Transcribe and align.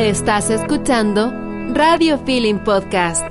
Estás 0.00 0.48
escuchando 0.48 1.30
Radio 1.74 2.16
Feeling 2.20 2.60
Podcast. 2.64 3.22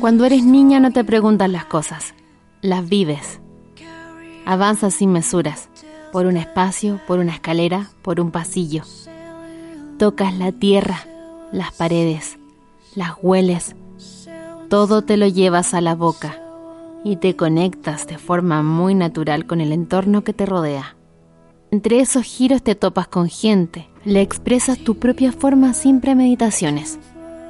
Cuando 0.00 0.24
eres 0.24 0.42
niña 0.42 0.80
no 0.80 0.90
te 0.90 1.04
preguntas 1.04 1.48
las 1.48 1.64
cosas, 1.66 2.14
las 2.62 2.88
vives. 2.88 3.38
Avanzas 4.44 4.94
sin 4.94 5.12
mesuras, 5.12 5.68
por 6.10 6.26
un 6.26 6.36
espacio, 6.36 7.00
por 7.06 7.20
una 7.20 7.30
escalera, 7.30 7.90
por 8.02 8.18
un 8.18 8.32
pasillo. 8.32 8.82
Tocas 10.00 10.36
la 10.36 10.50
tierra, 10.50 11.06
las 11.52 11.72
paredes, 11.72 12.38
las 12.96 13.12
hueles, 13.22 13.76
todo 14.68 15.02
te 15.02 15.16
lo 15.16 15.28
llevas 15.28 15.74
a 15.74 15.80
la 15.80 15.94
boca 15.94 16.42
y 17.04 17.14
te 17.14 17.36
conectas 17.36 18.08
de 18.08 18.18
forma 18.18 18.64
muy 18.64 18.96
natural 18.96 19.46
con 19.46 19.60
el 19.60 19.70
entorno 19.70 20.24
que 20.24 20.32
te 20.32 20.44
rodea. 20.44 20.97
Entre 21.70 22.00
esos 22.00 22.22
giros 22.22 22.62
te 22.62 22.74
topas 22.74 23.08
con 23.08 23.28
gente, 23.28 23.90
le 24.06 24.22
expresas 24.22 24.78
tu 24.78 24.94
propia 24.94 25.32
forma 25.32 25.74
sin 25.74 26.00
premeditaciones, 26.00 26.98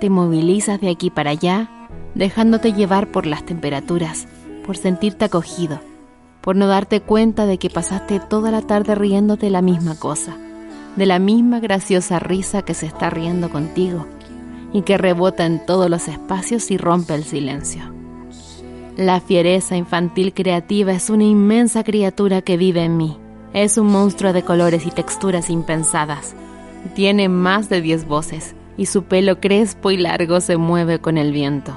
te 0.01 0.11
movilizas 0.11 0.80
de 0.80 0.91
aquí 0.91 1.09
para 1.09 1.30
allá, 1.30 1.88
dejándote 2.16 2.73
llevar 2.73 3.12
por 3.12 3.27
las 3.27 3.47
temperaturas, 3.47 4.27
por 4.66 4.77
sentirte 4.77 5.25
acogido, 5.25 5.78
por 6.41 6.56
no 6.56 6.66
darte 6.66 7.01
cuenta 7.01 7.47
de 7.47 7.59
que 7.59 7.70
pasaste 7.70 8.19
toda 8.19 8.51
la 8.51 8.62
tarde 8.62 8.97
riéndote 8.97 9.51
la 9.51 9.62
misma 9.62 9.97
cosa, 9.97 10.37
de 10.97 11.06
la 11.06 11.20
misma 11.20 11.61
graciosa 11.61 12.19
risa 12.19 12.62
que 12.62 12.75
se 12.75 12.87
está 12.87 13.11
riendo 13.11 13.50
contigo 13.50 14.05
y 14.73 14.83
que 14.83 14.98
rebota 14.98 15.47
en 15.47 15.64
todos 15.64 15.89
los 15.89 16.09
espacios 16.09 16.73
y 16.73 16.77
rompe 16.77 17.14
el 17.14 17.23
silencio. 17.23 17.83
La 18.97 19.20
fiereza 19.20 19.77
infantil 19.77 20.34
creativa 20.34 20.91
es 20.91 21.09
una 21.09 21.23
inmensa 21.23 21.84
criatura 21.84 22.42
que 22.42 22.56
vive 22.56 22.83
en 22.83 22.97
mí. 22.97 23.16
Es 23.52 23.79
un 23.79 23.88
monstruo 23.88 24.33
de 24.33 24.43
colores 24.43 24.87
y 24.87 24.91
texturas 24.91 25.51
impensadas. 25.51 26.34
Tiene 26.95 27.29
más 27.29 27.69
de 27.69 27.80
diez 27.80 28.06
voces 28.06 28.55
y 28.77 28.87
su 28.87 29.05
pelo 29.05 29.41
crespo 29.41 29.91
y 29.91 29.97
largo 29.97 30.41
se 30.41 30.56
mueve 30.56 31.00
con 31.00 31.19
el 31.19 31.33
viento. 31.33 31.77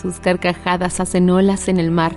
Sus 0.00 0.20
carcajadas 0.20 1.00
hacen 1.00 1.30
olas 1.30 1.68
en 1.68 1.78
el 1.78 1.90
mar 1.90 2.16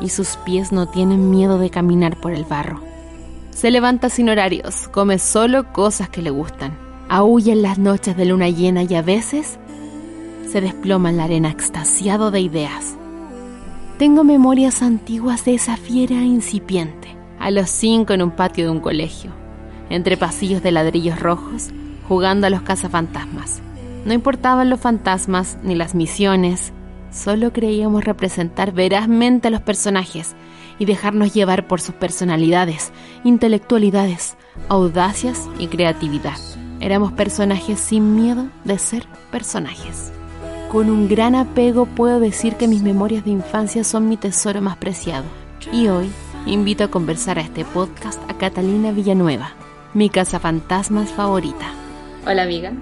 y 0.00 0.08
sus 0.08 0.36
pies 0.44 0.72
no 0.72 0.88
tienen 0.88 1.30
miedo 1.30 1.58
de 1.58 1.70
caminar 1.70 2.20
por 2.20 2.32
el 2.32 2.44
barro. 2.44 2.80
Se 3.50 3.70
levanta 3.70 4.08
sin 4.08 4.28
horarios, 4.28 4.88
come 4.88 5.18
solo 5.18 5.72
cosas 5.72 6.08
que 6.08 6.22
le 6.22 6.30
gustan 6.30 6.84
aúlla 7.08 7.52
en 7.52 7.62
las 7.62 7.78
noches 7.78 8.16
de 8.16 8.24
luna 8.24 8.48
llena 8.48 8.82
y 8.82 8.94
a 8.94 9.02
veces 9.02 9.58
se 10.50 10.60
desploma 10.60 11.10
en 11.10 11.16
la 11.16 11.24
arena 11.24 11.50
extasiado 11.50 12.30
de 12.30 12.40
ideas. 12.40 12.96
Tengo 13.98 14.24
memorias 14.24 14.82
antiguas 14.82 15.44
de 15.44 15.54
esa 15.54 15.76
fiera 15.76 16.22
incipiente, 16.22 17.13
a 17.44 17.50
los 17.50 17.68
cinco 17.68 18.14
en 18.14 18.22
un 18.22 18.30
patio 18.30 18.64
de 18.64 18.70
un 18.70 18.80
colegio, 18.80 19.30
entre 19.90 20.16
pasillos 20.16 20.62
de 20.62 20.72
ladrillos 20.72 21.20
rojos, 21.20 21.68
jugando 22.08 22.46
a 22.46 22.50
los 22.50 22.62
cazafantasmas. 22.62 23.60
No 24.06 24.14
importaban 24.14 24.70
los 24.70 24.80
fantasmas 24.80 25.58
ni 25.62 25.74
las 25.74 25.94
misiones, 25.94 26.72
solo 27.12 27.52
creíamos 27.52 28.02
representar 28.02 28.72
verazmente 28.72 29.48
a 29.48 29.50
los 29.50 29.60
personajes 29.60 30.34
y 30.78 30.86
dejarnos 30.86 31.34
llevar 31.34 31.66
por 31.66 31.82
sus 31.82 31.94
personalidades, 31.94 32.92
intelectualidades, 33.24 34.38
audacias 34.70 35.46
y 35.58 35.66
creatividad. 35.66 36.38
Éramos 36.80 37.12
personajes 37.12 37.78
sin 37.78 38.16
miedo 38.16 38.46
de 38.64 38.78
ser 38.78 39.06
personajes. 39.30 40.12
Con 40.72 40.88
un 40.88 41.08
gran 41.08 41.34
apego 41.34 41.84
puedo 41.84 42.20
decir 42.20 42.54
que 42.54 42.68
mis 42.68 42.82
memorias 42.82 43.22
de 43.22 43.32
infancia 43.32 43.84
son 43.84 44.08
mi 44.08 44.16
tesoro 44.16 44.62
más 44.62 44.78
preciado. 44.78 45.26
Y 45.72 45.88
hoy 45.88 46.10
invito 46.46 46.84
a 46.84 46.88
conversar 46.88 47.38
a 47.38 47.42
este 47.42 47.64
podcast 47.64 48.20
a 48.30 48.34
Catalina 48.34 48.92
Villanueva, 48.92 49.52
mi 49.94 50.10
casa 50.10 50.38
fantasmas 50.38 51.10
favorita. 51.10 51.72
Hola 52.26 52.42
amiga. 52.42 52.72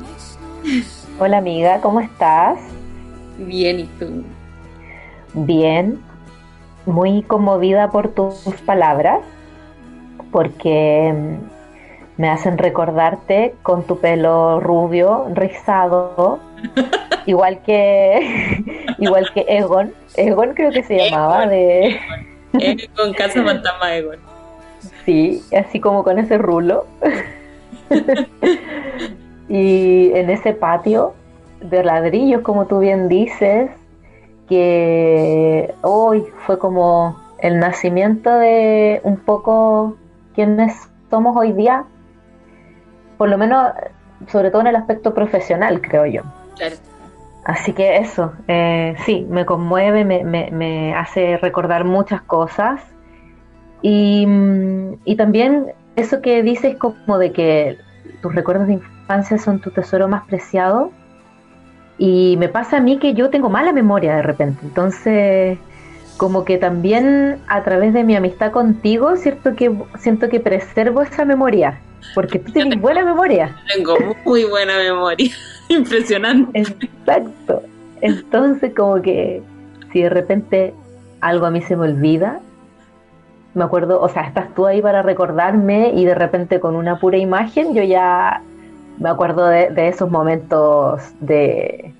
Hola 1.20 1.38
amiga, 1.38 1.80
¿cómo 1.80 2.00
estás? 2.00 2.58
Bien, 3.38 3.80
¿y 3.80 3.84
tú? 3.84 4.24
Bien, 5.34 6.00
muy 6.86 7.22
conmovida 7.22 7.90
por 7.90 8.08
tus 8.08 8.34
palabras, 8.66 9.20
porque 10.32 11.14
me 12.16 12.28
hacen 12.28 12.58
recordarte 12.58 13.54
con 13.62 13.84
tu 13.84 13.98
pelo 14.00 14.58
rubio, 14.58 15.28
rizado, 15.34 16.40
igual 17.26 17.62
que 17.62 18.64
igual 18.98 19.30
que 19.32 19.44
Egon. 19.48 19.94
Egon 20.16 20.54
creo 20.54 20.72
que 20.72 20.82
se 20.82 20.96
llamaba 20.98 21.46
de 21.46 22.00
con 22.96 23.12
Casa 23.14 23.42
Fantasma 23.42 23.96
Egon. 23.96 24.18
Sí, 25.04 25.42
así 25.56 25.80
como 25.80 26.04
con 26.04 26.18
ese 26.18 26.38
rulo. 26.38 26.86
y 29.48 30.12
en 30.12 30.30
ese 30.30 30.52
patio 30.52 31.14
de 31.60 31.84
ladrillos, 31.84 32.42
como 32.42 32.66
tú 32.66 32.80
bien 32.80 33.08
dices, 33.08 33.70
que 34.48 35.74
hoy 35.82 36.24
fue 36.46 36.58
como 36.58 37.20
el 37.38 37.58
nacimiento 37.58 38.30
de 38.30 39.00
un 39.04 39.16
poco 39.16 39.96
quienes 40.34 40.74
somos 41.10 41.36
hoy 41.36 41.52
día, 41.52 41.84
por 43.18 43.28
lo 43.28 43.38
menos, 43.38 43.72
sobre 44.28 44.50
todo 44.50 44.62
en 44.62 44.68
el 44.68 44.76
aspecto 44.76 45.14
profesional, 45.14 45.80
creo 45.80 46.06
yo. 46.06 46.22
Claro. 46.56 46.76
Así 47.44 47.72
que 47.72 47.96
eso, 47.96 48.32
eh, 48.46 48.94
sí, 49.04 49.26
me 49.28 49.44
conmueve, 49.44 50.04
me, 50.04 50.22
me, 50.24 50.94
hace 50.94 51.36
recordar 51.38 51.84
muchas 51.84 52.22
cosas. 52.22 52.80
Y, 53.82 54.24
mm, 54.26 54.98
y, 55.04 55.16
también 55.16 55.66
eso 55.96 56.22
que 56.22 56.42
dices 56.42 56.76
como 56.76 57.18
de 57.18 57.32
que 57.32 57.78
tus 58.20 58.34
recuerdos 58.34 58.68
de 58.68 58.74
infancia 58.74 59.38
son 59.38 59.60
tu 59.60 59.70
tesoro 59.70 60.06
más 60.06 60.24
preciado. 60.26 60.92
Y 61.98 62.36
me 62.38 62.48
pasa 62.48 62.78
a 62.78 62.80
mí 62.80 62.98
que 62.98 63.14
yo 63.14 63.30
tengo 63.30 63.50
mala 63.50 63.72
memoria 63.72 64.16
de 64.16 64.22
repente. 64.22 64.60
Entonces, 64.62 65.58
como 66.16 66.44
que 66.44 66.58
también 66.58 67.40
a 67.48 67.62
través 67.64 67.92
de 67.92 68.04
mi 68.04 68.14
amistad 68.14 68.52
contigo, 68.52 69.16
cierto 69.16 69.56
que 69.56 69.76
siento 69.98 70.28
que 70.28 70.38
preservo 70.38 71.02
esa 71.02 71.24
memoria 71.24 71.80
porque 72.14 72.38
tú 72.38 72.52
tienes 72.52 72.80
buena 72.80 73.04
memoria. 73.04 73.56
Tengo 73.74 73.96
muy 74.24 74.44
buena 74.44 74.76
memoria, 74.78 75.30
impresionante. 75.68 76.60
Exacto. 76.60 77.62
Entonces, 78.00 78.74
como 78.74 79.00
que 79.00 79.42
si 79.92 80.02
de 80.02 80.08
repente 80.10 80.74
algo 81.20 81.46
a 81.46 81.50
mí 81.50 81.62
se 81.62 81.76
me 81.76 81.84
olvida, 81.84 82.40
me 83.54 83.64
acuerdo, 83.64 84.00
o 84.00 84.08
sea, 84.08 84.22
estás 84.22 84.54
tú 84.54 84.66
ahí 84.66 84.82
para 84.82 85.02
recordarme 85.02 85.92
y 85.94 86.04
de 86.04 86.14
repente 86.14 86.58
con 86.58 86.74
una 86.74 86.98
pura 86.98 87.18
imagen 87.18 87.74
yo 87.74 87.82
ya 87.82 88.42
me 88.98 89.08
acuerdo 89.08 89.46
de, 89.46 89.88
esos 89.88 90.10
momentos 90.10 91.02
de, 91.20 91.94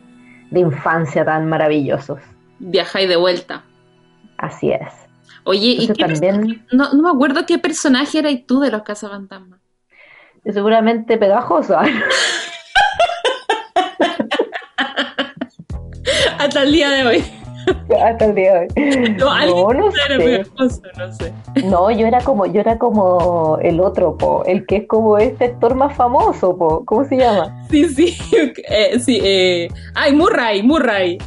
infancia 0.51 1.25
tan 1.25 1.49
maravillosos. 1.49 2.21
Viaja 2.59 3.01
y 3.01 3.07
de 3.07 3.17
vuelta. 3.17 3.65
Así 4.39 4.71
es. 4.71 4.93
Oye, 5.45 5.77
¿y 5.79 5.89
también... 5.89 6.65
No, 6.73 6.93
no 6.93 7.03
me 7.03 7.11
acuerdo 7.11 7.47
qué 7.47 7.59
personaje 7.59 8.19
eras 8.19 8.35
tú 8.47 8.61
de 8.61 8.71
los 8.71 8.83
Cazafantasmas 8.83 9.62
seguramente 10.51 11.17
pegajosa. 11.17 11.83
Hasta 16.39 16.63
el 16.63 16.73
día 16.73 16.91
de 16.91 17.07
hoy. 17.07 17.25
Hasta 18.05 18.25
el 18.25 18.35
día 18.35 18.55
de 18.55 18.61
hoy. 18.61 18.69
No, 19.19 19.73
no, 19.73 19.93
sé. 19.93 21.33
no 21.65 21.91
yo 21.93 22.07
era 22.07 22.21
como, 22.21 22.47
yo 22.47 22.61
era 22.61 22.77
como 22.77 23.59
el 23.63 23.79
otro, 23.81 24.19
po, 24.19 24.45
el 24.45 24.67
que 24.67 24.79
es 24.79 24.89
como 24.89 25.19
este 25.19 25.45
actor 25.45 25.77
más 25.77 25.95
famoso, 25.97 26.57
po. 26.57 26.85
¿cómo 26.85 27.05
se 27.05 27.19
llama? 27.19 27.65
Sí, 27.71 27.89
sí, 27.89 28.19
eh, 28.69 28.99
sí, 28.99 29.21
eh. 29.23 29.69
ay, 29.95 30.13
Murray, 30.13 30.65
Murray. 30.65 31.19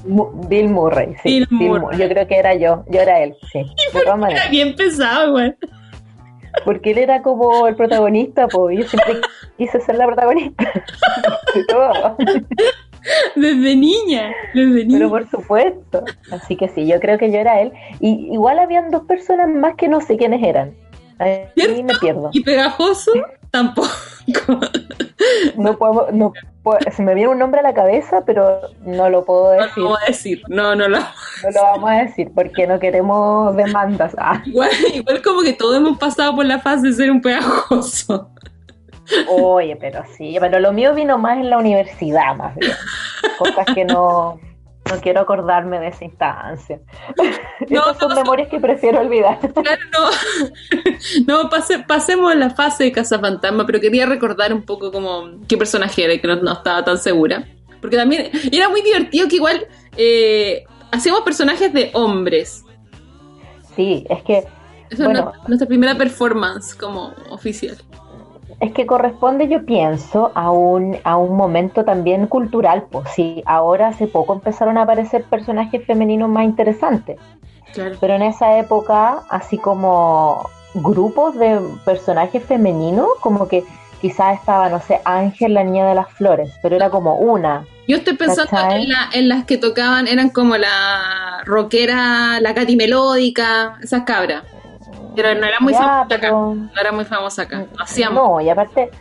Bill 0.50 0.68
Murray, 0.70 1.16
sí. 1.24 1.30
Bill 1.30 1.48
Murray. 1.52 1.98
Yo 1.98 2.10
creo 2.10 2.28
que 2.28 2.36
era 2.36 2.54
yo, 2.56 2.84
yo 2.90 3.00
era 3.00 3.24
él, 3.24 3.34
sí. 3.54 3.66
Era 3.94 4.50
bien 4.50 4.76
pesado, 4.76 5.32
güey 5.32 5.56
porque 6.64 6.92
él 6.92 7.00
era 7.00 7.22
como 7.22 7.68
el 7.68 7.76
protagonista, 7.76 8.48
pues 8.48 8.80
yo 8.80 8.88
siempre 8.88 9.22
quise 9.58 9.80
ser 9.82 9.96
la 9.96 10.06
protagonista 10.06 10.64
Desde 13.36 13.76
niña, 13.76 14.32
desde 14.56 14.84
niña. 14.84 14.98
Pero 14.98 15.10
por 15.10 15.30
supuesto. 15.30 16.04
Así 16.32 16.56
que 16.56 16.70
sí, 16.70 16.88
yo 16.88 17.00
creo 17.00 17.20
que 17.20 17.32
yo 17.32 17.38
era 17.38 17.62
él. 17.62 17.72
Y 18.00 18.34
igual 18.34 18.58
habían 18.58 18.90
dos 18.90 19.04
personas 19.04 19.48
más 19.48 19.76
que 19.76 19.88
no 19.88 20.02
sé 20.02 20.18
quiénes 20.18 20.42
eran. 20.42 20.74
Ahí 21.20 21.84
me 21.84 21.94
pierdo. 22.00 22.32
¿Y 22.34 22.42
pegajoso? 22.42 23.12
Tampoco. 23.52 23.90
No 25.56 25.78
puedo, 25.78 26.08
no 26.12 26.34
se 26.96 27.04
me 27.04 27.14
viene 27.14 27.30
un 27.32 27.40
nombre 27.40 27.60
a 27.60 27.64
la 27.64 27.74
cabeza, 27.74 28.24
pero 28.26 28.60
no 28.82 29.10
lo 29.10 29.26
puedo 29.26 29.52
decir. 29.52 29.84
No 29.84 29.90
lo 29.90 29.98
a 29.98 30.06
decir, 30.08 30.42
no, 30.48 30.76
no 30.76 30.88
lo, 30.88 31.00
no 31.00 31.52
lo 31.54 31.62
vamos 31.62 31.90
a 31.92 32.04
decir 32.04 32.32
porque 32.34 32.68
no 32.68 32.80
queremos 32.80 33.56
demandas. 33.56 34.16
Ah. 34.18 34.42
Igual, 34.46 34.70
igual 34.94 35.22
como 35.22 35.42
que 35.42 35.54
todos 35.54 35.78
hemos 35.78 35.98
pasado 35.98 36.36
por 36.36 36.46
la 36.46 36.60
fase 36.60 36.88
de 36.88 36.94
ser 36.94 37.12
un 37.12 37.22
pegajoso. 37.22 38.30
Oye, 39.30 39.76
pero 39.76 40.04
sí, 40.18 40.38
pero 40.40 40.60
lo 40.60 40.74
mío 40.74 40.96
vino 40.96 41.18
más 41.18 41.38
en 41.38 41.50
la 41.50 41.58
universidad, 41.58 42.36
más 42.36 42.56
bien. 42.56 42.74
Cosas 43.38 43.66
que 43.74 43.86
no, 43.86 44.40
no 44.90 45.02
quiero 45.02 45.22
acordarme 45.22 45.80
de 45.80 45.88
esa 45.88 46.06
instancia. 46.06 46.80
No, 47.70 47.82
Esas 47.82 47.98
son 47.98 48.14
memorias 48.14 48.50
que 48.50 48.60
prefiero 48.60 49.00
olvidar. 49.00 49.40
Claro, 49.40 49.82
no. 49.92 50.10
no, 51.44 51.50
pasemos 51.88 52.32
a 52.32 52.36
la 52.36 52.50
fase 52.50 52.84
de 52.84 52.92
Casa 52.92 53.18
Fantasma, 53.18 53.66
pero 53.66 53.80
quería 53.80 54.06
recordar 54.06 54.54
un 54.54 54.64
poco 54.64 54.92
como 54.92 55.40
qué 55.48 55.58
personaje 55.58 56.04
era 56.04 56.14
y 56.14 56.20
que 56.20 56.28
no, 56.28 56.52
estaba 56.52 56.84
tan 56.84 56.98
segura. 56.98 57.48
Porque 57.80 57.96
también 57.96 58.30
era 58.52 58.68
muy 58.70 58.82
divertido 58.82 59.28
que 59.28 59.38
igual 59.38 59.68
eh, 59.96 60.66
hacíamos 60.92 61.22
personajes 61.22 61.72
de 61.74 61.92
hombres. 61.94 62.64
Sí, 63.76 64.06
es 64.10 64.24
que... 64.24 64.44
Esa 64.90 65.12
es 65.12 65.20
nuestra 65.48 65.68
primera 65.68 65.96
performance 65.96 66.76
como 66.76 67.14
oficial. 67.30 67.78
Es 68.60 68.72
que 68.72 68.86
corresponde, 68.86 69.48
yo 69.48 69.66
pienso, 69.66 70.32
a 70.34 70.50
un, 70.52 70.98
a 71.04 71.18
un 71.18 71.36
momento 71.36 71.84
también 71.84 72.28
cultural. 72.28 72.86
Pues 72.90 73.10
sí, 73.14 73.44
ahora 73.46 73.90
hace 73.90 74.08
poco 74.08 74.34
empezaron 74.34 74.78
a 74.78 74.84
aparecer 74.84 75.24
personajes 75.24 75.86
femeninos 75.86 76.30
más 76.30 76.46
interesantes. 76.46 77.18
Pero 77.74 78.14
en 78.16 78.22
esa 78.22 78.58
época, 78.58 79.24
así 79.30 79.58
como 79.58 80.50
grupos 80.74 81.36
de 81.36 81.60
personajes 81.84 82.44
femeninos, 82.44 83.10
como 83.20 83.48
que 83.48 83.64
quizás 84.02 84.40
estaba, 84.40 84.70
no 84.70 84.82
sé, 84.82 85.02
Ángel, 85.04 85.54
la 85.54 85.64
niña 85.64 85.88
de 85.88 85.96
las 85.96 86.12
flores, 86.12 86.52
pero 86.62 86.76
era 86.76 86.90
como 86.90 87.18
una. 87.18 87.66
Yo 87.88 87.98
estoy 87.98 88.16
pensando 88.16 88.52
en, 88.72 88.88
en, 89.14 89.30
las 89.30 89.46
que 89.46 89.58
tocaban, 89.58 90.08
eran 90.08 90.30
como 90.30 90.58
la 90.58 91.42
rockera, 91.46 92.40
la 92.40 92.54
Katy 92.54 92.76
Melódica, 92.76 93.78
esas 93.82 94.04
cabras. 94.04 94.44
Pero 95.16 95.36
no 95.36 95.46
era 95.46 95.60
muy 95.60 95.74
famosa 95.74 96.16
acá. 96.16 96.32
No 96.32 96.70
era 96.80 96.92
muy 96.92 97.06
famosa 97.06 97.42
acá. 97.44 97.66
No, 98.12 98.42
y 98.42 98.50
aparte, 98.50 98.92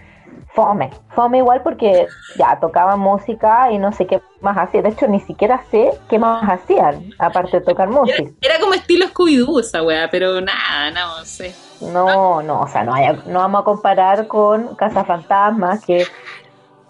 fome. 0.55 0.91
Fome 1.15 1.39
igual 1.39 1.63
porque 1.63 2.07
ya 2.37 2.59
tocaba 2.61 2.97
música 2.97 3.71
y 3.73 3.79
no 3.79 3.93
sé 3.93 4.07
qué 4.07 4.23
más 4.41 4.57
hacía. 4.57 4.83
De 4.83 4.91
hecho, 4.91 5.07
ni 5.09 5.21
siquiera 5.21 5.63
sé 5.71 5.91
qué 6.09 6.19
más 6.19 6.49
hacían, 6.49 7.11
aparte 7.19 7.59
de 7.59 7.67
tocar 7.67 7.89
música. 7.89 8.23
Era, 8.41 8.59
como 8.61 8.75
estilo 8.75 9.07
Scooby-Doo 9.07 9.61
esa 9.61 9.83
weá, 9.83 10.09
pero 10.11 10.41
nada, 10.41 10.91
no 10.93 11.25
sé. 11.25 11.55
No, 11.81 12.43
no, 12.43 12.61
o 12.63 12.69
sea, 12.69 12.85
no, 12.85 12.95
no 13.27 13.41
vamos 13.41 13.61
a 13.61 13.65
comparar 13.65 14.27
con 14.27 14.75
Casa 14.77 15.05
Fantasmas, 15.05 15.85
que 15.85 16.07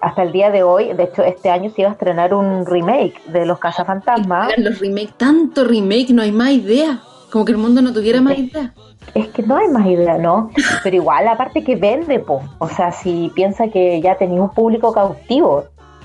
hasta 0.01 0.23
el 0.23 0.33
día 0.33 0.51
de 0.51 0.63
hoy, 0.63 0.93
de 0.93 1.05
hecho 1.05 1.23
este 1.23 1.51
año 1.51 1.71
se 1.71 1.81
iba 1.81 1.91
a 1.91 1.95
estrenar 1.95 2.35
un 2.35 2.67
remake 2.67 3.25
de 3.27 3.47
los 3.47 3.59
Cazafantasmas. 3.59 4.53
Los 4.59 4.79
remake, 4.79 5.15
tanto 5.17 5.65
remake, 5.65 6.11
no 6.11 6.23
hay 6.23 6.33
más 6.33 6.51
idea. 6.51 7.01
Como 7.33 7.45
que 7.47 7.53
el 7.53 7.59
mundo 7.59 7.81
no 7.81 7.93
tuviera 7.93 8.21
más 8.21 8.39
idea 8.39 8.75
es 9.15 9.29
que 9.29 9.43
no 9.43 9.57
hay 9.57 9.69
más 9.69 9.87
idea, 9.87 10.19
¿no? 10.19 10.51
Pero 10.83 10.97
igual, 10.97 11.29
aparte 11.29 11.63
que 11.63 11.77
vende, 11.77 12.19
po. 12.19 12.43
O 12.59 12.69
sea, 12.69 12.93
si 12.93 13.31
piensa 13.35 13.69
que 13.69 14.01
ya 14.01 14.17
tenía 14.17 14.41
un 14.41 14.51
público 14.51 14.93
cautivo, 14.93 15.65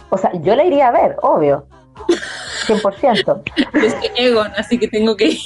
o 0.09 0.17
sea, 0.17 0.31
yo 0.41 0.55
la 0.55 0.63
iría 0.63 0.87
a 0.87 0.91
ver, 0.91 1.15
obvio. 1.21 1.65
100%. 2.67 3.41
Es 3.73 3.95
que 3.95 4.11
Egon, 4.15 4.51
así 4.57 4.77
que 4.77 4.87
tengo 4.87 5.15
que 5.15 5.29
ir. 5.29 5.39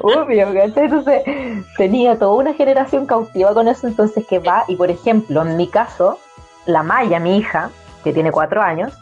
Obvio, 0.00 0.46
¿cachai? 0.54 0.84
Entonces, 0.84 1.22
tenía 1.76 2.18
toda 2.18 2.32
una 2.32 2.54
generación 2.54 3.06
cautiva 3.06 3.52
con 3.52 3.68
eso, 3.68 3.86
entonces 3.86 4.24
que 4.26 4.38
va, 4.38 4.64
y 4.68 4.76
por 4.76 4.90
ejemplo, 4.90 5.42
en 5.42 5.56
mi 5.56 5.66
caso, 5.66 6.18
la 6.66 6.82
Maya, 6.82 7.18
mi 7.18 7.38
hija, 7.38 7.70
que 8.04 8.12
tiene 8.12 8.32
cuatro 8.32 8.62
años, 8.62 8.92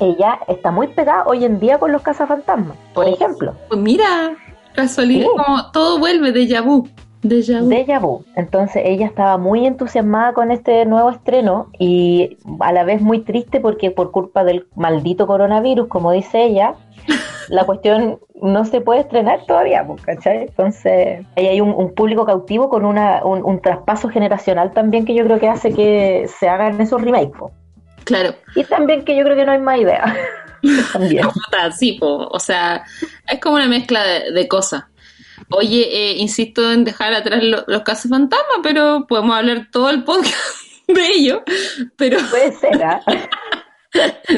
ella 0.00 0.40
está 0.48 0.70
muy 0.70 0.88
pegada 0.88 1.24
hoy 1.26 1.44
en 1.44 1.60
día 1.60 1.78
con 1.78 1.92
los 1.92 2.02
cazafantasmas, 2.02 2.76
por 2.94 3.06
oh, 3.06 3.14
ejemplo. 3.14 3.54
Pues 3.68 3.80
mira, 3.80 4.34
Casualidad, 4.74 5.26
como 5.26 5.70
todo 5.72 5.98
vuelve 5.98 6.32
de 6.32 6.60
vu. 6.60 6.88
De 7.22 7.98
vu. 8.00 8.24
Entonces 8.34 8.82
ella 8.86 9.06
estaba 9.06 9.36
muy 9.36 9.66
entusiasmada 9.66 10.32
con 10.32 10.50
este 10.50 10.86
nuevo 10.86 11.10
estreno 11.10 11.68
y 11.78 12.38
a 12.60 12.72
la 12.72 12.84
vez 12.84 13.02
muy 13.02 13.20
triste 13.20 13.60
porque 13.60 13.90
por 13.90 14.10
culpa 14.10 14.42
del 14.42 14.66
maldito 14.74 15.26
coronavirus, 15.26 15.88
como 15.88 16.12
dice 16.12 16.44
ella, 16.44 16.74
la 17.50 17.64
cuestión 17.66 18.20
no 18.40 18.64
se 18.64 18.80
puede 18.80 19.00
estrenar 19.00 19.44
todavía, 19.46 19.86
¿cachai? 20.02 20.44
Entonces 20.44 21.26
ahí 21.36 21.46
hay 21.46 21.60
un, 21.60 21.92
público 21.94 22.24
cautivo 22.24 22.70
con 22.70 22.86
una, 22.86 23.22
un, 23.22 23.60
traspaso 23.60 24.08
generacional 24.08 24.70
también 24.70 25.04
que 25.04 25.14
yo 25.14 25.24
creo 25.24 25.38
que 25.38 25.48
hace 25.48 25.74
que 25.74 26.26
se 26.38 26.48
hagan 26.48 26.80
esos 26.80 27.02
remakes. 27.02 27.38
Claro. 28.04 28.30
Y 28.56 28.64
también 28.64 29.04
que 29.04 29.14
yo 29.14 29.24
creo 29.24 29.36
que 29.36 29.44
no 29.44 29.52
hay 29.52 29.58
más 29.58 29.78
idea. 29.78 30.04
también. 30.92 31.26
sí, 31.76 31.98
o 32.00 32.40
sea, 32.40 32.84
es 33.28 33.40
como 33.40 33.56
una 33.56 33.68
mezcla 33.68 34.04
de, 34.04 34.48
cosas. 34.48 34.84
Oye, 35.50 35.88
eh, 35.90 36.16
insisto 36.18 36.70
en 36.72 36.84
dejar 36.84 37.12
atrás 37.12 37.42
los 37.42 37.82
casos 37.82 38.10
fantasma, 38.10 38.60
pero 38.62 39.06
podemos 39.08 39.34
hablar 39.36 39.68
todo 39.70 39.90
el 39.90 40.04
podcast 40.04 40.36
de 40.88 41.06
ello. 41.08 41.42
Pero... 41.96 42.18
Puede 42.30 42.52
ser, 42.52 42.82
¿ah? 42.82 43.00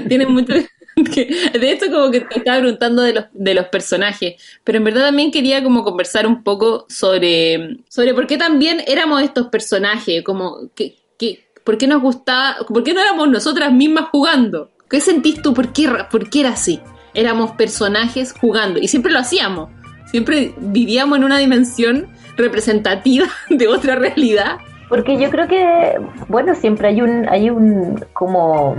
Tiene 0.09 0.27
mucho... 0.27 0.55
de 0.95 1.73
esto 1.73 1.91
como 1.91 2.11
que 2.11 2.21
te 2.21 2.39
estaba 2.39 2.59
preguntando 2.59 3.03
de 3.03 3.15
los, 3.15 3.25
de 3.33 3.55
los 3.55 3.67
personajes, 3.67 4.35
pero 4.63 4.79
en 4.79 4.85
verdad 4.85 5.07
también 5.07 5.31
quería 5.31 5.63
como 5.63 5.85
conversar 5.85 6.27
un 6.27 6.43
poco 6.43 6.85
sobre, 6.89 7.79
sobre 7.89 8.13
por 8.13 8.27
qué 8.27 8.37
también 8.37 8.83
éramos 8.87 9.23
estos 9.23 9.47
personajes, 9.49 10.23
como 10.23 10.71
que, 10.75 10.97
que, 11.19 11.47
por 11.65 11.79
qué 11.79 11.87
nos 11.87 12.03
gustaba, 12.03 12.59
por 12.69 12.85
qué 12.85 12.93
no 12.93 13.01
éramos 13.01 13.29
nosotras 13.29 13.73
mismas 13.73 14.11
jugando. 14.11 14.71
¿Qué 14.93 15.01
sentís 15.01 15.43
tú? 15.43 15.53
¿Por 15.53 15.73
qué, 15.73 15.91
por 16.09 16.31
qué 16.31 16.41
era 16.41 16.51
así? 16.51 16.81
éramos 17.15 17.53
personajes 17.53 18.35
jugando 18.39 18.79
y 18.79 18.89
siempre 18.89 19.13
lo 19.13 19.19
hacíamos. 19.19 19.69
Siempre 20.07 20.53
vivíamos 20.59 21.19
en 21.19 21.25
una 21.25 21.39
dimensión 21.39 22.09
representativa 22.37 23.27
de 23.51 23.69
otra 23.69 23.97
realidad. 23.97 24.59
Porque 24.89 25.19
yo 25.19 25.31
creo 25.31 25.49
que, 25.49 25.99
bueno, 26.29 26.55
siempre 26.55 26.89
hay 26.89 27.01
un, 27.01 27.27
hay 27.29 27.49
un, 27.49 28.05
como 28.13 28.77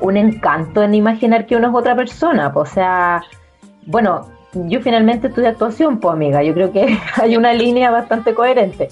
un 0.00 0.16
encanto 0.16 0.82
en 0.82 0.94
imaginar 0.94 1.46
que 1.46 1.54
uno 1.54 1.68
es 1.68 1.74
otra 1.74 1.94
persona. 1.94 2.50
O 2.52 2.66
sea, 2.66 3.22
bueno, 3.86 4.28
yo 4.52 4.80
finalmente 4.80 5.28
estudié 5.28 5.48
actuación, 5.48 6.00
pues 6.00 6.14
amiga, 6.14 6.42
yo 6.42 6.52
creo 6.52 6.72
que 6.72 6.98
hay 7.22 7.36
una 7.36 7.52
línea 7.52 7.92
bastante 7.92 8.34
coherente. 8.34 8.88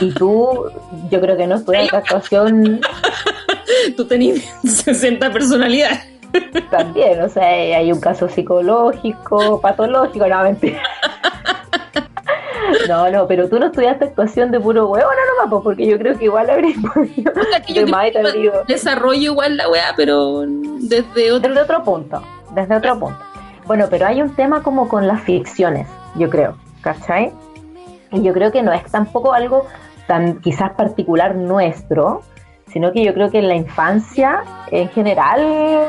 Y 0.00 0.12
tú, 0.12 0.66
yo 1.10 1.20
creo 1.20 1.38
que 1.38 1.46
no 1.46 1.54
estudias 1.54 1.94
actuación. 1.94 2.80
tú 3.96 4.06
tenías 4.06 4.40
60 4.64 5.30
personalidades. 5.32 6.00
También, 6.70 7.20
o 7.22 7.28
sea, 7.28 7.46
hay 7.46 7.92
un 7.92 8.00
caso 8.00 8.28
psicológico, 8.28 9.60
patológico, 9.60 10.26
no, 10.26 10.42
mentira. 10.42 10.82
No, 12.88 13.08
no, 13.10 13.26
pero 13.26 13.48
tú 13.48 13.58
no 13.58 13.66
estudiaste 13.66 14.06
actuación 14.06 14.50
de 14.50 14.58
puro 14.58 14.88
huevo, 14.88 15.08
no, 15.08 15.46
no, 15.46 15.62
porque 15.62 15.86
yo 15.86 15.98
creo 15.98 16.18
que 16.18 16.24
igual 16.24 16.50
habría 16.50 16.74
podido. 16.94 17.32
desarrollo 18.66 19.32
igual 19.32 19.56
la 19.56 19.68
weá, 19.68 19.92
pero 19.96 20.44
desde 20.80 21.32
otro... 21.32 21.48
desde 21.48 21.62
otro 21.62 21.84
punto, 21.84 22.22
desde 22.52 22.74
otro 22.74 22.98
punto. 22.98 23.18
Bueno, 23.66 23.86
pero 23.88 24.06
hay 24.06 24.20
un 24.20 24.34
tema 24.34 24.62
como 24.62 24.88
con 24.88 25.06
las 25.06 25.22
ficciones, 25.22 25.86
yo 26.16 26.28
creo, 26.28 26.56
¿cachai? 26.80 27.32
Y 28.10 28.22
yo 28.22 28.32
creo 28.32 28.50
que 28.50 28.62
no 28.62 28.72
es 28.72 28.84
tampoco 28.90 29.32
algo 29.32 29.66
tan 30.06 30.40
quizás 30.40 30.72
particular 30.72 31.34
nuestro, 31.34 32.22
sino 32.74 32.92
que 32.92 33.04
yo 33.04 33.14
creo 33.14 33.30
que 33.30 33.38
en 33.38 33.46
la 33.46 33.54
infancia 33.54 34.42
en 34.72 34.88
general, 34.88 35.86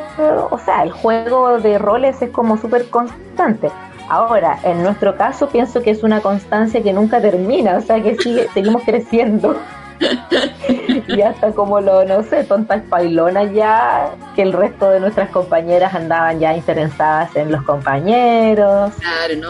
o 0.52 0.60
sea, 0.64 0.84
el 0.84 0.92
juego 0.92 1.60
de 1.60 1.80
roles 1.80 2.22
es 2.22 2.30
como 2.30 2.58
súper 2.58 2.90
constante. 2.92 3.72
Ahora, 4.08 4.60
en 4.64 4.84
nuestro 4.84 5.18
caso 5.18 5.50
pienso 5.50 5.82
que 5.82 5.90
es 5.90 6.04
una 6.04 6.22
constancia 6.22 6.84
que 6.84 6.94
nunca 6.94 7.20
termina, 7.20 7.78
o 7.78 7.82
sea 7.82 8.02
que 8.04 8.16
sigue, 8.16 8.48
seguimos 8.54 8.84
creciendo. 8.84 9.58
y 11.08 11.22
hasta 11.22 11.54
como 11.54 11.82
lo, 11.82 12.06
no 12.06 12.22
sé, 12.22 12.44
tontas 12.44 12.84
pailonas 12.84 13.52
ya, 13.52 14.12
que 14.36 14.44
el 14.44 14.54
resto 14.54 14.92
de 14.92 15.00
nuestras 15.00 15.30
compañeras 15.30 15.96
andaban 15.96 16.40
ya 16.40 16.56
interesadas 16.56 17.36
en 17.36 17.52
los 17.52 17.64
compañeros 17.64 18.94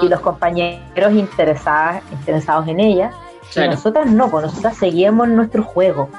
y 0.02 0.08
los 0.08 0.22
compañeros 0.22 1.12
interesadas, 1.12 2.02
interesados 2.14 2.66
en 2.70 2.80
ellas. 2.80 3.14
Y 3.58 3.68
nosotras 3.68 4.06
no, 4.10 4.30
pues 4.30 4.46
nosotras 4.46 4.78
seguíamos 4.78 5.28
nuestro 5.28 5.64
juego. 5.64 6.10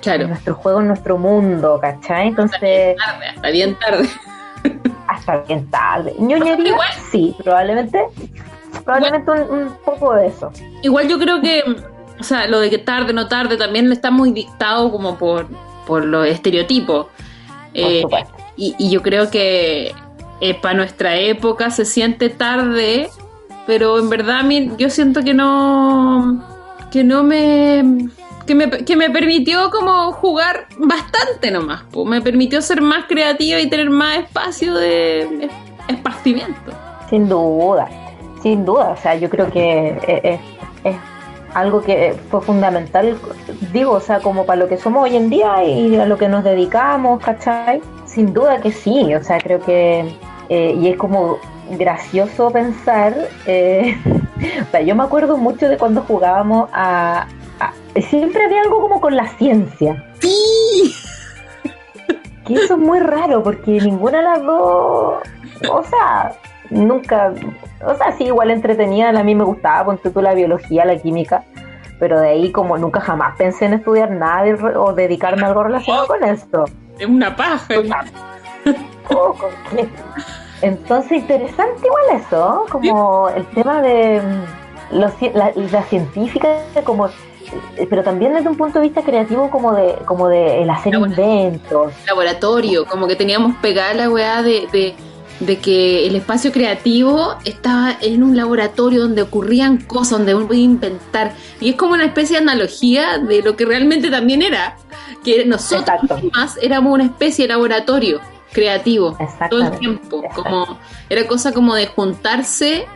Claro. 0.00 0.28
nuestro 0.28 0.54
juego, 0.54 0.80
en 0.80 0.88
nuestro 0.88 1.18
mundo, 1.18 1.78
¿cachai? 1.80 2.28
Entonces. 2.28 2.96
Hasta 3.36 3.50
bien 3.50 3.76
tarde, 3.78 4.08
hasta 5.08 5.36
bien 5.38 5.70
tarde. 5.70 6.14
¿Ñoñería? 6.18 6.76
Sí, 7.10 7.34
probablemente. 7.42 8.00
Probablemente 8.84 9.30
un, 9.30 9.76
poco 9.84 10.14
de 10.14 10.26
eso. 10.28 10.52
Igual 10.82 11.08
yo 11.08 11.18
creo 11.18 11.40
que. 11.40 11.62
O 12.20 12.24
sea, 12.24 12.46
lo 12.48 12.58
de 12.60 12.70
que 12.70 12.78
tarde, 12.78 13.12
no 13.12 13.28
tarde, 13.28 13.56
también 13.56 13.90
está 13.92 14.10
muy 14.10 14.32
dictado 14.32 14.90
como 14.90 15.16
por, 15.16 15.46
por 15.86 16.04
los 16.04 16.26
estereotipos. 16.26 17.06
Eh, 17.74 18.02
y, 18.56 18.74
y, 18.76 18.90
yo 18.90 19.02
creo 19.02 19.30
que 19.30 19.94
eh, 20.40 20.54
para 20.54 20.74
nuestra 20.74 21.16
época 21.16 21.70
se 21.70 21.84
siente 21.84 22.28
tarde, 22.28 23.08
pero 23.66 23.98
en 23.98 24.08
verdad 24.08 24.40
a 24.40 24.42
mí, 24.42 24.72
yo 24.78 24.90
siento 24.90 25.22
que 25.22 25.34
no. 25.34 26.44
que 26.90 27.04
no 27.04 27.22
me 27.22 28.08
que 28.48 28.54
me, 28.54 28.68
que 28.70 28.96
me 28.96 29.10
permitió 29.10 29.70
como 29.70 30.10
jugar 30.12 30.66
bastante 30.78 31.52
nomás, 31.52 31.84
pues 31.92 32.06
me 32.08 32.20
permitió 32.20 32.60
ser 32.62 32.80
más 32.80 33.04
creativa 33.06 33.60
y 33.60 33.68
tener 33.68 33.90
más 33.90 34.18
espacio 34.18 34.74
de 34.74 35.48
esparcimiento. 35.86 36.72
Sin 37.08 37.28
duda, 37.28 37.88
sin 38.42 38.64
duda, 38.64 38.90
o 38.90 38.96
sea, 38.96 39.14
yo 39.14 39.30
creo 39.30 39.50
que 39.52 39.96
es, 40.24 40.40
es 40.82 40.96
algo 41.54 41.82
que 41.82 42.14
fue 42.30 42.40
fundamental, 42.40 43.18
digo, 43.72 43.92
o 43.92 44.00
sea, 44.00 44.20
como 44.20 44.46
para 44.46 44.60
lo 44.60 44.68
que 44.68 44.78
somos 44.78 45.04
hoy 45.04 45.16
en 45.16 45.30
día 45.30 45.62
y 45.64 45.96
a 45.96 46.06
lo 46.06 46.18
que 46.18 46.28
nos 46.28 46.42
dedicamos, 46.42 47.22
¿cachai? 47.22 47.80
Sin 48.06 48.32
duda 48.32 48.60
que 48.60 48.72
sí, 48.72 49.14
o 49.14 49.22
sea, 49.22 49.38
creo 49.38 49.60
que 49.60 50.10
eh, 50.48 50.74
y 50.80 50.88
es 50.88 50.96
como 50.96 51.38
gracioso 51.78 52.50
pensar, 52.50 53.14
eh, 53.46 53.96
o 54.68 54.70
sea, 54.70 54.80
yo 54.80 54.94
me 54.94 55.02
acuerdo 55.02 55.36
mucho 55.36 55.68
de 55.68 55.76
cuando 55.76 56.02
jugábamos 56.02 56.70
a, 56.72 57.26
Siempre 58.02 58.44
había 58.44 58.62
algo 58.62 58.80
como 58.80 59.00
con 59.00 59.16
la 59.16 59.26
ciencia. 59.28 60.04
Sí. 60.20 60.94
Que 62.46 62.54
eso 62.54 62.74
es 62.74 62.80
muy 62.80 63.00
raro 63.00 63.42
porque 63.42 63.72
ninguna 63.72 64.18
de 64.18 64.24
las 64.24 64.42
dos, 64.42 65.22
o 65.70 65.82
sea, 65.84 66.32
nunca, 66.70 67.34
o 67.84 67.94
sea, 67.94 68.12
sí, 68.12 68.24
igual 68.24 68.50
entretenida, 68.50 69.10
a 69.10 69.22
mí 69.22 69.34
me 69.34 69.44
gustaba, 69.44 69.84
ponte 69.84 70.10
tú 70.10 70.22
la 70.22 70.34
biología, 70.34 70.84
la 70.84 70.96
química, 70.96 71.44
pero 71.98 72.20
de 72.20 72.30
ahí 72.30 72.52
como 72.52 72.78
nunca 72.78 73.00
jamás 73.00 73.36
pensé 73.36 73.66
en 73.66 73.74
estudiar 73.74 74.10
nada 74.10 74.44
o 74.78 74.92
dedicarme 74.92 75.42
a 75.42 75.48
algo 75.48 75.64
relacionado 75.64 76.06
con 76.06 76.24
esto. 76.24 76.64
Es 76.98 77.06
una 77.06 77.34
paja. 77.36 77.74
Oh, 79.10 79.34
Entonces, 80.60 81.12
interesante 81.12 81.86
igual 81.86 82.20
eso, 82.20 82.66
como 82.70 83.28
el 83.30 83.46
tema 83.46 83.80
de 83.80 84.20
mm, 84.20 84.94
la, 85.70 85.82
científica, 85.84 86.48
como 86.84 87.08
pero 87.88 88.02
también 88.02 88.34
desde 88.34 88.48
un 88.48 88.56
punto 88.56 88.78
de 88.78 88.86
vista 88.86 89.02
creativo 89.02 89.50
como 89.50 89.74
de 89.74 89.94
como 90.04 90.28
de 90.28 90.62
el 90.62 90.70
hacer 90.70 90.94
inventos. 90.94 91.92
laboratorio 92.06 92.84
como 92.86 93.06
que 93.06 93.16
teníamos 93.16 93.56
pegada 93.56 93.94
la 93.94 94.10
weá 94.10 94.42
de, 94.42 94.94
de, 95.40 95.56
que 95.58 96.06
el 96.06 96.16
espacio 96.16 96.52
creativo 96.52 97.36
estaba 97.44 97.96
en 98.00 98.22
un 98.22 98.36
laboratorio 98.36 99.02
donde 99.02 99.22
ocurrían 99.22 99.78
cosas 99.78 100.18
donde 100.18 100.34
uno 100.34 100.46
podía 100.46 100.64
inventar. 100.64 101.32
Y 101.60 101.70
es 101.70 101.76
como 101.76 101.92
una 101.92 102.04
especie 102.04 102.36
de 102.36 102.42
analogía 102.42 103.18
de 103.18 103.42
lo 103.42 103.56
que 103.56 103.64
realmente 103.64 104.10
también 104.10 104.42
era 104.42 104.76
que 105.24 105.44
nosotros 105.44 106.00
más 106.34 106.58
éramos 106.60 106.92
una 106.92 107.04
especie 107.04 107.46
de 107.46 107.54
laboratorio 107.54 108.20
creativo 108.52 109.16
todo 109.50 109.62
el 109.62 109.78
tiempo. 109.78 110.22
Como, 110.34 110.78
era 111.08 111.26
cosa 111.26 111.52
como 111.52 111.74
de 111.74 111.86
juntarse 111.86 112.86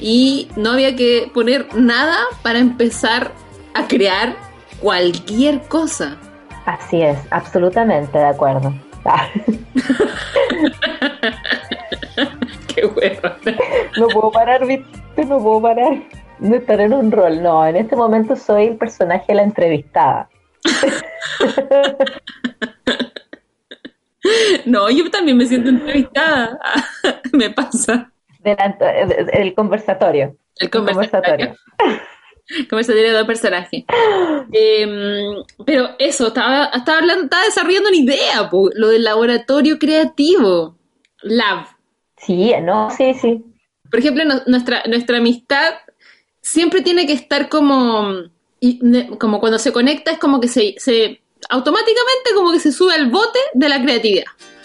y 0.00 0.48
no 0.56 0.72
había 0.72 0.94
que 0.96 1.30
poner 1.32 1.74
nada 1.74 2.18
para 2.42 2.58
empezar 2.58 3.32
a 3.76 3.86
crear 3.86 4.34
cualquier 4.80 5.60
cosa. 5.68 6.16
Así 6.64 7.02
es, 7.02 7.18
absolutamente 7.30 8.18
de 8.18 8.24
acuerdo. 8.24 8.74
Qué 12.74 12.86
bueno. 12.86 13.20
No 13.98 14.08
puedo 14.08 14.30
parar, 14.30 14.66
¿viste? 14.66 15.24
No 15.24 15.38
puedo 15.38 15.62
parar 15.62 16.02
de 16.38 16.56
estar 16.56 16.80
en 16.80 16.92
un 16.92 17.10
rol. 17.10 17.42
No, 17.42 17.66
en 17.66 17.76
este 17.76 17.96
momento 17.96 18.36
soy 18.36 18.66
el 18.66 18.76
personaje 18.76 19.24
de 19.28 19.34
la 19.34 19.42
entrevistada. 19.42 20.28
No, 24.64 24.90
yo 24.90 25.08
también 25.08 25.36
me 25.36 25.46
siento 25.46 25.68
entrevistada. 25.68 26.58
me 27.32 27.48
pasa. 27.50 28.10
el 28.42 29.54
conversatorio. 29.54 30.36
El 30.56 30.68
conversatorio. 30.68 31.54
conversatorio 31.54 31.56
de 32.48 33.10
dos 33.10 33.26
personajes. 33.26 33.84
Em, 34.52 35.42
pero 35.64 35.90
eso, 35.98 36.28
estaba, 36.28 36.66
estaba, 36.66 36.98
hablando, 36.98 37.24
estaba 37.24 37.44
desarrollando 37.44 37.88
una 37.88 37.98
idea, 37.98 38.50
lo 38.74 38.88
del 38.88 39.04
laboratorio 39.04 39.78
creativo. 39.78 40.76
Lab. 41.22 41.66
Sí, 42.16 42.52
no, 42.62 42.90
sí, 42.90 43.14
sí. 43.14 43.44
Por 43.90 44.00
ejemplo, 44.00 44.24
nuestra, 44.46 44.82
nuestra 44.86 45.18
amistad 45.18 45.74
siempre 46.40 46.82
tiene 46.82 47.06
que 47.06 47.12
estar 47.12 47.48
como, 47.48 48.30
como 49.18 49.40
cuando 49.40 49.58
se 49.58 49.72
conecta, 49.72 50.12
es 50.12 50.18
como 50.18 50.40
que 50.40 50.48
se, 50.48 50.74
se 50.78 51.20
automáticamente 51.48 52.30
como 52.34 52.52
que 52.52 52.60
se 52.60 52.72
sube 52.72 52.94
al 52.94 53.10
bote 53.10 53.38
de 53.54 53.68
la 53.68 53.82
creatividad. 53.82 54.24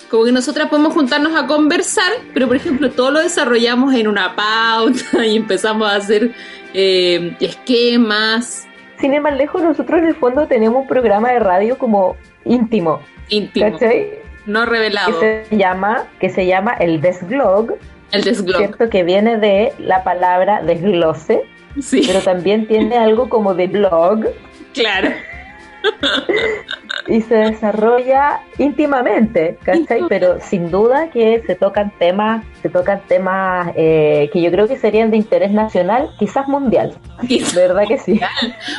Como 0.10 0.26
que 0.26 0.32
nosotras 0.32 0.70
podemos 0.70 0.94
juntarnos 0.94 1.36
a 1.36 1.48
conversar, 1.48 2.12
pero 2.34 2.48
por 2.48 2.58
ejemplo 2.58 2.92
todo 2.92 3.12
lo 3.12 3.20
desarrollamos 3.20 3.94
en 3.94 4.08
una 4.08 4.36
pauta 4.36 5.26
y 5.26 5.38
empezamos 5.38 5.88
a 5.88 5.96
hacer 5.96 6.34
eh, 6.74 7.36
esquemas. 7.40 8.68
Sin 9.00 9.13
ir 9.13 9.22
más 9.22 9.36
lejos, 9.36 9.63
nosotros 9.63 10.01
en 10.01 10.08
el 10.08 10.16
fondo 10.16 10.48
tenemos 10.48 10.82
un 10.82 10.88
programa 10.88 11.32
de 11.32 11.40
radio 11.40 11.78
como 11.78 12.16
íntimo. 12.46 13.01
Íntimo. 13.30 13.78
No 14.46 14.66
revelado. 14.66 15.20
Que 15.20 15.46
se 15.50 15.58
llama, 15.58 16.08
que 16.20 16.30
se 16.30 16.46
llama 16.46 16.74
el 16.74 17.01
desglog. 17.01 17.78
El 18.12 18.24
desglog. 18.24 18.58
¿Cierto? 18.58 18.90
Que 18.90 19.04
viene 19.04 19.38
de 19.38 19.74
la 19.80 20.04
palabra 20.04 20.62
desglose. 20.62 21.44
Sí. 21.80 22.04
Pero 22.06 22.22
también 22.22 22.68
tiene 22.68 22.98
algo 22.98 23.30
como 23.30 23.54
de 23.54 23.68
blog. 23.68 24.25
Claro 24.74 25.10
y 27.08 27.22
se 27.22 27.36
desarrolla 27.36 28.41
íntimamente, 28.58 29.58
¿cachai? 29.63 30.03
Pero 30.08 30.39
sin 30.39 30.70
duda 30.72 31.10
que 31.10 31.43
se 31.46 31.55
tocan 31.55 31.91
temas, 31.98 32.46
se 32.62 32.70
tocan 32.70 33.01
temas 33.08 33.72
eh, 33.75 34.29
que 34.31 34.41
yo 34.41 34.51
creo 34.51 34.67
que 34.67 34.77
serían 34.77 35.12
de 35.12 35.17
interés 35.17 35.51
nacional, 35.51 36.10
quizás 36.20 36.48
mundial. 36.48 36.96
¿Verdad 37.55 37.84
que 37.88 37.98
sí? 37.98 38.20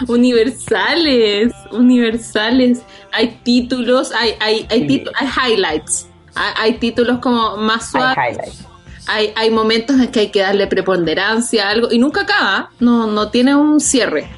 Universales, 0.09 1.53
universales. 1.73 2.83
Hay 3.13 3.39
títulos, 3.43 4.13
hay, 4.13 4.35
hay, 4.41 4.67
hay, 4.71 5.05
hay 5.15 5.53
highlights. 5.53 6.09
Hay, 6.35 6.75
títulos 6.79 7.19
como 7.19 7.59
más 7.59 7.91
suaves. 7.91 8.67
Hay, 9.07 9.33
hay, 9.37 9.51
momentos 9.51 10.01
en 10.01 10.09
que 10.09 10.21
hay 10.21 10.29
que 10.31 10.41
darle 10.41 10.67
preponderancia 10.67 11.67
a 11.67 11.71
algo 11.71 11.89
y 11.91 11.99
nunca 11.99 12.23
acaba, 12.23 12.71
no, 12.81 13.07
no 13.07 13.31
tiene 13.31 13.55
un 13.55 13.81
cierre. 13.81 14.31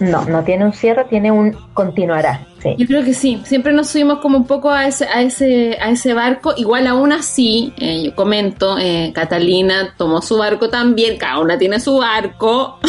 No, 0.00 0.24
no 0.26 0.44
tiene 0.44 0.64
un 0.64 0.72
cierre, 0.72 1.04
tiene 1.04 1.30
un 1.32 1.56
continuará. 1.72 2.46
Yo 2.76 2.86
creo 2.86 3.04
que 3.04 3.14
sí. 3.14 3.40
Siempre 3.44 3.72
nos 3.72 3.88
subimos 3.88 4.18
como 4.18 4.38
un 4.38 4.46
poco 4.46 4.70
a 4.70 4.86
ese, 4.86 5.06
a 5.06 5.22
ese, 5.22 5.78
a 5.80 5.90
ese 5.90 6.14
barco. 6.14 6.54
Igual 6.56 6.86
aún 6.86 7.12
así, 7.12 7.72
eh, 7.78 8.02
yo 8.04 8.14
comento, 8.14 8.76
eh, 8.78 9.12
Catalina 9.14 9.94
tomó 9.96 10.20
su 10.20 10.36
barco 10.36 10.68
también. 10.68 11.16
Cada 11.16 11.38
una 11.38 11.58
tiene 11.58 11.78
su 11.80 11.98
barco. 11.98 12.80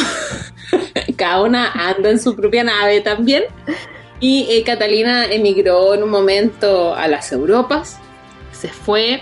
cada 1.15 1.43
una 1.43 1.71
anda 1.71 2.09
en 2.09 2.19
su 2.19 2.35
propia 2.35 2.63
nave 2.63 3.01
también. 3.01 3.43
Y 4.19 4.47
eh, 4.49 4.63
Catalina 4.63 5.25
emigró 5.25 5.93
en 5.93 6.03
un 6.03 6.09
momento 6.09 6.95
a 6.95 7.07
las 7.07 7.31
Europas. 7.31 7.99
Se 8.51 8.69
fue 8.69 9.21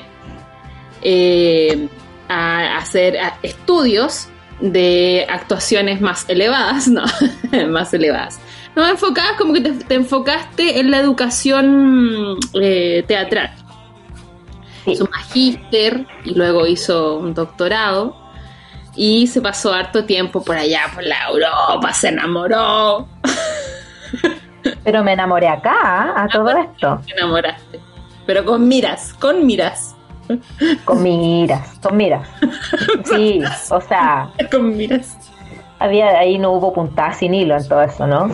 a 2.29 2.77
hacer 2.77 3.17
estudios 3.43 4.29
de 4.59 5.25
actuaciones 5.29 6.01
más 6.01 6.27
elevadas, 6.29 6.87
no, 6.87 7.03
más 7.69 7.93
elevadas. 7.93 8.39
No, 8.75 8.87
enfocadas 8.87 9.33
como 9.37 9.53
que 9.53 9.61
te, 9.61 9.95
enfocaste 9.95 10.79
en 10.79 10.91
la 10.91 10.99
educación 10.99 12.37
eh, 12.61 13.03
teatral. 13.07 13.51
Hizo 14.85 15.05
un 15.05 15.09
magíster 15.11 16.05
y 16.25 16.35
luego 16.35 16.67
hizo 16.67 17.17
un 17.17 17.33
doctorado 17.33 18.15
y 18.95 19.27
se 19.27 19.41
pasó 19.41 19.73
harto 19.73 20.05
tiempo 20.05 20.43
por 20.43 20.57
allá, 20.57 20.83
por 20.93 21.03
la 21.03 21.27
Europa, 21.29 21.93
se 21.93 22.09
enamoró. 22.09 23.07
Pero 24.83 25.03
me 25.03 25.13
enamoré 25.13 25.47
acá, 25.47 26.13
a 26.15 26.27
todo 26.27 26.49
esto. 26.49 27.01
Me 27.05 27.13
enamoraste. 27.13 27.79
Pero 28.25 28.45
con 28.45 28.67
miras, 28.67 29.13
con 29.13 29.45
miras. 29.45 29.94
Con 30.85 31.03
miras, 31.03 31.79
con 31.81 31.97
miras. 31.97 32.27
Sí, 33.05 33.41
o 33.69 33.81
sea. 33.81 34.29
Con 34.51 34.75
miras. 34.75 35.17
Había, 35.77 36.17
ahí 36.17 36.37
no 36.37 36.53
hubo 36.53 36.73
puntada 36.73 37.13
sin 37.13 37.33
hilo 37.33 37.57
en 37.57 37.67
todo 37.67 37.81
eso, 37.81 38.07
¿no? 38.07 38.33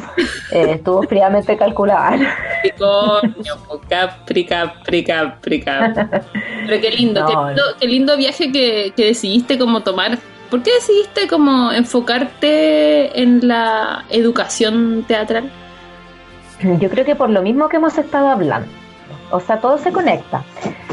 Eh, 0.51 0.73
estuvo 0.75 1.01
fríamente 1.03 1.57
calculado. 1.57 2.17
Capricornio, 2.61 3.81
Capri, 3.89 4.45
Capri, 4.45 5.03
Capri, 5.03 5.63
Pero 5.63 6.81
qué 6.81 6.91
lindo, 6.91 7.55
qué 7.79 7.87
lindo, 7.87 8.15
viaje 8.15 8.51
que, 8.51 8.93
que 8.95 9.05
decidiste 9.05 9.57
como 9.57 9.81
tomar. 9.81 10.19
¿Por 10.51 10.61
qué 10.61 10.71
decidiste 10.73 11.27
como 11.27 11.71
enfocarte 11.71 13.19
en 13.19 13.47
la 13.47 14.05
educación 14.09 15.03
teatral? 15.07 15.51
Yo 16.79 16.89
creo 16.91 17.05
que 17.05 17.15
por 17.15 17.31
lo 17.31 17.41
mismo 17.41 17.69
que 17.69 17.77
hemos 17.77 17.97
estado 17.97 18.27
hablando. 18.29 18.69
O 19.31 19.39
sea, 19.39 19.59
todo 19.59 19.79
se 19.79 19.91
conecta 19.91 20.43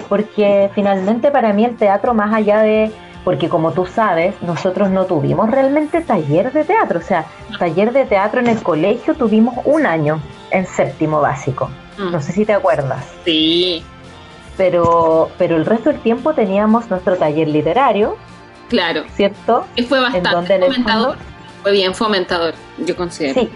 porque 0.08 0.70
finalmente 0.74 1.30
para 1.30 1.52
mí 1.52 1.64
el 1.64 1.76
teatro, 1.76 2.14
más 2.14 2.32
allá 2.34 2.62
de, 2.62 2.90
porque 3.24 3.48
como 3.48 3.72
tú 3.72 3.86
sabes, 3.86 4.34
nosotros 4.42 4.90
no 4.90 5.04
tuvimos 5.04 5.50
realmente 5.50 6.00
taller 6.00 6.52
de 6.52 6.64
teatro, 6.64 6.98
o 6.98 7.02
sea, 7.02 7.26
taller 7.58 7.92
de 7.92 8.04
teatro 8.04 8.40
en 8.40 8.48
el 8.48 8.62
colegio 8.62 9.14
tuvimos 9.14 9.54
un 9.64 9.86
año 9.86 10.20
en 10.50 10.66
séptimo 10.66 11.20
básico. 11.20 11.70
Mm. 11.98 12.12
No 12.12 12.20
sé 12.20 12.32
si 12.32 12.44
te 12.44 12.52
acuerdas. 12.52 13.04
Sí. 13.24 13.82
Pero, 14.56 15.30
pero 15.38 15.56
el 15.56 15.66
resto 15.66 15.90
del 15.90 16.00
tiempo 16.00 16.32
teníamos 16.34 16.90
nuestro 16.90 17.16
taller 17.16 17.48
literario. 17.48 18.16
Claro. 18.68 19.04
¿Cierto? 19.14 19.66
Que 19.76 19.84
fue 19.84 20.00
bastante 20.00 20.58
fomentador. 20.58 21.16
fue 21.62 21.72
bien 21.72 21.94
fomentador, 21.94 22.54
yo 22.78 22.96
considero. 22.96 23.40
Sí, 23.40 23.50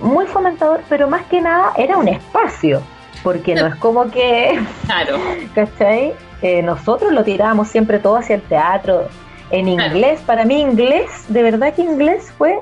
muy 0.00 0.26
fomentador, 0.26 0.82
pero 0.88 1.08
más 1.08 1.24
que 1.24 1.40
nada 1.40 1.72
era 1.76 1.96
un 1.96 2.08
espacio 2.08 2.82
porque 3.26 3.56
no 3.56 3.66
es 3.66 3.74
como 3.74 4.08
que, 4.08 4.56
claro. 4.86 5.16
¿cachai? 5.52 6.12
Eh, 6.42 6.62
nosotros 6.62 7.12
lo 7.12 7.24
tirábamos 7.24 7.66
siempre 7.66 7.98
todo 7.98 8.18
hacia 8.18 8.36
el 8.36 8.42
teatro, 8.42 9.08
en 9.50 9.66
inglés, 9.66 10.20
para 10.24 10.44
mí 10.44 10.60
inglés, 10.60 11.10
de 11.26 11.42
verdad 11.42 11.74
que 11.74 11.82
inglés 11.82 12.32
fue 12.38 12.60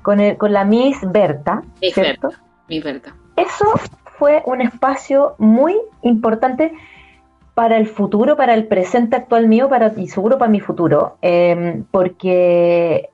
con, 0.00 0.18
el, 0.18 0.38
con 0.38 0.54
la 0.54 0.64
Miss 0.64 0.96
Berta, 1.02 1.62
¿cierto? 1.92 2.30
Miss 2.70 2.82
Berta. 2.82 3.14
Eso 3.36 3.66
fue 4.18 4.42
un 4.46 4.62
espacio 4.62 5.34
muy 5.36 5.76
importante 6.00 6.72
para 7.52 7.76
el 7.76 7.86
futuro, 7.86 8.34
para 8.34 8.54
el 8.54 8.66
presente 8.66 9.14
actual 9.14 9.46
mío 9.46 9.68
para, 9.68 9.92
y 9.94 10.08
seguro 10.08 10.38
para 10.38 10.50
mi 10.50 10.60
futuro, 10.60 11.18
em, 11.20 11.84
porque 11.90 13.10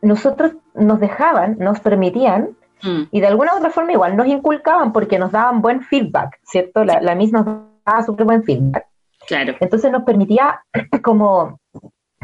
nosotros 0.00 0.52
nos 0.72 0.98
dejaban, 0.98 1.58
nos 1.58 1.80
permitían 1.80 2.56
mm. 2.82 3.02
y 3.10 3.20
de 3.20 3.26
alguna 3.26 3.54
u 3.54 3.58
otra 3.58 3.70
forma 3.70 3.92
igual 3.92 4.16
nos 4.16 4.26
inculcaban 4.26 4.92
porque 4.92 5.18
nos 5.18 5.32
daban 5.32 5.62
buen 5.62 5.82
feedback, 5.82 6.38
¿cierto? 6.44 6.84
La, 6.84 7.00
la 7.00 7.14
misma 7.14 7.42
nos 7.42 7.58
daba 7.84 8.02
súper 8.02 8.26
buen 8.26 8.44
feedback. 8.44 8.86
Claro. 9.26 9.54
Entonces 9.60 9.90
nos 9.90 10.04
permitía 10.04 10.64
como 11.02 11.60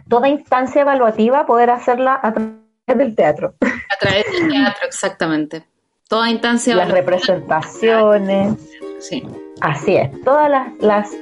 toda 0.08 0.28
instancia 0.28 0.82
evaluativa 0.82 1.46
poder 1.46 1.70
hacerla 1.70 2.18
a 2.22 2.32
través 2.32 2.58
del 2.86 3.14
teatro. 3.14 3.54
A 3.60 3.96
través 4.00 4.24
del 4.32 4.48
teatro, 4.48 4.86
exactamente. 4.86 5.64
Toda 6.08 6.30
instancia. 6.30 6.74
Las 6.74 6.90
representaciones. 6.90 8.70
Sí. 8.98 9.22
Así 9.60 9.96
es. 9.96 10.10
Todas 10.22 10.50
las, 10.80 11.12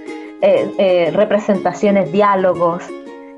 eh, 0.43 0.73
eh, 0.79 1.11
representaciones, 1.13 2.13
diálogos. 2.13 2.85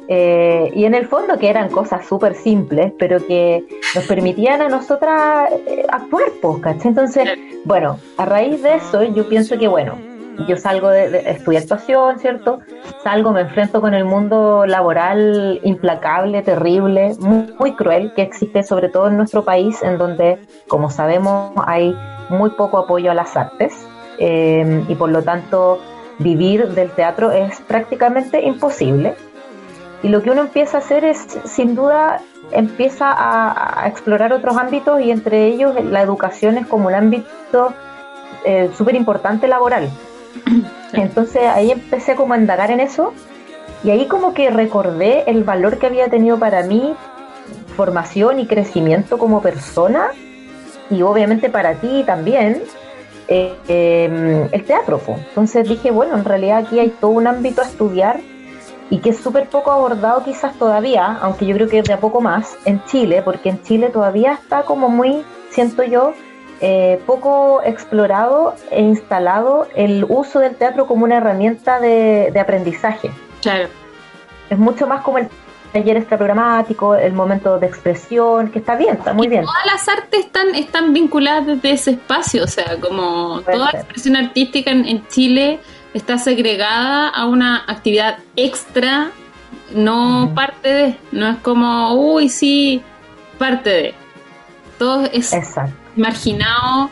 Eh, 0.09 0.71
y 0.75 0.85
en 0.87 0.95
el 0.95 1.07
fondo 1.07 1.39
que 1.39 1.51
eran 1.51 1.69
cosas 1.69 2.07
súper 2.07 2.35
simples, 2.35 2.93
pero 2.99 3.25
que 3.27 3.65
nos 3.95 4.07
permitían 4.07 4.63
a 4.63 4.69
nosotras 4.69 5.51
actuar, 5.91 6.29
pues, 6.41 6.59
¿cachai? 6.61 6.89
Entonces, 6.89 7.29
bueno, 7.65 7.99
a 8.17 8.25
raíz 8.25 8.63
de 8.63 8.77
eso 8.77 9.03
yo 9.03 9.29
pienso 9.29 9.59
que, 9.59 9.69
bueno, 9.69 9.99
yo 10.47 10.57
salgo 10.57 10.89
de, 10.89 11.11
de 11.11 11.31
estudiar 11.31 11.63
actuación, 11.63 12.19
¿cierto? 12.19 12.61
Salgo, 13.03 13.33
me 13.33 13.43
enfrento 13.43 13.81
con 13.81 13.95
el 13.95 14.05
mundo 14.05 14.67
laboral 14.67 15.61
implacable, 15.65 16.43
terrible, 16.43 17.15
muy, 17.21 17.75
cruel 17.75 18.13
que 18.15 18.23
existe 18.23 18.63
sobre 18.63 18.89
todo 18.89 19.09
en 19.09 19.17
nuestro 19.17 19.45
país, 19.45 19.83
en 19.83 19.99
donde, 19.99 20.39
como 20.69 20.91
sabemos, 20.91 21.53
hay 21.67 21.95
muy 22.29 22.51
poco 22.51 22.79
apoyo 22.79 23.11
a 23.11 23.15
las 23.15 23.37
artes 23.37 23.87
eh, 24.19 24.85
y 24.89 24.95
por 24.95 25.11
lo 25.11 25.23
tanto 25.23 25.81
vivir 26.19 26.69
del 26.69 26.91
teatro 26.91 27.31
es 27.31 27.61
prácticamente 27.61 28.45
imposible. 28.45 29.15
Y 30.03 30.09
lo 30.09 30.23
que 30.23 30.31
uno 30.31 30.43
empieza 30.43 30.79
a 30.79 30.81
hacer 30.81 31.05
es, 31.05 31.27
sin 31.45 31.75
duda, 31.75 32.21
empieza 32.53 33.11
a, 33.11 33.87
explorar 33.89 34.33
otros 34.33 34.57
ámbitos 34.57 35.01
y 35.01 35.11
entre 35.11 35.47
ellos 35.47 35.75
la 35.85 36.03
educación 36.03 36.57
es 36.59 36.67
como 36.67 36.89
un 36.89 36.95
ámbito 36.95 37.75
eh, 38.45 38.71
súper 38.77 38.95
importante 38.95 39.49
laboral. 39.49 39.91
Entonces 40.93 41.43
ahí 41.43 41.71
empecé 41.71 42.15
como 42.15 42.35
a 42.35 42.39
indagar 42.39 42.71
en 42.71 42.81
eso 42.81 43.13
y 43.85 43.91
ahí 43.91 44.07
como 44.07 44.35
que 44.35 44.51
recordé 44.51 45.25
el 45.27 45.45
valor 45.45 45.79
que 45.79 45.87
había 45.87 46.09
tenido 46.09 46.39
para 46.39 46.63
mí 46.63 46.95
formación 47.77 48.41
y 48.41 48.47
crecimiento 48.47 49.19
como 49.19 49.41
persona 49.41 50.09
y 50.91 51.03
obviamente 51.03 51.49
para 51.51 51.75
ti 51.75 52.03
también 52.05 52.63
eh, 53.29 53.55
em, 53.69 54.49
el 54.51 54.65
teatro. 54.65 55.01
Entonces 55.07 55.69
dije, 55.69 55.91
bueno, 55.91 56.17
en 56.17 56.25
realidad 56.25 56.59
aquí 56.59 56.79
hay 56.79 56.89
todo 56.89 57.11
un 57.11 57.27
ámbito 57.27 57.63
a 57.63 57.65
estudiar 57.67 58.21
y 58.91 58.99
que 58.99 59.11
es 59.11 59.19
súper 59.19 59.49
poco 59.49 59.71
abordado 59.71 60.25
quizás 60.25 60.55
todavía, 60.59 61.19
aunque 61.21 61.47
yo 61.47 61.55
creo 61.55 61.69
que 61.69 61.83
de 61.83 61.93
a 61.93 62.01
poco 62.01 62.21
más, 62.21 62.57
en 62.65 62.83
Chile, 62.85 63.23
porque 63.23 63.51
en 63.51 63.63
Chile 63.63 63.91
todavía 63.91 64.33
está 64.33 64.63
como 64.63 64.89
muy, 64.89 65.25
siento 65.51 65.83
yo, 65.83 66.15
eh, 66.61 67.01
poco 67.07 67.63
explorado 67.63 68.57
e 68.71 68.83
instalado 68.83 69.69
el 69.77 70.05
uso 70.09 70.41
del 70.41 70.57
teatro 70.57 70.87
como 70.87 71.05
una 71.05 71.19
herramienta 71.19 71.79
de, 71.79 72.33
aprendizaje. 72.41 73.11
Claro. 73.43 73.69
Es 74.51 74.59
mucho 74.59 74.87
más 74.89 75.03
como 75.03 75.19
el 75.19 75.29
taller 75.73 75.99
extraprogramático, 75.99 76.97
el 76.97 77.13
momento 77.13 77.59
de 77.59 77.67
expresión, 77.67 78.51
que 78.51 78.59
está 78.59 78.75
bien, 78.75 78.97
está 78.97 79.13
muy 79.13 79.29
bien. 79.29 79.45
Todas 79.45 79.67
las 79.67 79.89
artes 79.89 80.21
están, 80.27 80.55
están 80.55 80.93
vinculadas 80.93 81.47
desde 81.47 81.71
ese 81.71 81.91
espacio, 81.93 82.43
o 82.43 82.49
sea, 82.49 82.77
como 82.81 83.43
toda 83.43 83.71
expresión 83.71 84.17
artística 84.17 84.71
en, 84.71 85.07
Chile 85.09 85.61
está 85.95 86.19
segregada 86.19 87.09
a 87.09 87.27
una 87.27 87.65
actividad 87.67 88.19
extra, 88.37 89.11
no 89.75 90.33
parte 90.35 90.69
de, 90.69 90.97
no 91.13 91.29
es 91.29 91.37
como, 91.39 91.95
uy, 91.95 92.29
sí, 92.29 92.83
parte 93.39 93.71
de. 93.71 93.95
Todo 94.79 95.05
es 95.13 95.33
Exacto 95.33 95.89
marginado 95.99 96.91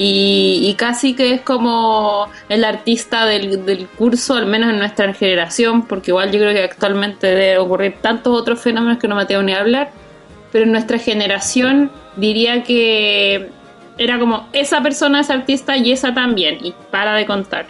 y, 0.00 0.74
casi 0.78 1.14
que 1.14 1.32
es 1.34 1.40
como 1.40 2.28
el 2.48 2.64
artista 2.64 3.24
del, 3.24 3.88
curso, 3.96 4.34
al 4.34 4.46
menos 4.46 4.70
en 4.70 4.78
nuestra 4.78 5.12
generación, 5.12 5.86
porque 5.86 6.12
igual 6.12 6.30
yo 6.30 6.38
creo 6.38 6.52
que 6.52 6.62
actualmente 6.62 7.26
debe 7.26 7.58
ocurrir 7.58 7.96
tantos 8.00 8.38
otros 8.38 8.60
fenómenos 8.60 8.98
que 8.98 9.08
no 9.08 9.16
me 9.16 9.26
tengo 9.26 9.42
ni 9.42 9.52
a 9.52 9.60
hablar, 9.60 9.90
pero 10.52 10.64
en 10.64 10.72
nuestra 10.72 10.98
generación 10.98 11.90
diría 12.14 12.62
que 12.62 13.50
era 13.96 14.20
como 14.20 14.46
esa 14.52 14.80
persona 14.82 15.18
es 15.18 15.30
artista 15.30 15.76
y 15.76 15.90
esa 15.90 16.14
también, 16.14 16.58
y 16.64 16.72
para 16.92 17.14
de 17.14 17.26
contar. 17.26 17.66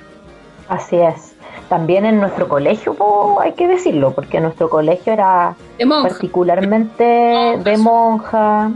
Así 0.69 0.97
es. 0.97 1.35
También 1.69 2.07
en 2.07 2.21
nuestro 2.21 2.49
colegio, 2.49 2.97
hay 3.41 3.53
que 3.53 3.69
decirlo, 3.69 4.15
porque 4.15 4.41
nuestro 4.41 4.71
colegio 4.71 5.13
era 5.13 5.55
particularmente 5.79 7.05
de 7.05 7.77
monja. 7.77 8.71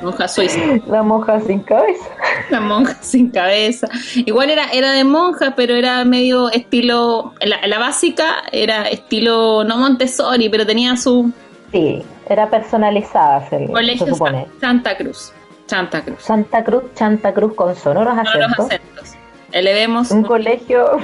Monja 0.00 0.28
suiza. 0.28 0.60
La 0.86 1.02
monja 1.02 1.40
sin 1.40 1.60
cabeza. 1.60 2.04
La 2.50 2.60
monja 2.60 2.94
sin 3.00 3.30
cabeza. 3.30 3.86
Igual 4.14 4.50
era, 4.50 4.66
era 4.72 4.92
de 4.92 5.04
monja, 5.04 5.54
pero 5.54 5.74
era 5.74 6.04
medio 6.04 6.50
estilo. 6.50 7.34
La, 7.42 7.78
básica 7.78 8.42
era 8.50 8.88
estilo 8.88 9.62
no 9.64 9.76
Montessori, 9.76 10.48
pero 10.48 10.66
tenía 10.66 10.96
su. 10.96 11.30
Sí, 11.70 12.02
era 12.28 12.48
personalizada, 12.50 13.48
se, 13.48 13.66
Colegio 13.66 14.06
supone. 14.06 14.48
Santa 14.60 14.96
Cruz. 14.96 15.32
Santa 15.66 16.02
Cruz. 16.02 16.22
Santa 16.22 16.64
Cruz, 16.64 16.82
Santa 16.94 17.32
Cruz 17.32 17.54
con 17.54 17.76
sonoros, 17.76 18.14
sonoros 18.14 18.58
acentos. 18.58 19.19
Elevemos. 19.52 20.10
Un 20.10 20.22
colegio. 20.22 20.98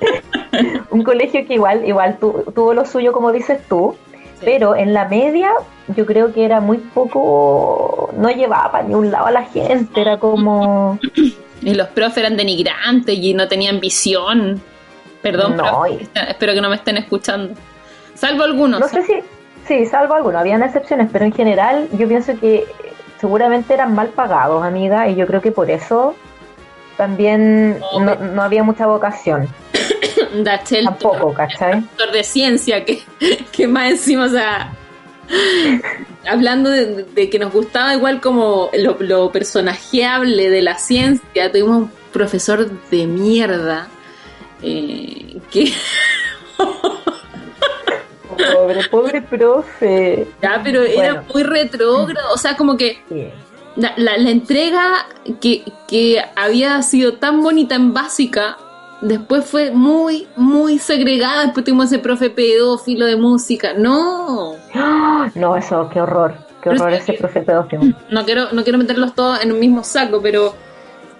un 0.90 1.02
colegio 1.02 1.46
que 1.46 1.54
igual, 1.54 1.86
igual 1.86 2.18
tuvo 2.18 2.74
lo 2.74 2.84
suyo, 2.84 3.12
como 3.12 3.32
dices 3.32 3.60
tú, 3.68 3.96
pero 4.40 4.76
en 4.76 4.92
la 4.92 5.06
media 5.06 5.50
yo 5.88 6.06
creo 6.06 6.32
que 6.32 6.44
era 6.44 6.60
muy 6.60 6.78
poco, 6.78 8.12
no 8.16 8.30
llevaba 8.30 8.72
para 8.72 8.84
ni 8.84 8.94
un 8.94 9.10
lado 9.10 9.26
a 9.26 9.30
la 9.30 9.44
gente, 9.44 10.00
era 10.00 10.18
como... 10.18 10.98
Y 11.62 11.74
los 11.74 11.88
profes 11.88 12.18
eran 12.18 12.36
denigrantes 12.36 13.16
y 13.16 13.34
no 13.34 13.48
tenían 13.48 13.80
visión. 13.80 14.60
Perdón, 15.22 15.56
espero 16.14 16.52
que 16.52 16.60
no 16.60 16.68
me 16.68 16.76
estén 16.76 16.98
escuchando. 16.98 17.54
Salvo 18.14 18.44
algunos. 18.44 18.78
No 18.78 18.88
sé 18.88 19.02
si, 19.02 19.14
sí, 19.66 19.86
salvo 19.86 20.14
algunos, 20.14 20.40
habían 20.40 20.62
excepciones, 20.62 21.08
pero 21.12 21.24
en 21.24 21.32
general 21.32 21.88
yo 21.98 22.06
pienso 22.06 22.38
que 22.38 22.66
seguramente 23.18 23.74
eran 23.74 23.94
mal 23.94 24.08
pagados, 24.08 24.64
amiga, 24.64 25.08
y 25.08 25.16
yo 25.16 25.26
creo 25.26 25.40
que 25.40 25.50
por 25.50 25.70
eso 25.70 26.14
también 26.96 27.78
no, 28.00 28.42
había 28.42 28.62
mucha 28.62 28.86
vocación. 28.86 29.48
Dachel, 30.42 30.84
Tampoco, 30.84 31.32
¿cachai? 31.32 31.80
Doctor 31.80 32.12
de 32.12 32.24
ciencia, 32.24 32.84
que, 32.84 33.02
que 33.52 33.68
más 33.68 33.90
encima, 33.90 34.24
o 34.24 34.28
sea, 34.28 34.72
hablando 36.28 36.70
de, 36.70 37.30
que 37.30 37.38
nos 37.38 37.52
gustaba 37.52 37.94
igual 37.94 38.20
como 38.20 38.70
lo, 38.74 39.30
personajeable 39.30 40.50
de 40.50 40.62
la 40.62 40.78
ciencia, 40.78 41.50
tuvimos 41.50 41.76
un 41.76 41.92
profesor 42.12 42.70
de 42.90 43.06
mierda 43.06 43.88
eh, 44.62 45.38
que... 45.50 45.72
pobre, 48.54 48.88
pobre 48.88 49.22
profe. 49.22 50.26
Ya, 50.42 50.60
pero 50.62 50.82
era 50.82 51.24
muy 51.32 51.42
retrógrado, 51.42 52.32
o 52.32 52.38
sea, 52.38 52.56
como 52.56 52.76
que... 52.76 53.02
La, 53.76 53.92
la, 53.96 54.30
entrega 54.30 55.06
que, 55.40 55.64
que 55.86 56.22
había 56.34 56.80
sido 56.82 57.14
tan 57.14 57.42
bonita 57.42 57.74
en 57.74 57.92
básica 57.92 58.56
después 59.00 59.44
fue 59.44 59.70
muy, 59.70 60.26
muy 60.36 60.78
segregada. 60.78 61.44
Después 61.44 61.64
tuvimos 61.64 61.86
ese 61.86 61.98
profe 61.98 62.30
pedófilo 62.30 63.06
de 63.06 63.16
música. 63.16 63.74
No. 63.76 64.54
No, 65.34 65.56
eso, 65.56 65.88
qué 65.92 66.00
horror. 66.00 66.34
Qué 66.62 66.70
horror 66.70 66.92
ese 66.92 67.12
profe 67.14 67.42
pedófilo. 67.42 67.82
No 68.10 68.24
quiero, 68.24 68.52
no 68.52 68.62
quiero 68.62 68.78
meterlos 68.78 69.14
todos 69.14 69.42
en 69.42 69.52
un 69.52 69.60
mismo 69.60 69.84
saco, 69.84 70.20
pero 70.22 70.54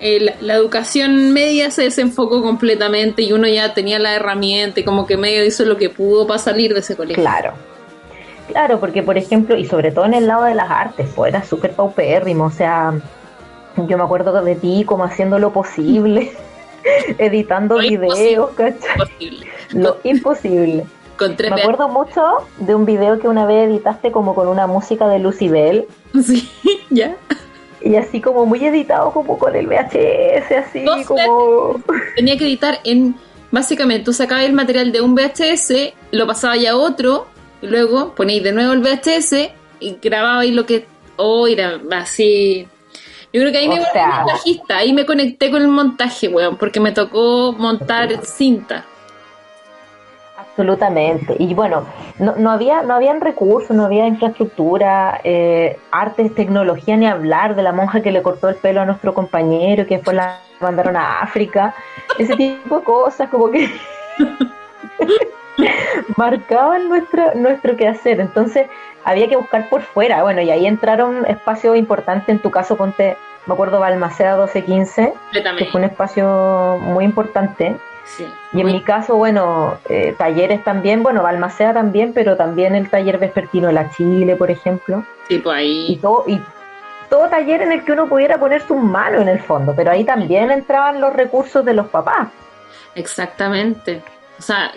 eh, 0.00 0.34
la, 0.40 0.54
educación 0.54 1.32
media 1.32 1.70
se 1.70 1.82
desenfocó 1.82 2.42
completamente 2.42 3.22
y 3.22 3.32
uno 3.32 3.46
ya 3.46 3.72
tenía 3.72 3.98
la 3.98 4.14
herramienta 4.14 4.80
y 4.80 4.84
como 4.84 5.06
que 5.06 5.16
medio 5.16 5.44
hizo 5.44 5.64
lo 5.64 5.76
que 5.76 5.90
pudo 5.90 6.26
para 6.26 6.38
salir 6.38 6.74
de 6.74 6.80
ese 6.80 6.96
colegio. 6.96 7.22
Claro. 7.22 7.54
Claro, 8.48 8.78
porque 8.80 9.02
por 9.02 9.18
ejemplo, 9.18 9.56
y 9.56 9.66
sobre 9.66 9.90
todo 9.90 10.04
en 10.04 10.14
el 10.14 10.26
lado 10.26 10.44
de 10.44 10.54
las 10.54 10.70
artes, 10.70 11.08
pues 11.14 11.34
era 11.34 11.44
súper 11.44 11.72
paupérrimo, 11.72 12.44
o 12.44 12.50
sea, 12.50 12.94
yo 13.76 13.98
me 13.98 14.04
acuerdo 14.04 14.32
de 14.42 14.54
ti 14.54 14.84
como 14.86 15.04
haciendo 15.04 15.38
lo 15.38 15.52
posible 15.52 16.32
editando 17.18 17.78
videos, 17.78 18.50
¿cachai? 18.50 19.44
Lo 19.72 19.98
imposible. 20.04 20.86
Me 21.18 21.62
acuerdo 21.62 21.88
mucho 21.88 22.22
de 22.58 22.74
un 22.74 22.84
video 22.84 23.18
que 23.18 23.28
una 23.28 23.46
vez 23.46 23.68
editaste 23.68 24.12
como 24.12 24.34
con 24.34 24.48
una 24.48 24.66
música 24.66 25.08
de 25.08 25.18
Lucy 25.18 25.48
Bell. 25.48 25.86
Sí, 26.22 26.50
ya. 26.90 27.16
Y 27.80 27.96
así 27.96 28.20
como 28.20 28.46
muy 28.46 28.64
editado 28.64 29.12
como 29.12 29.38
con 29.38 29.54
el 29.54 29.66
VHS, 29.66 30.52
así 30.66 30.84
como... 31.06 31.80
Tenía 32.16 32.36
que 32.36 32.44
editar 32.44 32.80
en... 32.84 33.14
Básicamente, 33.50 34.04
tú 34.04 34.12
sacabas 34.12 34.44
el 34.44 34.52
material 34.52 34.92
de 34.92 35.00
un 35.00 35.14
VHS, 35.14 35.94
lo 36.10 36.26
pasabas 36.26 36.60
ya 36.60 36.72
a 36.72 36.76
otro, 36.76 37.28
y 37.62 37.66
luego 37.66 38.14
ponéis 38.14 38.42
de 38.42 38.52
nuevo 38.52 38.72
el 38.72 38.80
VHS 38.80 39.50
y 39.80 39.98
grababais 40.02 40.52
lo 40.52 40.66
que... 40.66 40.86
Oh, 41.18 41.46
era 41.46 41.80
así 41.92 42.68
Yo 43.32 43.40
creo 43.40 43.50
que 43.50 43.58
ahí 43.58 43.68
me 43.68 43.76
volví 43.76 43.88
montajista, 43.94 44.76
ahí 44.76 44.92
me 44.92 45.06
conecté 45.06 45.50
con 45.50 45.62
el 45.62 45.68
montaje, 45.68 46.28
weón, 46.28 46.56
porque 46.56 46.78
me 46.78 46.92
tocó 46.92 47.54
montar 47.56 48.24
cinta. 48.24 48.84
Absolutamente. 50.36 51.36
Y 51.38 51.52
bueno, 51.52 51.84
no, 52.18 52.34
no 52.36 52.50
había 52.50 52.82
no 52.82 52.94
habían 52.94 53.20
recursos, 53.20 53.76
no 53.76 53.84
había 53.84 54.06
infraestructura, 54.06 55.20
eh, 55.22 55.78
artes, 55.90 56.34
tecnología, 56.34 56.96
ni 56.96 57.06
hablar 57.06 57.56
de 57.56 57.62
la 57.62 57.72
monja 57.72 58.00
que 58.00 58.10
le 58.10 58.22
cortó 58.22 58.48
el 58.48 58.54
pelo 58.56 58.80
a 58.80 58.86
nuestro 58.86 59.12
compañero, 59.12 59.86
que 59.86 59.96
después 59.96 60.16
la 60.16 60.40
mandaron 60.60 60.96
a 60.96 61.20
África. 61.20 61.74
Ese 62.18 62.36
tipo 62.36 62.78
de 62.78 62.84
cosas 62.84 63.28
como 63.28 63.50
que 63.50 63.70
marcaban 66.16 66.88
nuestro, 66.88 67.34
nuestro 67.34 67.76
quehacer. 67.76 68.20
Entonces 68.20 68.66
había 69.04 69.28
que 69.28 69.36
buscar 69.36 69.68
por 69.68 69.82
fuera. 69.82 70.22
Bueno, 70.22 70.40
y 70.40 70.50
ahí 70.50 70.66
entraron 70.66 71.26
espacios 71.26 71.76
importantes. 71.76 72.28
En 72.28 72.38
tu 72.40 72.50
caso, 72.50 72.76
ponte, 72.76 73.16
me 73.46 73.54
acuerdo, 73.54 73.80
Balmaceda 73.80 74.36
1215, 74.36 75.12
que 75.58 75.64
fue 75.66 75.80
un 75.80 75.84
espacio 75.84 76.78
muy 76.80 77.04
importante 77.04 77.76
y 78.52 78.60
en 78.60 78.66
mi 78.66 78.82
caso, 78.82 79.16
bueno, 79.16 79.78
eh, 79.88 80.14
talleres 80.16 80.64
también, 80.64 81.02
bueno, 81.02 81.22
Balmaceda 81.22 81.74
también, 81.74 82.12
pero 82.14 82.36
también 82.36 82.74
el 82.74 82.88
taller 82.88 83.18
vespertino 83.18 83.66
de 83.66 83.74
la 83.74 83.90
Chile, 83.90 84.36
por 84.36 84.50
ejemplo. 84.50 85.04
Sí, 85.28 85.38
pues 85.38 85.56
ahí. 85.58 85.86
Y 85.92 85.96
todo, 85.96 86.24
y 86.26 86.40
todo 87.10 87.28
taller 87.28 87.62
en 87.62 87.72
el 87.72 87.84
que 87.84 87.92
uno 87.92 88.08
pudiera 88.08 88.38
poner 88.38 88.62
sus 88.62 88.78
manos 88.78 89.22
en 89.22 89.28
el 89.28 89.40
fondo, 89.40 89.74
pero 89.76 89.90
ahí 89.90 90.04
también 90.04 90.50
entraban 90.50 91.00
los 91.00 91.12
recursos 91.12 91.64
de 91.64 91.74
los 91.74 91.88
papás. 91.88 92.28
Exactamente. 92.94 94.02
O 94.38 94.42
sea, 94.42 94.72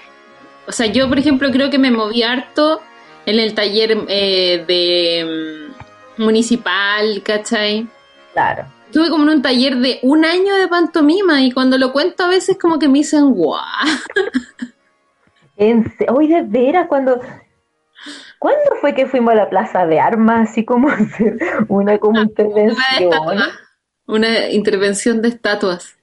o 0.70 0.72
sea 0.72 0.86
yo, 0.86 1.10
por 1.10 1.20
ejemplo, 1.20 1.52
creo 1.52 1.70
que 1.70 1.80
me 1.80 1.92
moví 1.92 2.24
harto 2.24 2.80
en 3.26 3.40
el 3.40 3.54
taller 3.54 3.98
eh, 4.08 4.64
de 4.66 5.70
mm, 6.18 6.24
municipal, 6.24 7.22
¿cachai? 7.24 7.88
Claro 8.34 8.80
Estuve 8.90 9.12
como 9.12 9.26
en 9.26 9.30
un 9.30 9.42
taller 9.44 9.76
de 9.76 10.00
un 10.02 10.26
año 10.26 10.56
de 10.56 10.68
pantomima 10.68 11.44
y 11.44 11.52
cuando 11.52 11.78
lo 11.78 11.92
cuento 11.92 12.24
a 12.24 12.28
veces 12.28 12.58
como 12.58 12.80
que 12.80 12.88
me 12.88 13.00
dicen 13.00 13.30
guau. 13.36 13.62
Hoy 16.08 16.28
de 16.28 16.42
veras, 16.42 16.88
cuando... 16.88 17.22
¿Cuándo 18.40 18.78
fue 18.82 18.96
que 18.96 19.06
fuimos 19.06 19.34
a 19.34 19.36
la 19.36 19.50
plaza 19.50 19.86
de 19.86 20.00
armas 20.00 20.50
así 20.50 20.66
como 20.66 20.90
hacer 20.90 21.38
una 21.68 22.00
como 22.00 22.20
intervención? 22.20 23.12
Una, 24.08 24.50
intervención 24.50 25.22
de 25.22 25.28
estatuas. 25.28 25.99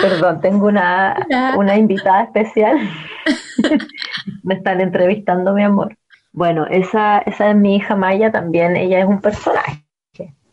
Perdón, 0.00 0.40
tengo 0.40 0.66
una, 0.66 1.26
una 1.56 1.76
invitada 1.76 2.24
especial. 2.24 2.78
Me 4.42 4.54
están 4.54 4.80
entrevistando, 4.80 5.52
mi 5.52 5.62
amor. 5.62 5.96
Bueno, 6.32 6.66
esa, 6.66 7.18
esa 7.18 7.50
es 7.50 7.56
mi 7.56 7.76
hija 7.76 7.96
Maya 7.96 8.30
también, 8.30 8.76
ella 8.76 9.00
es 9.00 9.06
un 9.06 9.20
personaje. 9.20 9.84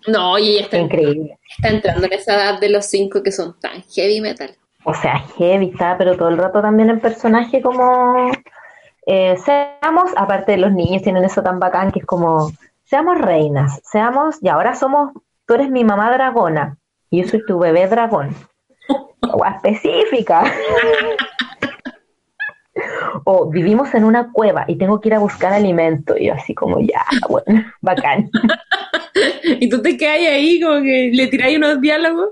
No, 0.07 0.37
y 0.39 0.51
ella 0.51 0.61
está, 0.61 0.77
Increíble. 0.77 1.37
está 1.57 1.69
entrando 1.69 2.05
en 2.05 2.13
esa 2.13 2.35
edad 2.35 2.59
de 2.61 2.69
los 2.69 2.85
cinco 2.85 3.21
que 3.21 3.31
son 3.31 3.59
tan 3.59 3.81
heavy 3.83 4.21
metal. 4.21 4.55
O 4.85 4.93
sea, 4.93 5.19
heavy 5.37 5.69
está, 5.69 5.97
pero 5.97 6.15
todo 6.15 6.29
el 6.29 6.37
rato 6.37 6.61
también 6.61 6.89
el 6.89 6.99
personaje 6.99 7.61
como... 7.61 8.31
Eh, 9.05 9.37
seamos, 9.37 10.11
aparte 10.15 10.53
de 10.53 10.57
los 10.57 10.71
niños 10.71 11.01
tienen 11.01 11.23
eso 11.23 11.41
tan 11.41 11.59
bacán 11.59 11.91
que 11.91 11.99
es 11.99 12.05
como, 12.05 12.51
seamos 12.83 13.17
reinas, 13.17 13.79
seamos, 13.83 14.37
y 14.41 14.49
ahora 14.49 14.75
somos, 14.75 15.11
tú 15.45 15.53
eres 15.53 15.69
mi 15.69 15.85
mamá 15.85 16.11
dragona 16.11 16.77
y 17.09 17.21
yo 17.21 17.29
soy 17.29 17.45
tu 17.45 17.57
bebé 17.57 17.87
dragón. 17.87 18.35
O 19.33 19.45
específica. 19.45 20.43
o 23.23 23.49
vivimos 23.49 23.93
en 23.93 24.03
una 24.03 24.31
cueva 24.31 24.65
y 24.67 24.77
tengo 24.77 25.01
que 25.01 25.09
ir 25.09 25.15
a 25.15 25.19
buscar 25.19 25.53
alimento. 25.53 26.17
Y 26.17 26.27
yo 26.27 26.33
así 26.33 26.53
como, 26.53 26.79
ya, 26.79 27.05
bueno, 27.29 27.63
bacán. 27.81 28.29
y 29.43 29.69
tú 29.69 29.81
te 29.81 29.97
quedas 29.97 30.17
ahí 30.17 30.61
como 30.61 30.81
que 30.81 31.11
le 31.13 31.27
tiráis 31.27 31.57
unos 31.57 31.81
diálogos. 31.81 32.29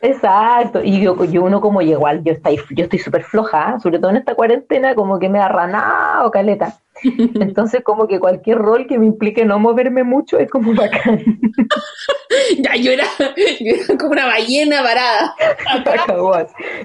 Exacto, 0.00 0.80
y 0.82 1.00
yo, 1.00 1.24
yo 1.24 1.42
uno 1.42 1.60
como 1.60 1.82
igual, 1.82 2.22
yo 2.22 2.32
estoy, 2.32 2.60
yo 2.70 2.84
estoy 2.84 3.00
súper 3.00 3.24
floja, 3.24 3.80
sobre 3.80 3.98
todo 3.98 4.10
en 4.10 4.18
esta 4.18 4.34
cuarentena, 4.34 4.94
como 4.94 5.18
que 5.18 5.28
me 5.28 5.38
da 5.38 5.48
ranado, 5.48 6.30
caleta. 6.30 6.78
Entonces, 7.02 7.82
como 7.82 8.06
que 8.06 8.20
cualquier 8.20 8.58
rol 8.58 8.86
que 8.86 8.98
me 8.98 9.06
implique 9.06 9.44
no 9.44 9.58
moverme 9.58 10.04
mucho 10.04 10.38
es 10.38 10.48
como 10.50 10.72
bacán. 10.74 11.20
ya, 12.58 12.76
yo 12.76 12.92
era, 12.92 13.06
yo 13.18 13.74
era 13.74 13.98
como 13.98 14.12
una 14.12 14.26
ballena 14.26 14.82
parada. 14.82 15.34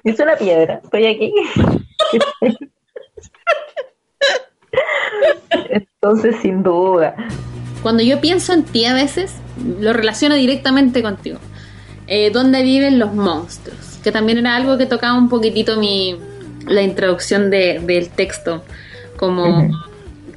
es 0.03 0.19
una 0.19 0.35
piedra, 0.35 0.81
estoy 0.83 1.05
aquí. 1.05 1.33
Entonces, 5.69 6.35
sin 6.41 6.63
duda. 6.63 7.15
Cuando 7.83 8.01
yo 8.01 8.19
pienso 8.19 8.53
en 8.53 8.63
ti 8.63 8.85
a 8.85 8.93
veces, 8.93 9.35
lo 9.79 9.93
relaciono 9.93 10.35
directamente 10.35 11.03
contigo. 11.03 11.39
Eh, 12.07 12.31
¿Dónde 12.31 12.63
viven 12.63 12.99
los 12.99 13.13
monstruos? 13.13 13.99
Que 14.03 14.11
también 14.11 14.37
era 14.39 14.55
algo 14.55 14.77
que 14.77 14.85
tocaba 14.85 15.17
un 15.17 15.29
poquitito 15.29 15.77
mi, 15.77 16.17
la 16.67 16.81
introducción 16.81 17.49
del 17.49 18.09
texto. 18.09 18.63
Como, 19.17 19.69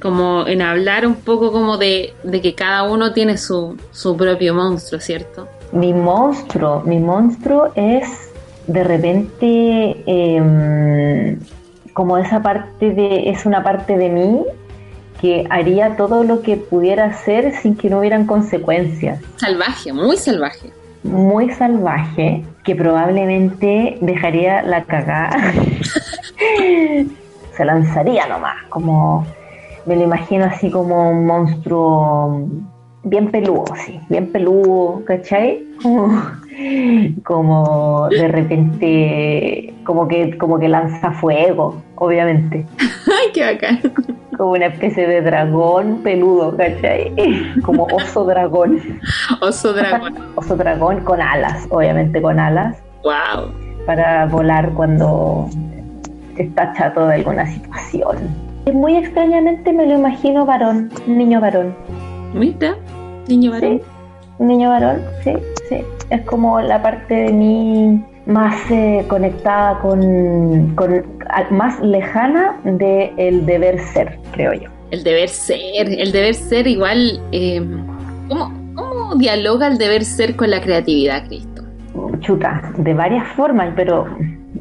como 0.01 0.47
en 0.47 0.61
hablar 0.61 1.05
un 1.05 1.15
poco 1.15 1.51
como 1.51 1.77
de, 1.77 2.13
que 2.41 2.55
cada 2.55 2.83
uno 2.83 3.11
tiene 3.11 3.37
su, 3.37 3.77
su 3.91 4.15
propio 4.15 4.53
monstruo, 4.53 5.01
¿cierto? 5.01 5.47
Mi 5.71 5.93
monstruo, 5.93 6.81
mi 6.85 6.99
monstruo 6.99 7.71
es 7.75 8.07
de 8.67 8.83
repente 8.83 10.03
em, 10.05 11.39
como 11.93 12.17
esa 12.17 12.41
parte 12.41 12.91
de, 12.91 13.29
es 13.29 13.45
una 13.45 13.63
parte 13.63 13.97
de 13.97 14.09
mí 14.09 14.43
que 15.19 15.45
haría 15.49 15.97
todo 15.97 16.23
lo 16.23 16.41
que 16.41 16.57
pudiera 16.57 17.05
hacer 17.05 17.53
sin 17.61 17.75
que 17.75 17.89
no 17.89 17.99
hubieran 17.99 18.27
consecuencias. 18.27 19.19
Salvaje, 19.37 19.91
muy 19.91 20.15
salvaje. 20.17 20.71
Muy 21.07 21.49
salvaje, 21.51 22.43
que 22.63 22.75
probablemente 22.75 23.97
dejaría 24.01 24.61
la 24.61 24.83
cagada. 24.83 25.37
Se 27.55 27.65
lanzaría 27.65 28.27
nomás, 28.27 28.55
como 28.69 29.25
me 29.87 29.95
lo 29.95 30.03
imagino 30.03 30.45
así 30.45 30.69
como 30.69 31.09
un 31.09 31.25
monstruo 31.25 32.47
bien 33.03 33.31
peludo, 33.31 33.73
sí, 33.85 33.99
bien 34.09 34.31
peludo, 34.31 35.01
¿cachai? 35.05 35.63
Como, 37.23 38.09
de 38.09 38.27
repente, 38.27 39.73
como 39.85 40.07
que, 40.07 40.37
como 40.37 40.59
que 40.59 40.67
lanza 40.67 41.11
fuego, 41.11 41.81
obviamente. 41.97 42.65
¡Ay, 42.79 43.31
qué 43.33 43.53
bacán! 43.53 43.79
Como 44.37 44.51
una 44.51 44.67
especie 44.67 45.07
de 45.07 45.21
dragón 45.21 46.01
peludo, 46.03 46.55
¿cachai? 46.55 47.13
Como 47.63 47.85
oso 47.85 48.25
dragón. 48.25 48.81
Oso 49.41 49.73
dragón. 49.73 50.15
oso 50.35 50.55
dragón 50.55 51.01
con 51.01 51.21
alas, 51.21 51.67
obviamente 51.69 52.21
con 52.21 52.39
alas. 52.39 52.77
¡Wow! 53.03 53.51
Para 53.85 54.25
volar 54.25 54.71
cuando 54.73 55.49
está 56.37 56.73
chato 56.73 57.07
de 57.07 57.15
alguna 57.15 57.45
situación. 57.47 58.17
Muy 58.71 58.97
extrañamente 58.97 59.71
me 59.71 59.85
lo 59.87 59.97
imagino 59.97 60.45
varón, 60.45 60.89
niño 61.07 61.39
varón. 61.39 61.73
¿Mira? 62.33 62.75
Niño 63.27 63.51
varón. 63.51 63.81
un 64.39 64.47
niño 64.47 64.69
varón, 64.69 65.01
sí, 65.23 65.33
sí. 65.69 65.77
Es 66.09 66.21
como 66.23 66.59
la 66.61 66.81
parte 66.81 67.13
de 67.13 67.33
mí 67.33 68.03
más 68.27 68.55
eh, 68.69 69.05
conectada 69.07 69.79
con, 69.79 70.75
con, 70.75 71.03
más 71.51 71.79
lejana 71.81 72.59
del 72.63 73.11
el 73.17 73.45
deber 73.45 73.79
ser, 73.79 74.17
creo 74.31 74.53
yo. 74.53 74.69
El 74.91 75.03
deber 75.03 75.29
ser, 75.29 75.87
el 75.87 76.11
deber 76.11 76.33
ser 76.33 76.67
igual, 76.67 77.19
eh, 77.31 77.61
¿cómo, 78.29 78.51
¿cómo 78.75 79.15
dialoga 79.15 79.67
el 79.67 79.77
deber 79.77 80.03
ser 80.03 80.35
con 80.35 80.49
la 80.49 80.61
creatividad, 80.61 81.25
Cristo? 81.27 81.63
Chuta, 82.19 82.73
de 82.77 82.93
varias 82.93 83.27
formas, 83.35 83.73
pero 83.75 84.05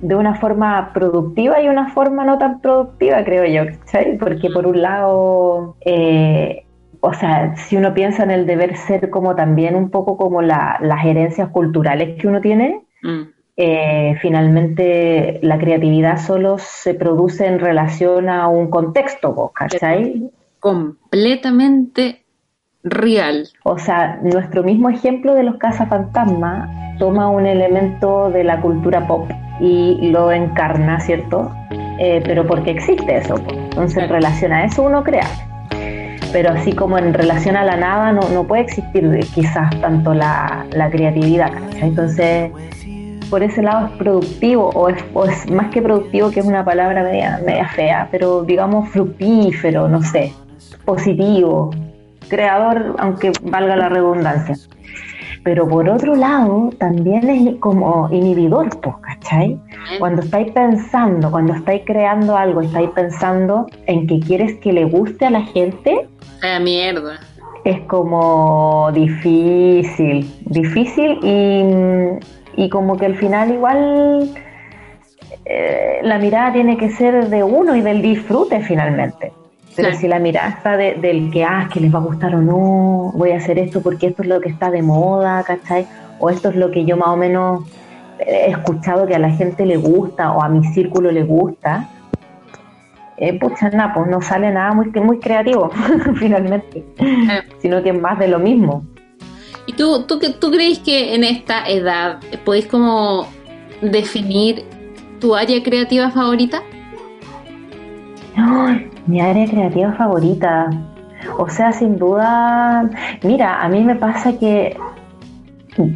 de 0.00 0.14
una 0.14 0.34
forma 0.34 0.92
productiva 0.92 1.60
y 1.60 1.68
una 1.68 1.88
forma 1.92 2.24
no 2.24 2.38
tan 2.38 2.60
productiva, 2.60 3.24
creo 3.24 3.44
yo, 3.46 3.72
¿sabes? 3.84 4.18
Porque 4.18 4.50
por 4.50 4.66
un 4.66 4.82
lado, 4.82 5.76
eh, 5.84 6.64
o 7.00 7.12
sea, 7.12 7.56
si 7.56 7.76
uno 7.76 7.94
piensa 7.94 8.22
en 8.24 8.30
el 8.30 8.46
deber 8.46 8.76
ser 8.76 9.10
como 9.10 9.34
también 9.34 9.74
un 9.74 9.90
poco 9.90 10.16
como 10.16 10.42
las 10.42 11.04
herencias 11.04 11.48
culturales 11.50 12.20
que 12.20 12.28
uno 12.28 12.40
tiene, 12.40 12.82
mm. 13.02 13.35
Eh, 13.56 14.16
finalmente 14.20 15.38
la 15.42 15.58
creatividad 15.58 16.18
solo 16.18 16.58
se 16.58 16.92
produce 16.92 17.46
en 17.46 17.58
relación 17.58 18.28
a 18.28 18.48
un 18.48 18.68
contexto, 18.68 19.50
¿cachai? 19.54 20.30
Completamente 20.60 22.22
real. 22.82 23.48
O 23.64 23.78
sea, 23.78 24.20
nuestro 24.22 24.62
mismo 24.62 24.90
ejemplo 24.90 25.34
de 25.34 25.42
los 25.42 25.56
cazafantasmas 25.56 26.98
toma 26.98 27.30
un 27.30 27.46
elemento 27.46 28.30
de 28.30 28.44
la 28.44 28.60
cultura 28.60 29.06
pop 29.06 29.30
y 29.60 30.10
lo 30.10 30.32
encarna, 30.32 31.00
¿cierto? 31.00 31.50
Eh, 31.98 32.22
pero 32.26 32.46
porque 32.46 32.72
existe 32.72 33.16
eso. 33.16 33.36
Entonces, 33.48 34.04
en 34.04 34.10
relación 34.10 34.52
a 34.52 34.64
eso 34.64 34.82
uno 34.82 35.02
crea 35.02 35.26
pero 36.32 36.50
así 36.50 36.72
como 36.72 36.98
en 36.98 37.14
relación 37.14 37.56
a 37.56 37.64
la 37.64 37.76
nada 37.76 38.12
no, 38.12 38.28
no 38.28 38.44
puede 38.44 38.62
existir 38.62 39.20
quizás 39.34 39.70
tanto 39.80 40.12
la, 40.12 40.66
la 40.72 40.90
creatividad. 40.90 41.50
Entonces, 41.80 42.50
por 43.30 43.42
ese 43.42 43.62
lado 43.62 43.86
es 43.86 43.92
productivo, 43.92 44.70
o 44.74 44.88
es, 44.88 45.50
más 45.50 45.70
que 45.70 45.82
productivo, 45.82 46.30
que 46.30 46.40
es 46.40 46.46
una 46.46 46.64
palabra 46.64 47.02
media, 47.02 47.40
media 47.44 47.68
fea, 47.68 48.08
pero 48.10 48.42
digamos 48.42 48.88
fructífero, 48.90 49.88
no 49.88 50.02
sé, 50.02 50.32
positivo, 50.84 51.70
creador, 52.28 52.96
aunque 52.98 53.32
valga 53.42 53.76
la 53.76 53.88
redundancia. 53.88 54.56
pero 55.44 55.68
por 55.68 55.88
otro 55.88 56.16
lado 56.16 56.70
también 56.78 57.28
es 57.28 57.56
como 57.60 58.08
inhibidor, 58.10 58.68
pues, 58.80 58.96
¿cachai? 59.00 59.60
Cuando 59.98 60.22
estáis 60.22 60.50
pensando, 60.52 61.30
cuando 61.30 61.54
estáis 61.54 61.82
creando 61.86 62.36
algo, 62.36 62.62
estáis 62.62 62.90
pensando 62.90 63.66
en 63.86 64.06
que 64.08 64.18
quieres 64.18 64.58
que 64.58 64.72
le 64.72 64.84
guste 64.86 65.26
a 65.26 65.30
la 65.30 65.42
gente. 65.42 66.08
Ah, 66.42 66.58
mierda. 66.58 67.20
Es 67.64 67.80
como 67.82 68.90
difícil, 68.92 70.28
difícil 70.46 71.18
y, 71.22 71.64
y 72.56 72.68
como 72.68 72.96
que 72.96 73.06
al 73.06 73.14
final 73.16 73.52
igual 73.52 74.34
eh, 75.44 76.00
la 76.02 76.18
mirada 76.18 76.52
tiene 76.52 76.76
que 76.76 76.90
ser 76.90 77.28
de 77.28 77.42
uno 77.44 77.76
y 77.76 77.82
del 77.82 78.02
disfrute 78.02 78.60
finalmente. 78.62 79.32
Pero 79.76 79.92
si 79.92 80.08
la 80.08 80.18
mirada 80.18 80.48
está 80.48 80.76
del 80.78 81.30
que, 81.30 81.44
ah, 81.44 81.68
que 81.70 81.80
les 81.80 81.94
va 81.94 81.98
a 81.98 82.02
gustar 82.02 82.34
o 82.34 82.40
no, 82.40 83.12
voy 83.14 83.32
a 83.32 83.36
hacer 83.36 83.58
esto 83.58 83.82
porque 83.82 84.06
esto 84.06 84.22
es 84.22 84.28
lo 84.28 84.40
que 84.40 84.48
está 84.48 84.70
de 84.70 84.80
moda, 84.80 85.42
¿cachai? 85.44 85.86
O 86.18 86.30
esto 86.30 86.48
es 86.48 86.56
lo 86.56 86.70
que 86.70 86.86
yo 86.86 86.96
más 86.96 87.08
o 87.08 87.16
menos 87.16 87.64
he 88.18 88.50
escuchado 88.50 89.06
que 89.06 89.14
a 89.14 89.18
la 89.18 89.30
gente 89.30 89.66
le 89.66 89.76
gusta 89.76 90.32
o 90.32 90.42
a 90.42 90.48
mi 90.48 90.64
círculo 90.72 91.10
le 91.10 91.24
gusta, 91.24 91.90
eh, 93.18 93.38
pucha, 93.38 93.70
nada, 93.70 93.94
pues 93.94 94.08
no 94.08 94.20
sale 94.20 94.52
nada 94.52 94.72
muy, 94.72 94.90
muy 95.00 95.18
creativo, 95.18 95.70
finalmente, 96.16 96.84
sino 97.58 97.82
que 97.82 97.90
es 97.90 98.00
más 98.00 98.18
de 98.18 98.28
lo 98.28 98.38
mismo. 98.38 98.84
¿Y 99.66 99.72
tú, 99.72 100.04
tú, 100.06 100.20
tú 100.40 100.50
crees 100.50 100.78
que 100.78 101.14
en 101.14 101.24
esta 101.24 101.68
edad 101.68 102.20
podéis 102.44 102.66
como 102.66 103.26
definir 103.82 104.64
tu 105.20 105.34
área 105.34 105.62
creativa 105.62 106.10
favorita? 106.10 106.62
mi 109.06 109.20
área 109.20 109.46
creativa 109.46 109.92
favorita. 109.92 110.70
O 111.38 111.48
sea, 111.48 111.72
sin 111.72 111.98
duda, 111.98 112.88
mira, 113.22 113.62
a 113.62 113.68
mí 113.68 113.82
me 113.82 113.96
pasa 113.96 114.38
que, 114.38 114.76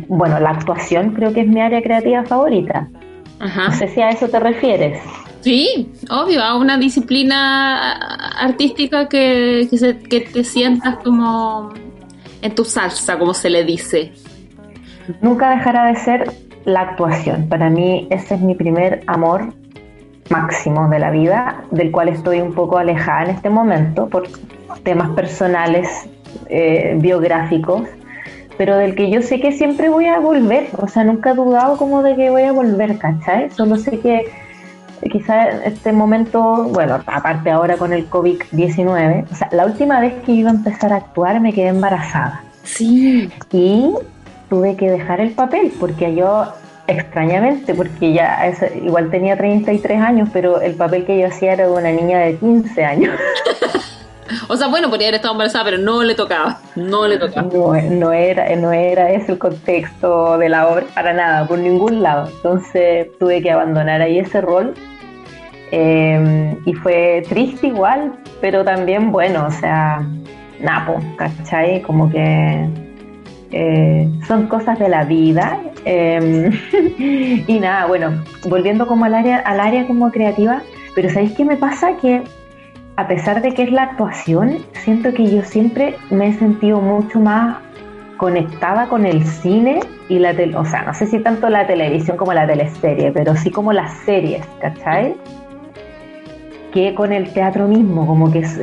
bueno, 0.09 0.41
la 0.41 0.51
actuación 0.51 1.13
creo 1.13 1.33
que 1.33 1.43
es 1.43 1.49
mi 1.49 1.61
área 1.61 1.83
creativa 1.83 2.25
favorita. 2.25 2.89
No 3.39 3.73
sé 3.73 3.89
si 3.89 4.01
a 4.01 4.11
eso 4.11 4.29
te 4.29 4.39
refieres. 4.41 5.01
Sí, 5.41 5.91
obvio, 6.11 6.43
a 6.43 6.57
una 6.57 6.77
disciplina 6.77 7.93
artística 8.39 9.09
que, 9.09 9.69
que 10.11 10.21
te 10.21 10.45
sientas 10.45 10.97
como 10.99 11.73
en 12.43 12.55
tu 12.55 12.65
salsa, 12.65 13.19
como 13.19 13.35
se 13.35 13.51
le 13.51 13.65
dice. 13.65 14.13
Nunca 15.21 15.51
dejará 15.51 15.87
de 15.87 15.97
ser 15.97 16.33
la 16.65 16.83
actuación. 16.83 17.49
Para 17.49 17.71
mí 17.71 18.07
ese 18.11 18.35
es 18.35 18.41
mi 18.41 18.55
primer 18.55 19.03
amor 19.07 19.53
máximo 20.31 20.89
de 20.89 20.99
la 20.99 21.11
vida, 21.11 21.65
del 21.71 21.91
cual 21.91 22.09
estoy 22.09 22.41
un 22.41 22.55
poco 22.55 22.79
alejada 22.79 23.25
en 23.25 23.31
este 23.31 23.51
momento 23.51 24.09
por 24.09 24.29
temas 24.85 25.11
personales, 25.11 25.89
eh, 26.49 26.97
biográficos, 27.01 27.89
pero 28.57 28.77
del 28.77 28.95
que 28.95 29.11
yo 29.11 29.23
sé 29.23 29.41
que 29.41 29.53
siempre 29.53 29.89
voy 29.89 30.07
a 30.07 30.21
volver, 30.21 30.69
o 30.79 30.87
sea, 30.87 31.03
nunca 31.03 31.31
he 31.31 31.35
dudado 31.35 31.77
como 31.77 32.03
de 32.03 32.15
que 32.15 32.31
voy 32.31 32.43
a 32.43 32.53
volver, 32.53 32.99
¿cachai? 32.99 33.51
Solo 33.51 33.77
sé 33.77 33.99
que 33.99 34.31
quizá 35.09 35.51
en 35.51 35.63
este 35.73 35.93
momento, 35.93 36.65
bueno, 36.65 37.01
aparte 37.07 37.51
ahora 37.51 37.77
con 37.77 37.93
el 37.93 38.09
COVID-19, 38.11 39.27
o 39.31 39.35
sea, 39.35 39.49
la 39.53 39.67
última 39.67 40.01
vez 40.01 40.15
que 40.25 40.33
iba 40.33 40.51
a 40.51 40.55
empezar 40.55 40.93
a 40.93 40.97
actuar 40.97 41.41
me 41.41 41.53
quedé 41.53 41.69
embarazada. 41.69 42.43
Sí. 42.65 43.31
Y 43.53 43.95
tuve 44.49 44.77
que 44.77 44.91
dejar 44.91 45.21
el 45.21 45.31
papel 45.31 45.73
porque 45.79 46.15
yo 46.15 46.47
extrañamente, 46.87 47.75
porque 47.75 48.13
ya 48.13 48.53
igual 48.83 49.11
tenía 49.11 49.37
33 49.37 50.01
años, 50.01 50.29
pero 50.33 50.61
el 50.61 50.75
papel 50.75 51.05
que 51.05 51.19
yo 51.19 51.29
hacía 51.29 51.53
era 51.53 51.67
de 51.67 51.73
una 51.73 51.93
niña 51.93 52.19
de 52.19 52.37
15 52.37 52.85
años. 52.85 53.15
o 54.49 54.57
sea, 54.57 54.69
bueno, 54.69 54.89
podría 54.89 55.09
haber 55.09 55.17
estado 55.17 55.35
embarazada, 55.35 55.65
pero 55.65 55.79
no 55.79 56.03
le 56.03 56.15
tocaba, 56.15 56.61
no 56.77 57.07
le 57.07 57.19
tocaba. 57.19 57.49
No, 57.53 58.13
era, 58.13 58.55
no 58.57 58.73
era 58.73 59.11
ese 59.11 59.33
el 59.33 59.39
contexto 59.39 60.39
de 60.39 60.49
la 60.49 60.69
obra 60.69 60.87
para 60.95 61.13
nada, 61.13 61.47
por 61.47 61.59
ningún 61.59 62.03
lado. 62.03 62.29
Entonces 62.29 63.09
tuve 63.19 63.43
que 63.43 63.51
abandonar 63.51 64.01
ahí 64.01 64.19
ese 64.19 64.41
rol. 64.41 64.75
Em, 65.73 66.57
y 66.67 66.75
fue 66.75 67.23
triste 67.29 67.69
igual, 67.69 68.13
pero 68.41 68.65
también 68.65 69.13
bueno, 69.13 69.47
o 69.47 69.51
sea, 69.51 70.05
napo, 70.61 71.01
¿cachai? 71.17 71.81
Como 71.83 72.11
que 72.11 72.69
eh, 73.53 74.09
son 74.27 74.47
cosas 74.47 74.79
de 74.79 74.89
la 74.89 75.05
vida. 75.05 75.59
Em, 75.85 76.51
y 77.47 77.59
nada, 77.61 77.87
bueno, 77.87 78.23
volviendo 78.49 78.87
como 78.87 79.05
al 79.05 79.15
área, 79.15 79.39
al 79.39 79.61
área 79.61 79.87
como 79.87 80.11
creativa, 80.11 80.63
pero 80.95 81.09
¿sabéis 81.09 81.33
qué 81.33 81.45
me 81.45 81.57
pasa? 81.57 81.97
Que 81.97 82.23
a 83.01 83.09
pesar 83.09 83.41
de 83.41 83.55
que 83.55 83.63
es 83.63 83.73
la 83.73 83.85
actuación, 83.85 84.59
siento 84.75 85.15
que 85.15 85.35
yo 85.35 85.43
siempre 85.43 85.97
me 86.11 86.29
he 86.29 86.33
sentido 86.35 86.83
mucho 86.83 87.19
más 87.19 87.57
conectada 88.19 88.89
con 88.89 89.07
el 89.07 89.25
cine 89.25 89.81
y 90.11 90.19
la 90.19 90.35
tele, 90.35 90.55
o 90.55 90.67
sea, 90.67 90.83
no 90.83 90.93
sé 90.93 91.07
si 91.07 91.19
tanto 91.21 91.49
la 91.49 91.67
televisión 91.67 92.19
como 92.19 92.35
la 92.35 92.47
teleserie, 92.47 93.11
pero 93.11 93.35
sí 93.37 93.51
como 93.51 93.73
las 93.73 93.91
series, 94.05 94.45
¿cachai? 94.61 95.17
Que 96.75 96.95
con 96.95 97.15
el 97.15 97.33
teatro 97.33 97.69
mismo, 97.69 98.07
como 98.07 98.31
que 98.31 98.41
es, 98.41 98.61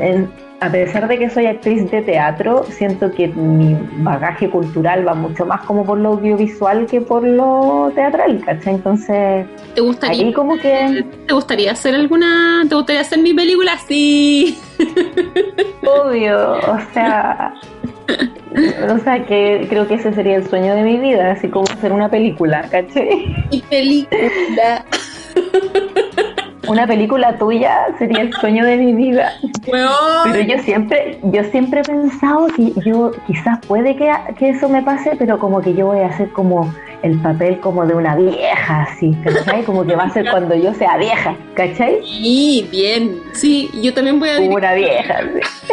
a 0.60 0.72
pesar 0.72 1.08
de 1.08 1.20
que 1.20 1.30
soy 1.30 1.46
actriz 1.46 1.89
de 1.91 2.02
teatro, 2.02 2.65
siento 2.70 3.12
que 3.12 3.28
mi 3.28 3.78
bagaje 4.00 4.50
cultural 4.50 5.08
va 5.08 5.13
mucho 5.13 5.46
más 5.46 5.62
como 5.65 5.86
por 5.86 6.00
lo 6.00 6.10
audiovisual 6.10 6.88
que 6.88 7.00
por 7.02 7.24
lo 7.24 7.91
teatral, 7.93 8.41
¿cachai? 8.43 8.76
Entonces, 8.76 9.46
¿te 9.76 9.82
gustaría, 9.82 10.34
como 10.34 10.58
que... 10.58 11.06
¿te 11.28 11.34
gustaría 11.34 11.74
hacer 11.74 11.93
alguna, 11.93 12.63
te 12.67 12.74
gustaría 12.74 13.02
hacer 13.02 13.20
mi 13.20 13.34
película? 13.36 13.78
Sí. 13.88 14.58
Obvio, 15.86 16.54
o 16.54 16.80
sea, 16.91 17.54
o 18.89 18.98
sea 19.00 19.26
que 19.26 19.67
creo 19.70 19.88
que 19.88 19.96
ese 19.96 20.12
sería 20.13 20.38
el 20.38 20.48
sueño 20.48 20.74
de 20.74 20.82
mi 20.82 20.98
vida, 20.98 21.34
así 21.34 21.50
como 21.50 21.65
hacer 21.72 21.91
una 21.91 22.10
película, 22.10 22.63
¿cachai? 22.72 23.46
Mi 23.52 23.62
película. 23.62 24.86
una 26.67 26.88
película 26.88 27.38
tuya 27.38 27.88
sería 27.97 28.21
el 28.21 28.34
sueño 28.34 28.65
de 28.65 28.77
mi 28.77 28.93
vida. 28.93 29.34
Pero 29.65 30.41
yo 30.47 30.60
siempre, 30.60 31.19
yo 31.23 31.43
siempre 31.45 31.82
he 31.82 31.84
pensado 31.84 32.47
que 32.47 32.73
yo 32.86 33.12
quizás 33.25 33.60
puede 33.65 33.95
que, 33.95 34.12
que, 34.38 34.49
eso 34.49 34.69
me 34.69 34.82
pase, 34.84 35.12
pero 35.17 35.39
como 35.39 35.62
que 35.62 35.73
yo 35.73 35.88
voy 35.88 35.99
a 35.99 36.08
hacer 36.08 36.30
como 36.32 36.73
el 37.03 37.19
papel 37.19 37.60
como 37.60 37.86
de 37.86 37.93
una 37.93 38.15
vieja, 38.15 38.84
así, 38.84 39.15
¿cachai? 39.23 39.63
Como 39.63 39.86
que 39.86 39.95
va 39.95 40.03
a 40.03 40.10
ser 40.10 40.30
cuando 40.30 40.56
yo 40.56 40.73
sea 40.73 40.97
vieja, 40.97 41.36
¿cachai? 41.53 42.01
Sí, 42.03 42.67
bien. 42.71 43.21
Sí, 43.34 43.69
yo 43.82 43.93
también 43.93 44.19
voy 44.19 44.30
a... 44.30 44.38
Como 44.38 44.56
una 44.56 44.73
vieja, 44.73 45.19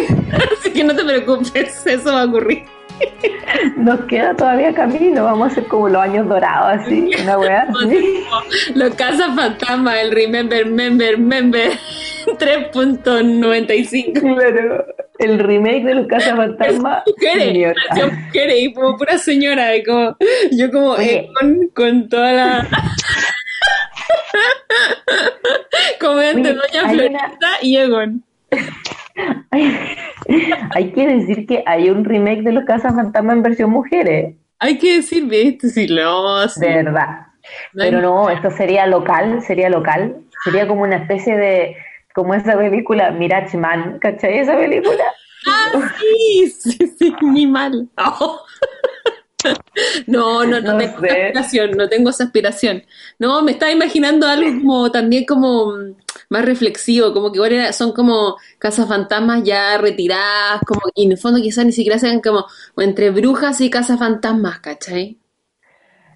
así 0.59 0.73
que 0.73 0.85
no 0.85 0.95
te 0.95 1.05
preocupes, 1.05 1.87
eso 1.87 2.13
va 2.13 2.23
a 2.23 2.25
ocurrir. 2.27 2.74
Nos 3.77 4.01
queda 4.07 4.35
todavía 4.35 4.75
camino, 4.75 5.25
vamos 5.25 5.49
a 5.49 5.53
hacer 5.53 5.67
como 5.67 5.89
los 5.89 6.03
años 6.03 6.29
dorados, 6.29 6.83
así, 6.83 7.11
una 7.23 7.39
weá 7.39 7.69
así. 7.85 8.25
Los 8.75 8.95
Casa 8.95 9.33
Fantasma, 9.35 10.01
el 10.01 10.11
Remember, 10.11 10.67
Member, 10.67 11.19
Member 11.19 11.73
3.95. 12.27 14.21
Claro, 14.21 14.87
el 15.19 15.39
remake 15.39 15.85
de 15.85 15.95
los 15.95 16.07
Casa 16.07 16.35
Fantasma. 16.37 17.03
Mujeres, 17.07 17.75
mujeres, 17.95 18.57
y 18.59 18.73
como 18.73 18.97
pura 18.97 19.19
señora, 19.19 19.69
como, 19.87 20.17
yo 20.53 20.71
como 20.71 20.97
con, 20.97 21.69
con 21.75 22.09
toda 22.09 22.33
la. 22.33 22.67
como 26.01 26.21
entre 26.21 26.55
Doña 26.55 26.91
Florita 26.91 27.59
y 27.63 27.77
Egon. 27.77 28.25
hay 29.51 30.93
que 30.93 31.07
decir 31.07 31.47
que 31.47 31.63
hay 31.67 31.91
un 31.91 32.05
remake 32.05 32.43
de 32.43 32.53
Los 32.53 32.65
Casas 32.65 32.95
Fantasma 32.95 33.33
en 33.33 33.43
versión 33.43 33.71
mujeres. 33.71 34.35
Hay 34.59 34.79
que 34.79 34.97
decir, 34.97 35.27
¿viste? 35.27 35.69
Si 35.69 35.87
lo 35.89 36.47
De 36.47 36.69
verdad. 36.69 37.27
Pero 37.75 38.01
no, 38.01 38.31
esto 38.31 38.51
sería 38.51 38.87
local, 38.87 39.43
sería 39.43 39.69
local. 39.69 40.17
Sería 40.45 40.67
como 40.67 40.83
una 40.83 40.97
especie 40.97 41.37
de, 41.37 41.77
como 42.15 42.35
esa 42.35 42.57
película 42.57 43.11
Mirage 43.11 43.57
Man, 43.57 43.99
¿cachai 44.01 44.39
esa 44.39 44.57
película? 44.57 45.05
Ah, 45.47 45.91
sí, 46.01 46.49
sí, 46.59 46.79
sí, 46.99 47.15
ni 47.21 47.47
mal. 47.47 47.87
No, 50.07 50.45
no, 50.47 50.47
no, 50.47 50.63
tengo 50.63 50.81
esa 50.81 50.95
aspiración, 50.95 51.71
no 51.73 51.89
tengo 51.91 52.09
esa 52.09 52.25
aspiración. 52.25 52.83
No, 53.19 53.43
me 53.43 53.53
estaba 53.53 53.71
imaginando 53.71 54.27
algo 54.27 54.49
como 54.63 54.91
también 54.91 55.27
como 55.27 55.75
más 56.35 56.45
reflexivo, 56.45 57.15
como 57.15 57.31
que 57.31 57.39
ahora 57.39 57.73
son 57.73 57.93
como 57.93 58.37
casas 58.59 58.89
fantasmas 58.89 59.45
ya 59.45 59.79
retiradas, 59.79 60.61
como 60.67 60.81
y 60.93 61.05
en 61.07 61.13
el 61.13 61.19
fondo 61.19 61.41
quizás 61.41 61.65
ni 61.65 61.71
siquiera 61.71 61.97
sean 61.97 62.21
como 62.21 62.45
entre 62.77 63.11
brujas 63.11 63.61
y 63.61 63.71
casas 63.71 64.01
fantasmas, 64.01 64.59
¿cachai? 64.59 65.21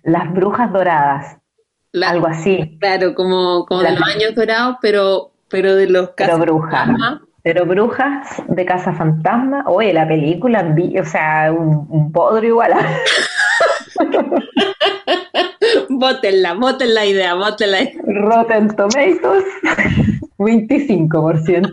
Las 0.02 0.32
brujas 0.34 0.72
doradas, 0.72 1.36
algo 2.04 2.26
así. 2.26 2.76
Claro, 2.80 3.14
como, 3.14 3.64
como 3.66 3.82
de 3.82 3.92
los 3.92 4.02
años 4.02 4.34
dorados, 4.34 4.78
pero, 4.82 5.30
pero 5.48 5.76
de 5.76 5.88
los 5.88 6.10
casas 6.10 6.34
pero 6.40 6.54
brujas. 6.54 6.88
Pero 7.44 7.64
brujas 7.64 8.42
de 8.48 8.64
casa 8.66 8.92
fantasma, 8.92 9.62
oye, 9.66 9.92
la 9.92 10.08
película, 10.08 10.74
o 11.00 11.04
sea, 11.04 11.52
un, 11.52 11.86
un 11.88 12.10
podro 12.10 12.44
igual. 12.44 12.72
Bótenla, 15.98 16.54
voten 16.54 16.94
la 16.94 17.04
idea, 17.04 17.34
la 17.34 17.82
idea. 17.82 17.90
Rotten 18.06 18.68
Tomatoes, 18.68 19.44
25%. 20.38 21.72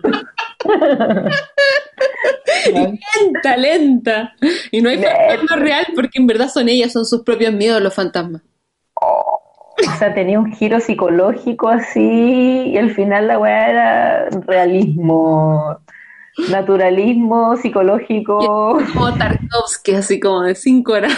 lenta, 2.74 3.58
lenta. 3.58 4.34
Y 4.72 4.82
no 4.82 4.90
hay 4.90 4.98
fantasma 4.98 5.58
real 5.58 5.86
porque 5.94 6.18
en 6.18 6.26
verdad 6.26 6.50
son 6.50 6.70
ellas, 6.70 6.92
son 6.92 7.06
sus 7.06 7.22
propios 7.22 7.54
miedos 7.54 7.80
los 7.84 7.94
fantasmas. 7.94 8.42
Oh, 9.00 9.40
o 9.88 9.98
sea, 10.00 10.12
tenía 10.16 10.40
un 10.40 10.52
giro 10.52 10.80
psicológico 10.80 11.70
así 11.70 12.72
y 12.72 12.78
al 12.80 12.96
final 12.96 13.28
la 13.28 13.38
weá 13.38 13.70
era 13.70 14.30
realismo, 14.48 15.78
naturalismo 16.50 17.58
psicológico. 17.58 18.80
Como 18.92 19.14
Tarkovsky, 19.14 19.94
así 19.94 20.20
como 20.20 20.42
de 20.42 20.56
cinco 20.56 20.94
horas. 20.94 21.14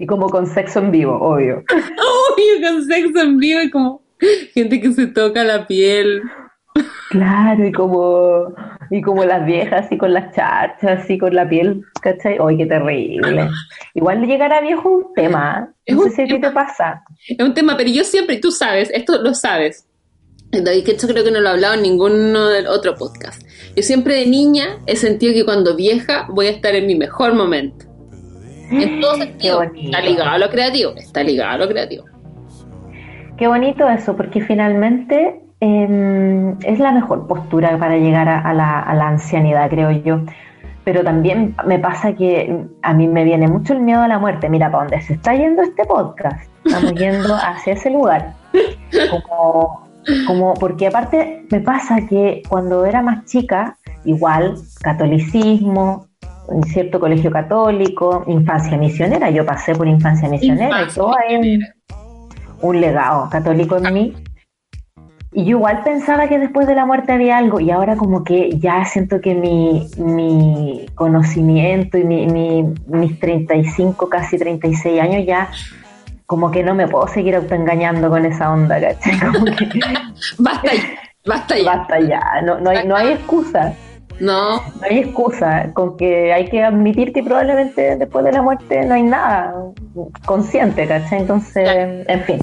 Y 0.00 0.06
como 0.06 0.30
con 0.30 0.46
sexo 0.46 0.78
en 0.78 0.90
vivo, 0.90 1.14
obvio. 1.20 1.62
Obvio, 1.68 2.68
con 2.68 2.84
sexo 2.86 3.20
en 3.20 3.36
vivo 3.36 3.60
y 3.60 3.70
como 3.70 4.02
gente 4.54 4.80
que 4.80 4.92
se 4.92 5.06
toca 5.08 5.44
la 5.44 5.66
piel. 5.66 6.22
Claro, 7.10 7.66
y 7.66 7.70
como, 7.70 8.54
y 8.90 9.02
como 9.02 9.26
las 9.26 9.44
viejas, 9.44 9.84
así 9.84 9.98
con 9.98 10.14
las 10.14 10.34
charchas, 10.34 11.02
así 11.02 11.18
con 11.18 11.34
la 11.34 11.46
piel, 11.46 11.84
¿cachai? 12.00 12.38
¡Ay, 12.42 12.56
qué 12.56 12.64
terrible! 12.64 13.50
Igual 13.92 14.26
llegar 14.26 14.54
a 14.54 14.62
viejo 14.62 14.88
es 14.88 15.06
un 15.06 15.14
tema, 15.14 15.74
es 15.84 15.96
no 15.96 16.04
sé 16.04 16.26
si 16.26 16.40
te 16.40 16.50
pasa. 16.50 17.02
Es 17.28 17.44
un 17.44 17.52
tema, 17.52 17.76
pero 17.76 17.90
yo 17.90 18.02
siempre, 18.02 18.38
tú 18.38 18.52
sabes, 18.52 18.90
esto 18.94 19.20
lo 19.20 19.34
sabes, 19.34 19.86
y 20.52 20.82
que 20.82 20.92
esto 20.92 21.08
creo 21.08 21.24
que 21.24 21.30
no 21.30 21.40
lo 21.40 21.48
he 21.50 21.52
hablado 21.52 21.74
en 21.74 21.82
ninguno 21.82 22.48
del 22.48 22.68
otro 22.68 22.94
podcast. 22.94 23.42
Yo 23.76 23.82
siempre 23.82 24.14
de 24.14 24.26
niña 24.26 24.78
he 24.86 24.96
sentido 24.96 25.34
que 25.34 25.44
cuando 25.44 25.76
vieja 25.76 26.26
voy 26.30 26.46
a 26.46 26.50
estar 26.50 26.74
en 26.74 26.86
mi 26.86 26.94
mejor 26.94 27.34
momento. 27.34 27.89
En 28.70 29.00
todo 29.00 29.16
sentido. 29.16 29.62
Está 29.62 30.00
ligado 30.00 30.30
a 30.30 30.38
lo 30.38 30.50
creativo, 30.50 30.92
está 30.96 31.22
ligado 31.22 31.50
a 31.50 31.56
lo 31.58 31.68
creativo. 31.68 32.04
Qué 33.36 33.48
bonito 33.48 33.88
eso, 33.88 34.16
porque 34.16 34.42
finalmente 34.42 35.40
em, 35.60 36.58
es 36.60 36.78
la 36.78 36.92
mejor 36.92 37.26
postura 37.26 37.78
para 37.78 37.96
llegar 37.96 38.28
a, 38.28 38.52
la, 38.52 39.08
ancianidad, 39.08 39.70
creo 39.70 39.90
yo. 39.90 40.20
Pero 40.84 41.02
también 41.02 41.54
me 41.66 41.78
pasa 41.78 42.14
que 42.14 42.66
a 42.82 42.92
mí 42.92 43.08
me 43.08 43.24
viene 43.24 43.48
mucho 43.48 43.72
el 43.72 43.80
miedo 43.80 44.02
a 44.02 44.08
la 44.08 44.18
muerte. 44.18 44.48
Mira, 44.50 44.70
¿para 44.70 44.84
dónde 44.84 45.00
se 45.00 45.14
está 45.14 45.34
yendo 45.34 45.62
este 45.62 45.84
podcast? 45.84 46.50
Estamos 46.64 46.94
yendo 46.94 47.34
hacia 47.34 47.72
ese 47.72 47.90
lugar. 47.90 48.34
Como, 49.10 49.88
como, 50.26 50.54
porque 50.54 50.88
aparte 50.88 51.46
me 51.50 51.60
pasa 51.60 52.06
que 52.08 52.42
cuando 52.48 52.84
era 52.84 53.00
más 53.00 53.24
chica, 53.24 53.78
igual, 54.04 54.56
catolicismo, 54.82 56.09
en 56.50 56.62
cierto 56.64 56.98
colegio 57.00 57.30
católico, 57.30 58.24
infancia 58.26 58.76
misionera, 58.76 59.30
yo 59.30 59.46
pasé 59.46 59.74
por 59.74 59.86
infancia 59.86 60.28
misionera 60.28 60.82
y 60.82 60.94
todo 60.94 61.14
hay 61.16 61.60
un 62.60 62.80
legado 62.80 63.28
católico 63.30 63.76
en 63.76 63.94
mí. 63.94 64.14
Y 65.32 65.44
yo 65.44 65.58
igual 65.58 65.82
pensaba 65.84 66.26
que 66.26 66.40
después 66.40 66.66
de 66.66 66.74
la 66.74 66.86
muerte 66.86 67.12
había 67.12 67.38
algo 67.38 67.60
y 67.60 67.70
ahora 67.70 67.96
como 67.96 68.24
que 68.24 68.58
ya 68.58 68.84
siento 68.84 69.20
que 69.20 69.36
mi, 69.36 69.88
mi 69.96 70.86
conocimiento 70.96 71.98
y 71.98 72.04
mi, 72.04 72.26
mi, 72.26 72.74
mis 72.86 73.20
35, 73.20 74.08
casi 74.08 74.38
36 74.38 75.00
años 75.00 75.24
ya 75.24 75.48
como 76.26 76.50
que 76.50 76.64
no 76.64 76.74
me 76.74 76.88
puedo 76.88 77.06
seguir 77.06 77.36
autoengañando 77.36 78.10
con 78.10 78.24
esa 78.24 78.52
onda, 78.52 78.80
¿cachai? 78.80 79.14
basta 80.38 80.74
ya, 80.74 80.82
basta 81.24 81.58
ya. 81.58 81.64
Basta 81.64 82.00
ya, 82.00 82.42
no, 82.44 82.58
no, 82.58 82.70
hay, 82.70 82.86
no 82.86 82.96
hay 82.96 83.12
excusa. 83.12 83.72
No. 84.20 84.56
No 84.56 84.82
hay 84.82 84.98
excusa, 84.98 85.72
con 85.72 85.96
que 85.96 86.32
hay 86.32 86.48
que 86.48 86.62
admitir 86.62 87.12
que 87.12 87.22
probablemente 87.22 87.96
después 87.96 88.24
de 88.24 88.32
la 88.32 88.42
muerte 88.42 88.84
no 88.84 88.94
hay 88.94 89.02
nada 89.02 89.54
consciente, 90.26 90.86
¿cachai? 90.86 91.20
Entonces, 91.20 91.68
en 92.06 92.24
fin. 92.24 92.38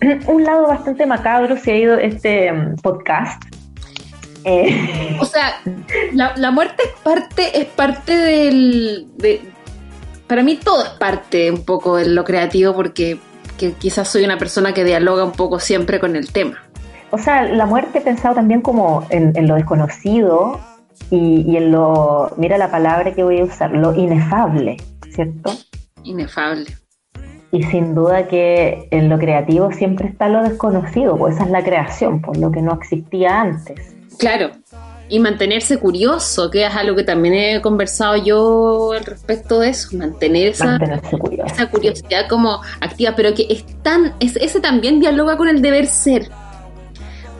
Un 0.28 0.44
lado 0.44 0.66
bastante 0.66 1.04
macabro 1.04 1.58
se 1.58 1.72
ha 1.72 1.76
ido 1.76 1.98
este 1.98 2.50
mm, 2.50 2.76
podcast. 2.76 3.42
Eh, 4.44 5.18
o 5.20 5.26
sea, 5.26 5.60
la, 6.14 6.50
muerte 6.50 6.82
es 6.84 7.00
parte, 7.02 7.60
es 7.60 7.66
parte 7.66 8.16
del. 8.16 9.06
para 10.26 10.42
mí 10.42 10.56
todo 10.56 10.82
es 10.82 10.90
parte 10.90 11.50
un 11.50 11.62
poco 11.66 11.96
de 11.96 12.06
lo 12.06 12.24
creativo 12.24 12.74
porque 12.74 13.18
quizás 13.78 14.08
soy 14.08 14.24
una 14.24 14.38
persona 14.38 14.72
que 14.72 14.84
dialoga 14.84 15.24
un 15.24 15.32
poco 15.32 15.60
siempre 15.60 16.00
con 16.00 16.16
el 16.16 16.32
tema 16.32 16.69
o 17.10 17.18
sea, 17.18 17.44
la 17.44 17.66
muerte 17.66 17.98
he 17.98 18.02
pensado 18.02 18.34
también 18.34 18.60
como 18.60 19.06
en, 19.10 19.46
lo 19.46 19.54
desconocido 19.54 20.60
y, 21.10 21.56
en 21.56 21.72
lo, 21.72 22.32
mira 22.36 22.58
la 22.58 22.70
palabra 22.70 23.12
que 23.14 23.22
voy 23.22 23.40
a 23.40 23.44
usar, 23.44 23.72
lo 23.72 23.94
inefable, 23.94 24.76
¿cierto? 25.10 25.52
Inefable. 26.04 26.76
Y 27.52 27.64
sin 27.64 27.94
duda 27.94 28.28
que 28.28 28.86
en 28.92 29.08
lo 29.08 29.18
creativo 29.18 29.72
siempre 29.72 30.08
está 30.08 30.28
lo 30.28 30.42
desconocido, 30.42 31.16
pues 31.16 31.34
esa 31.34 31.44
es 31.44 31.50
la 31.50 31.64
creación, 31.64 32.20
por 32.20 32.36
lo 32.36 32.52
que 32.52 32.62
no 32.62 32.74
existía 32.74 33.40
antes. 33.40 33.96
Claro, 34.18 34.50
y 35.10 35.18
mantenerse 35.18 35.78
curioso, 35.78 36.50
que 36.50 36.64
es 36.64 36.74
algo 36.74 36.94
que 36.94 37.02
también 37.02 37.34
he 37.34 37.60
conversado 37.60 38.16
yo 38.16 38.92
al 38.92 39.04
respecto 39.04 39.58
de 39.58 39.70
eso, 39.70 39.96
mantener 39.96 40.48
esa, 40.48 40.78
esa 41.44 41.68
curiosidad 41.68 42.28
como 42.28 42.60
activa, 42.80 43.14
pero 43.16 43.34
que 43.34 43.46
es 43.50 43.64
tan, 43.82 44.14
es, 44.20 44.36
ese 44.36 44.60
también 44.60 45.00
dialoga 45.00 45.36
con 45.36 45.48
el 45.48 45.60
deber 45.60 45.86
ser 45.86 46.30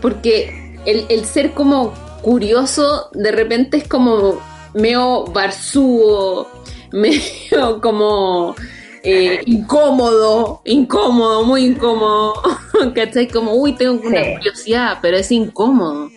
porque 0.00 0.78
el, 0.86 1.24
ser 1.24 1.52
como 1.52 1.92
curioso 2.22 3.10
de 3.12 3.32
repente 3.32 3.76
es 3.78 3.88
como 3.88 4.40
medio 4.74 5.24
barzúo, 5.24 6.48
medio 6.92 7.80
como 7.80 8.54
eh, 9.02 9.40
incómodo, 9.46 10.62
incómodo, 10.64 11.44
muy 11.44 11.66
incómodo, 11.66 12.34
¿cachai? 12.94 13.28
Como, 13.28 13.54
uy, 13.54 13.74
tengo 13.74 14.00
una 14.06 14.34
curiosidad, 14.34 14.98
pero 15.00 15.16
es 15.16 15.30
incómodo. 15.32 16.10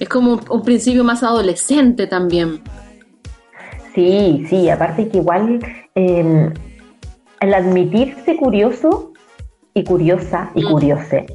Es 0.00 0.08
como 0.08 0.40
un 0.50 0.62
principio 0.62 1.04
más 1.04 1.22
adolescente 1.22 2.06
también. 2.06 2.62
Sí, 3.94 4.44
sí, 4.50 4.68
aparte 4.68 5.08
que 5.08 5.18
igual 5.18 5.60
em, 5.94 6.52
el 7.40 7.54
admitirse 7.54 8.36
curioso 8.36 9.12
y 9.72 9.84
curiosa 9.84 10.50
y 10.56 10.64
mm. 10.64 10.68
curiose 10.68 11.26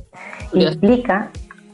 implica 0.54 1.32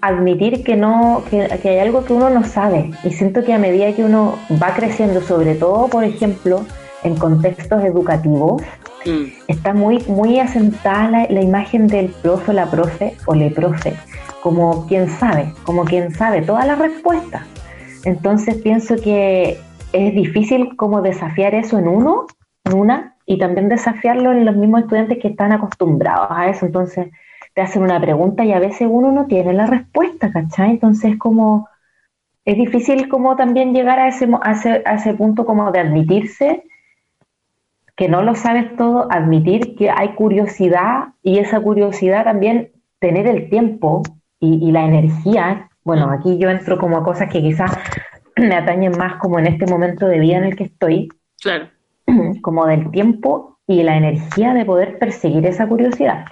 admitir 0.07 0.63
que 0.63 0.75
no 0.75 1.23
que, 1.29 1.41
hay 1.41 1.79
algo 1.79 2.05
que 2.05 2.13
uno 2.13 2.29
no 2.29 2.43
sabe. 2.43 2.91
Y 3.03 3.11
siento 3.11 3.43
que 3.43 3.53
a 3.53 3.59
medida 3.59 3.93
que 3.93 4.03
uno 4.03 4.37
va 4.61 4.73
creciendo 4.75 5.21
sobre 5.21 5.55
todo 5.55 5.87
por 5.87 6.03
ejemplo 6.03 6.65
en 7.03 7.15
contextos 7.15 7.83
educativos 7.83 8.61
mm. 9.05 9.25
está 9.47 9.73
muy 9.73 9.99
muy 10.07 10.39
asentada 10.39 11.27
la, 11.29 11.41
imagen 11.41 11.87
del 11.87 12.07
profe 12.09 12.53
la 12.53 12.69
profe 12.71 13.15
o 13.25 13.35
le 13.35 13.51
profe 13.51 13.93
como 14.41 14.87
quien 14.87 15.09
sabe 15.09 15.53
como 15.63 15.85
quien 15.85 16.11
sabe 16.11 16.41
todas 16.41 16.65
las 16.65 16.79
respuestas 16.79 17.43
entonces 18.05 18.55
pienso 18.55 18.95
que 18.95 19.59
es 19.93 20.15
difícil 20.15 20.75
como 20.75 21.03
desafiar 21.03 21.53
eso 21.53 21.77
en 21.77 21.87
uno 21.87 22.25
en 22.63 22.73
una 22.73 23.15
y 23.25 23.37
también 23.37 23.69
desafiarlo 23.69 24.31
en 24.31 24.45
los 24.45 24.55
mismos 24.55 24.81
estudiantes 24.81 25.17
que 25.19 25.29
están 25.29 25.51
acostumbrados 25.51 26.27
a 26.29 26.49
eso. 26.49 26.65
Entonces 26.65 27.07
te 27.55 27.61
hacen 27.61 27.83
una 27.83 28.01
pregunta 28.01 28.43
y 28.43 28.51
a 28.51 28.59
veces 28.59 28.87
uno 28.91 29.11
no 29.11 29.27
tiene 29.27 29.53
la 29.53 29.65
respuesta, 29.65 30.29
¿cachai? 30.31 30.71
Entonces 30.71 31.17
como 31.17 31.69
es 32.43 32.57
difícil 32.57 33.07
como 33.07 33.37
también 33.37 33.73
llegar 33.73 33.97
a 33.97 34.09
ese, 34.09 34.29
a 34.43 34.93
ese, 34.93 35.13
punto 35.13 35.45
como 35.45 35.71
de 35.71 35.79
admitirse 35.79 36.63
que 37.95 38.09
no 38.09 38.21
lo 38.23 38.35
sabes 38.35 38.75
todo, 38.75 39.07
admitir 39.09 39.75
que 39.77 39.89
hay 39.89 40.15
curiosidad 40.15 41.13
y 41.23 41.39
esa 41.39 41.61
curiosidad 41.61 42.25
también 42.25 42.71
tener 42.99 43.25
el 43.25 43.49
tiempo 43.49 44.03
y, 44.41 44.69
la 44.71 44.85
energía. 44.85 45.69
Bueno, 45.85 46.11
aquí 46.11 46.37
yo 46.37 46.49
entro 46.49 46.77
como 46.77 46.97
a 46.97 47.03
cosas 47.03 47.31
que 47.31 47.41
quizás 47.41 47.71
me 48.35 48.53
atañen 48.53 48.91
más 48.97 49.15
como 49.15 49.39
en 49.39 49.47
este 49.47 49.65
momento 49.65 50.07
de 50.07 50.19
vida 50.19 50.37
en 50.37 50.43
el 50.43 50.57
que 50.57 50.65
estoy. 50.65 51.07
Claro. 51.41 51.69
Como 52.41 52.67
del 52.67 52.91
tiempo 52.91 53.57
y 53.65 53.81
la 53.81 53.97
energía 53.97 54.53
de 54.53 54.65
poder 54.65 54.99
perseguir 54.99 55.45
esa 55.47 55.67
curiosidad. 55.67 56.25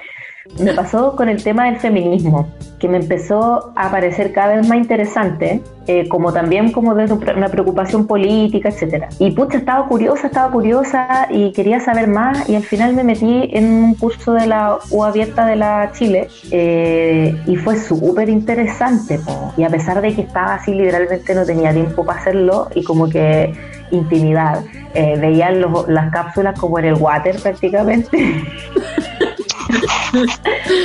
Me 0.60 0.74
pasó 0.74 1.16
con 1.16 1.30
el 1.30 1.42
tema 1.42 1.68
del 1.68 1.78
feminismo, 1.78 2.50
que 2.78 2.90
me 2.90 2.98
empezó 2.98 3.72
a 3.78 3.90
parecer 3.90 4.34
cada 4.34 4.58
vez 4.58 4.68
más 4.68 4.78
interesante, 4.78 5.62
eh, 5.88 6.10
como 6.10 6.34
también 6.34 6.74
como 6.74 6.96
desde 6.96 7.14
una 7.14 7.48
preocupación 7.48 8.08
política, 8.08 8.68
etcétera. 8.68 9.08
Y 9.20 9.32
pucha, 9.32 9.58
estaba 9.58 9.88
curiosa, 9.88 10.28
estaba 10.28 10.52
curiosa 10.52 11.28
y 11.30 11.54
quería 11.54 11.80
saber 11.80 12.10
más 12.10 12.50
y 12.50 12.56
al 12.56 12.64
final 12.64 12.94
me 12.94 13.06
metí 13.06 13.52
en 13.54 13.66
un 13.66 13.96
curso 13.96 14.34
de 14.34 14.48
la 14.48 14.80
U 14.92 15.06
abierta 15.06 15.46
de 15.46 15.56
la 15.56 15.92
Chile 15.94 16.28
eh, 16.52 17.42
y 17.48 17.56
fue 17.56 17.78
súper 17.78 18.28
interesante. 18.28 19.22
Y 19.56 19.64
a 19.64 19.70
pesar 19.70 20.02
de 20.02 20.14
que 20.14 20.24
estaba 20.24 20.56
así, 20.56 20.74
literalmente 20.74 21.34
no 21.36 21.46
tenía 21.46 21.72
tiempo 21.72 22.06
para 22.06 22.20
hacerlo 22.20 22.68
y 22.76 22.84
como 22.84 23.08
que 23.08 23.54
intimidad. 23.92 24.62
Eh, 24.94 25.18
veían 25.20 25.64
las 25.88 26.12
cápsulas 26.12 26.60
como 26.60 26.80
en 26.80 26.86
el 26.86 26.96
water 26.96 27.38
prácticamente. 27.42 28.18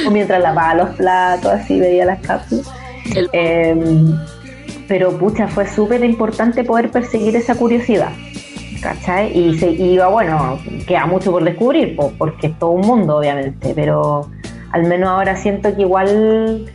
o 0.07 0.11
mientras 0.11 0.43
lavaba 0.43 0.75
los 0.75 0.91
platos, 0.97 1.53
así 1.53 1.79
veía 1.79 2.05
las 2.05 2.21
cápsulas. 2.21 2.67
Em, 3.33 4.19
pero 4.87 5.17
pucha, 5.19 5.49
fue 5.49 5.67
súper 5.67 6.05
importante 6.05 6.65
poder 6.65 6.91
perseguir 6.91 7.37
esa 7.37 7.55
curiosidad. 7.55 8.11
¿Cachai? 8.81 9.37
Y 9.37 9.59
se 9.59 9.71
iba, 9.71 10.07
bueno, 10.07 10.59
queda 10.87 11.07
mucho 11.07 11.33
por 11.33 11.43
descubrir, 11.43 11.97
porque 12.17 12.49
es 12.49 12.59
todo 12.59 12.71
un 12.71 12.87
mundo, 12.87 13.17
obviamente, 13.17 13.73
pero 13.75 14.31
al 14.71 14.85
menos 14.85 15.09
ahora 15.09 15.35
siento 15.35 15.75
que 15.75 15.83
igual 15.83 16.71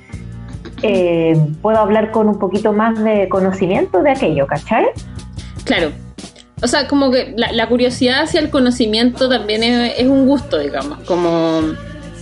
eh, 0.82 1.38
puedo 1.62 1.78
hablar 1.78 2.12
con 2.12 2.28
un 2.28 2.40
poquito 2.40 2.74
más 2.74 3.02
de 3.02 3.30
conocimiento 3.30 4.04
de 4.04 4.12
aquello, 4.12 4.46
¿cachai? 4.48 4.88
Claro. 5.64 5.92
O 6.62 6.68
sea, 6.68 6.88
como 6.88 7.12
que 7.12 7.34
la, 7.36 7.68
curiosidad 7.68 8.24
hacia 8.24 8.40
el 8.40 8.50
conocimiento 8.50 9.28
también 9.28 9.64
es, 9.64 10.08
un 10.08 10.26
gusto, 10.26 10.60
digamos. 10.60 11.00
Como 11.02 11.62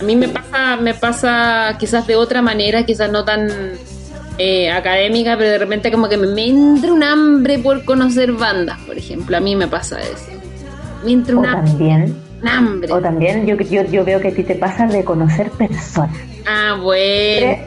a 0.02 0.04
mí 0.04 0.16
me 0.16 0.28
pasa, 0.28 0.76
me 0.76 0.94
pasa 0.94 1.76
quizás 1.78 2.06
de 2.08 2.16
otra 2.16 2.42
manera, 2.42 2.84
quizás 2.84 3.10
no 3.10 3.24
tan 3.24 3.48
eh, 4.36 4.68
académica, 4.68 5.36
pero 5.36 5.50
de 5.50 5.58
repente 5.58 5.92
como 5.92 6.08
que 6.08 6.16
me, 6.16 6.44
entra 6.44 6.92
un 6.92 7.04
hambre 7.04 7.60
por 7.60 7.84
conocer 7.84 8.32
bandas, 8.32 8.78
por 8.80 8.98
ejemplo. 8.98 9.36
A 9.36 9.40
mí 9.40 9.54
me 9.54 9.68
pasa 9.68 10.00
eso. 10.00 10.32
Me 11.04 11.12
entra 11.12 11.36
un, 11.36 11.44
también, 11.44 12.16
hambre. 12.44 12.92
O 12.92 13.00
también 13.00 13.46
yo, 13.46 13.56
yo, 13.56 13.84
yo 13.84 14.04
veo 14.04 14.20
que 14.20 14.28
a 14.28 14.34
ti 14.34 14.42
te 14.42 14.56
pasa 14.56 14.86
de 14.86 15.04
conocer 15.04 15.50
personas. 15.52 16.16
Ah, 16.46 16.76
bueno. 16.82 17.58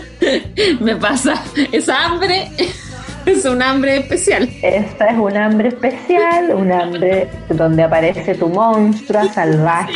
me 0.80 0.96
pasa. 0.96 1.42
Es 1.72 1.88
hambre. 1.88 2.50
Es 3.26 3.46
un 3.46 3.62
hambre 3.62 3.96
especial. 3.96 4.50
Esta 4.60 5.06
es 5.06 5.18
un 5.18 5.34
hambre 5.34 5.68
especial, 5.68 6.54
un 6.54 6.70
hambre 6.70 7.26
donde 7.48 7.82
aparece 7.82 8.34
tu 8.34 8.50
monstruo 8.50 9.24
salvaje. 9.32 9.94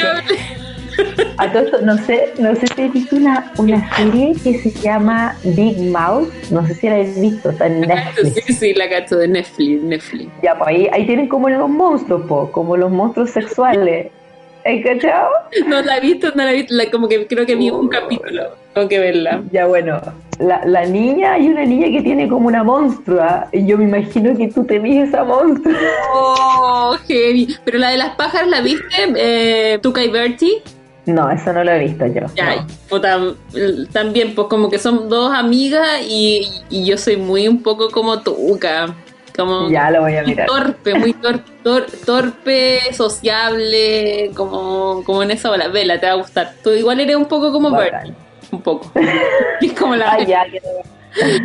A 1.36 1.53
todo 1.53 1.62
esto, 1.62 1.80
no 1.82 1.96
sé, 1.99 2.32
no 2.38 2.55
sé 2.57 2.66
si 2.66 2.82
has 2.82 2.92
visto 2.92 3.16
una, 3.16 3.53
una 3.59 3.96
serie 3.96 4.34
que 4.42 4.59
se 4.59 4.70
llama 4.70 5.36
Big 5.44 5.78
Mouth, 5.90 6.28
no 6.51 6.66
sé 6.66 6.74
si 6.74 6.88
la 6.88 6.96
has 6.96 7.20
visto, 7.20 7.51
está 7.51 7.66
en 7.66 7.82
Netflix. 7.82 8.44
Sí, 8.44 8.53
sí, 8.53 8.74
la 8.74 8.88
cacho 8.88 9.16
de 9.16 9.28
Netflix, 9.28 9.82
Netflix. 9.82 10.32
Ya, 10.42 10.59
pues 10.59 10.68
ahí, 10.68 10.88
ahí 10.92 11.07
tienen 11.07 11.28
como 11.28 11.49
los 11.49 11.68
monstruos, 11.68 12.22
po, 12.26 12.51
como 12.51 12.76
los 12.76 12.90
monstruos 12.90 13.30
sexuales. 13.30 14.09
¿Has 14.64 14.84
cachado? 14.84 15.30
No 15.66 15.80
la 15.80 15.99
he 15.99 16.01
visto, 16.01 16.32
no 16.34 16.44
la 16.44 16.53
he 16.53 16.57
visto, 16.57 16.74
como 16.90 17.09
que 17.09 17.26
creo 17.26 17.46
que 17.46 17.55
vi 17.55 17.70
un 17.70 17.88
capítulo, 17.88 18.42
tengo 18.74 18.88
que 18.88 18.99
verla. 18.99 19.42
Ya 19.53 19.66
bueno, 19.66 20.01
la, 20.40 20.62
la 20.66 20.84
niña, 20.84 21.34
hay 21.34 21.49
una 21.49 21.64
niña 21.64 21.86
que 21.86 22.03
tiene 22.03 22.28
como 22.28 22.49
una 22.49 22.64
monstrua, 22.64 23.49
y 23.53 23.64
yo 23.64 23.78
me 23.78 23.84
imagino 23.84 24.36
que 24.36 24.49
tú 24.49 24.64
te 24.64 24.78
viste 24.80 25.05
esa 25.05 25.24
monstrua. 25.24 25.78
Oh, 26.12 26.96
heavy. 27.07 27.57
Pero 27.64 27.78
la 27.78 27.90
de 27.90 27.96
las 27.99 28.16
pájaras, 28.16 28.49
¿la 28.49 28.61
viste? 28.61 28.84
Eh, 29.16 29.78
Tuca 29.80 30.03
y 30.03 30.11
Bertie. 30.11 30.61
No, 31.09 31.30
eso 31.30 31.54
no 31.54 31.64
lo 31.64 31.72
he 31.72 31.78
visto 31.78 32.06
yo. 32.06 32.26
también, 33.92 34.34
pues 34.34 34.48
como 34.48 34.68
que 34.68 34.78
son 34.78 35.09
dos 35.09 35.32
amigas 35.34 36.02
y, 36.06 36.46
yo 36.70 36.98
soy 36.98 37.16
muy 37.16 37.48
un 37.48 37.62
poco 37.62 37.90
como 37.90 38.20
Tuca. 38.20 38.94
Como 39.34 39.70
ya 39.70 39.90
lo 39.90 40.02
voy 40.02 40.16
a 40.16 40.22
mirar. 40.22 40.46
Torpe, 40.46 40.94
muy 40.94 41.14
torpe, 42.04 42.80
sociable, 42.92 44.32
como, 44.34 45.02
como 45.04 45.22
en 45.22 45.30
esa 45.30 45.50
ola. 45.50 45.68
Vela, 45.68 45.98
te 45.98 46.06
va 46.06 46.12
a 46.12 46.16
gustar. 46.16 46.54
Tú 46.62 46.70
igual 46.72 47.00
eres 47.00 47.16
un 47.16 47.26
poco 47.26 47.52
como 47.52 47.70
Bertie. 47.70 48.12
Un 48.50 48.61
poco. 48.61 48.90
es 49.62 49.72
como 49.72 49.96
la. 49.96 50.12
Ay, 50.12 50.26
ya, 50.26 50.44
que... 50.44 50.61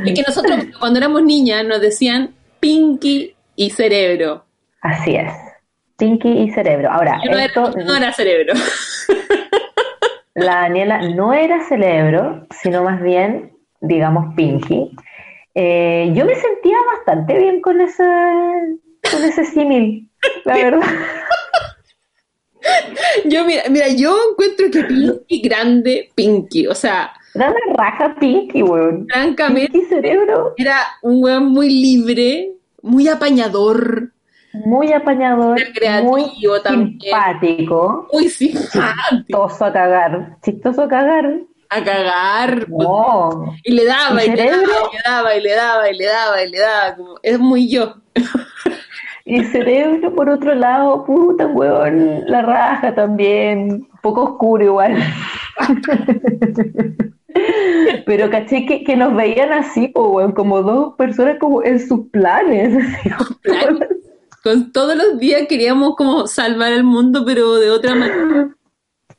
Es 0.06 0.14
que 0.14 0.24
nosotros 0.28 0.66
cuando 0.78 1.00
éramos 1.00 1.24
niñas 1.24 1.64
nos 1.66 1.80
decían 1.80 2.34
Pinky 2.60 3.34
y 3.56 3.70
Cerebro. 3.70 4.44
Así 4.82 5.16
es. 5.16 5.32
Pinky 5.98 6.30
y 6.30 6.52
Cerebro. 6.52 6.92
Ahora, 6.92 7.20
no, 7.24 7.38
esto... 7.38 7.72
era, 7.76 7.84
no 7.84 7.96
era 7.96 8.14
Cerebro. 8.14 8.54
La 10.36 10.62
Daniela 10.62 11.10
no 11.10 11.32
era 11.32 11.64
cerebro, 11.64 12.48
sino 12.50 12.84
más 12.84 13.02
bien, 13.02 13.56
digamos, 13.82 14.34
Pinky. 14.36 14.90
Eh, 15.54 16.12
yo 16.16 16.26
me 16.26 16.34
sentía 16.34 16.78
bastante 16.96 17.38
bien 17.38 17.62
con 17.62 17.80
ese, 17.82 18.04
con 19.12 19.24
ese 19.24 19.46
símil, 19.46 20.10
la 20.46 20.56
verdad. 20.56 20.82
Yo, 23.26 23.44
mira, 23.44 23.64
mira, 23.70 23.90
yo 23.90 24.16
encuentro 24.32 24.72
que 24.72 24.86
Pinky 24.86 25.42
grande, 25.42 26.10
Pinky, 26.16 26.66
o 26.66 26.74
sea. 26.74 27.12
Una 27.36 27.54
raja 27.76 28.16
Pinky, 28.18 28.64
weón. 28.64 29.06
Francamente. 29.10 29.70
Pinky 29.74 29.88
cerebro. 29.88 30.54
Era 30.56 30.78
un 31.02 31.22
weón 31.22 31.48
muy 31.48 31.70
libre, 31.70 32.54
muy 32.82 33.10
apañador 33.10 34.13
muy 34.54 34.94
apañador, 34.94 35.60
muy 36.04 36.26
simpático, 36.30 38.08
muy 38.14 38.30
simpático, 38.30 38.80
chistoso 39.28 39.66
a 39.66 39.74
cagar, 39.74 40.38
chistoso 40.44 40.84
a 40.84 40.88
cagar, 40.88 41.40
a 41.70 41.84
cagar, 41.84 42.68
y 43.64 43.72
le 43.72 43.86
daba 43.86 44.24
y, 44.24 44.30
le 44.30 44.46
daba, 44.46 44.62
y 44.66 45.02
le 45.02 45.04
daba 45.04 45.36
y 45.36 45.42
le 45.42 45.56
daba 45.56 45.90
y 45.90 45.98
le 45.98 46.06
daba 46.06 46.44
y 46.44 46.50
le 46.50 46.60
daba, 46.60 46.96
es 47.24 47.40
muy 47.40 47.68
yo. 47.70 47.96
Y 49.26 49.42
cerebro, 49.46 50.14
por 50.14 50.30
otro 50.30 50.54
lado, 50.54 51.06
puta, 51.06 51.48
weón, 51.48 52.26
la 52.26 52.42
raja 52.42 52.94
también, 52.94 53.72
un 53.72 53.88
poco 54.02 54.24
oscuro 54.24 54.66
igual. 54.66 54.98
Pero 58.06 58.30
caché 58.30 58.66
que, 58.66 58.84
que, 58.84 58.98
nos 58.98 59.16
veían 59.16 59.54
así, 59.54 59.94
como 59.94 60.62
dos 60.62 60.96
personas 60.96 61.38
como 61.40 61.64
en 61.64 61.80
sus 61.80 62.10
planes. 62.10 62.78
Con 64.44 64.74
todos 64.74 64.98
los 64.98 65.20
días 65.20 65.44
queríamos 65.48 65.96
como 65.96 66.28
salvar 66.28 66.74
el 66.74 66.84
mundo, 66.84 67.24
pero 67.26 67.56
de 67.56 67.72
otra 67.72 67.96
manera. 67.96 68.50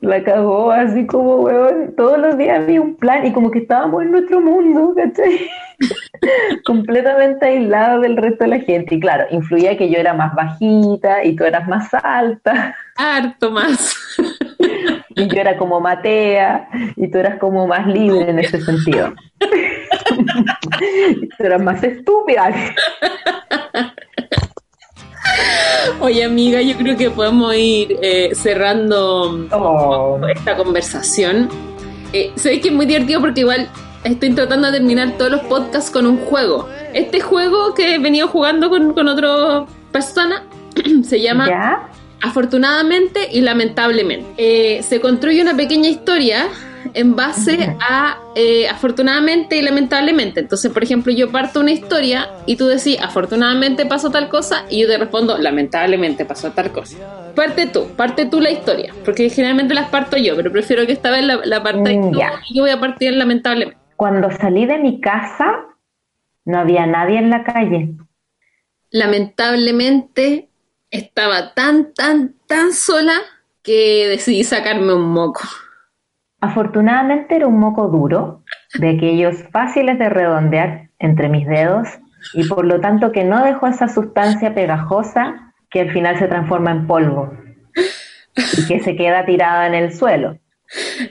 La 0.00 0.22
cagó 0.22 0.70
así 0.70 1.06
como, 1.06 1.36
weón, 1.36 1.94
todos 1.96 2.18
los 2.18 2.36
días 2.36 2.60
había 2.60 2.82
un 2.82 2.94
plan 2.96 3.24
y 3.26 3.32
como 3.32 3.50
que 3.50 3.60
estábamos 3.60 4.02
en 4.02 4.10
nuestro 4.10 4.38
mundo, 4.42 4.94
¿cachai? 4.94 5.48
Completamente 6.66 7.46
aislado 7.46 8.02
del 8.02 8.18
resto 8.18 8.44
de 8.44 8.50
la 8.50 8.58
gente. 8.58 8.96
Y 8.96 9.00
claro, 9.00 9.24
influía 9.30 9.78
que 9.78 9.88
yo 9.88 9.96
era 9.96 10.12
más 10.12 10.34
bajita 10.34 11.24
y 11.24 11.34
tú 11.34 11.44
eras 11.44 11.66
más 11.68 11.88
alta. 11.94 12.76
Harto 12.96 13.50
más. 13.50 13.96
y 15.08 15.26
yo 15.26 15.40
era 15.40 15.56
como 15.56 15.80
Matea 15.80 16.68
y 16.96 17.10
tú 17.10 17.16
eras 17.16 17.38
como 17.38 17.66
más 17.66 17.86
libre 17.86 18.28
en 18.28 18.40
ese 18.40 18.60
sentido. 18.60 19.14
y 21.22 21.28
tú 21.28 21.44
eras 21.44 21.62
más 21.62 21.82
estúpida. 21.82 22.52
Oye, 26.00 26.24
amiga, 26.24 26.60
yo 26.60 26.76
creo 26.76 26.96
que 26.96 27.10
podemos 27.10 27.54
ir 27.54 27.98
eh, 28.02 28.30
cerrando 28.34 29.46
oh. 29.52 30.20
esta 30.28 30.56
conversación. 30.56 31.48
Eh, 32.12 32.32
Sabéis 32.36 32.62
que 32.62 32.68
es 32.68 32.74
muy 32.74 32.86
divertido 32.86 33.20
porque 33.20 33.40
igual 33.40 33.68
estoy 34.04 34.30
tratando 34.34 34.70
de 34.70 34.78
terminar 34.78 35.12
todos 35.18 35.32
los 35.32 35.40
podcasts 35.42 35.90
con 35.90 36.06
un 36.06 36.18
juego. 36.18 36.68
Este 36.92 37.20
juego 37.20 37.74
que 37.74 37.94
he 37.94 37.98
venido 37.98 38.28
jugando 38.28 38.70
con, 38.70 38.94
con 38.94 39.08
otra 39.08 39.66
persona 39.90 40.44
se 41.04 41.20
llama 41.20 41.88
Afortunadamente 42.20 43.28
y 43.32 43.40
Lamentablemente. 43.40 44.26
Eh, 44.36 44.82
se 44.82 45.00
construye 45.00 45.42
una 45.42 45.54
pequeña 45.54 45.88
historia 45.88 46.48
en 46.94 47.16
base 47.16 47.76
a 47.80 48.18
eh, 48.34 48.68
afortunadamente 48.68 49.56
y 49.56 49.62
lamentablemente. 49.62 50.40
Entonces, 50.40 50.72
por 50.72 50.82
ejemplo, 50.82 51.12
yo 51.12 51.30
parto 51.30 51.60
una 51.60 51.72
historia 51.72 52.28
y 52.46 52.56
tú 52.56 52.66
decís 52.66 52.98
afortunadamente 53.00 53.84
pasó 53.84 54.10
tal 54.10 54.28
cosa 54.28 54.64
y 54.70 54.82
yo 54.82 54.88
te 54.88 54.96
respondo 54.96 55.36
lamentablemente 55.36 56.24
pasó 56.24 56.52
tal 56.52 56.70
cosa. 56.70 56.96
Parte 57.34 57.66
tú, 57.66 57.88
parte 57.96 58.26
tú 58.26 58.40
la 58.40 58.50
historia, 58.50 58.94
porque 59.04 59.28
generalmente 59.28 59.74
las 59.74 59.88
parto 59.88 60.16
yo, 60.16 60.36
pero 60.36 60.52
prefiero 60.52 60.86
que 60.86 60.92
esta 60.92 61.10
vez 61.10 61.24
la, 61.24 61.40
la 61.44 61.62
parte 61.62 61.98
mm, 61.98 62.14
y 62.48 62.56
yo 62.56 62.62
voy 62.62 62.70
a 62.70 62.80
partir 62.80 63.12
lamentablemente. 63.14 63.78
Cuando 63.96 64.30
salí 64.30 64.66
de 64.66 64.78
mi 64.78 65.00
casa, 65.00 65.66
no 66.44 66.58
había 66.58 66.86
nadie 66.86 67.18
en 67.18 67.30
la 67.30 67.44
calle. 67.44 67.90
Lamentablemente 68.90 70.48
estaba 70.90 71.54
tan, 71.54 71.92
tan, 71.92 72.34
tan 72.46 72.72
sola 72.72 73.14
que 73.62 74.06
decidí 74.08 74.44
sacarme 74.44 74.94
un 74.94 75.10
moco. 75.10 75.40
Afortunadamente 76.44 77.36
era 77.36 77.46
un 77.46 77.58
moco 77.58 77.88
duro, 77.88 78.42
de 78.78 78.90
aquellos 78.90 79.34
fáciles 79.50 79.98
de 79.98 80.10
redondear 80.10 80.90
entre 80.98 81.30
mis 81.30 81.46
dedos 81.46 81.88
y 82.34 82.46
por 82.46 82.66
lo 82.66 82.82
tanto 82.82 83.12
que 83.12 83.24
no 83.24 83.42
dejó 83.42 83.66
esa 83.66 83.88
sustancia 83.88 84.54
pegajosa 84.54 85.54
que 85.70 85.80
al 85.80 85.92
final 85.92 86.18
se 86.18 86.28
transforma 86.28 86.70
en 86.70 86.86
polvo 86.86 87.32
y 88.58 88.66
que 88.66 88.80
se 88.80 88.94
queda 88.94 89.24
tirada 89.24 89.66
en 89.68 89.74
el 89.74 89.94
suelo. 89.94 90.38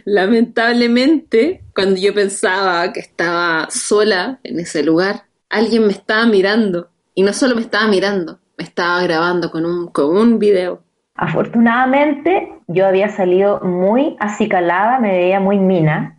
Lamentablemente, 0.06 1.64
cuando 1.74 2.00
yo 2.00 2.14
pensaba 2.14 2.94
que 2.94 3.00
estaba 3.00 3.68
sola 3.72 4.40
en 4.44 4.60
ese 4.60 4.84
lugar, 4.84 5.24
alguien 5.50 5.88
me 5.88 5.94
estaba 5.94 6.28
mirando 6.28 6.92
y 7.16 7.24
no 7.24 7.34
solo 7.34 7.56
me 7.56 7.62
estaba 7.62 7.88
mirando, 7.88 8.40
me 8.56 8.66
estaba 8.66 9.02
grabando 9.02 9.50
con 9.50 9.66
un, 9.66 9.88
con 9.88 10.16
un 10.16 10.38
video. 10.38 10.84
Afortunadamente, 11.16 12.54
yo 12.68 12.88
había 12.88 13.10
salido 13.10 13.60
muy 13.62 14.16
acicalada, 14.20 15.00
me 15.00 15.12
veía 15.12 15.40
muy 15.40 15.60
mina, 15.60 16.18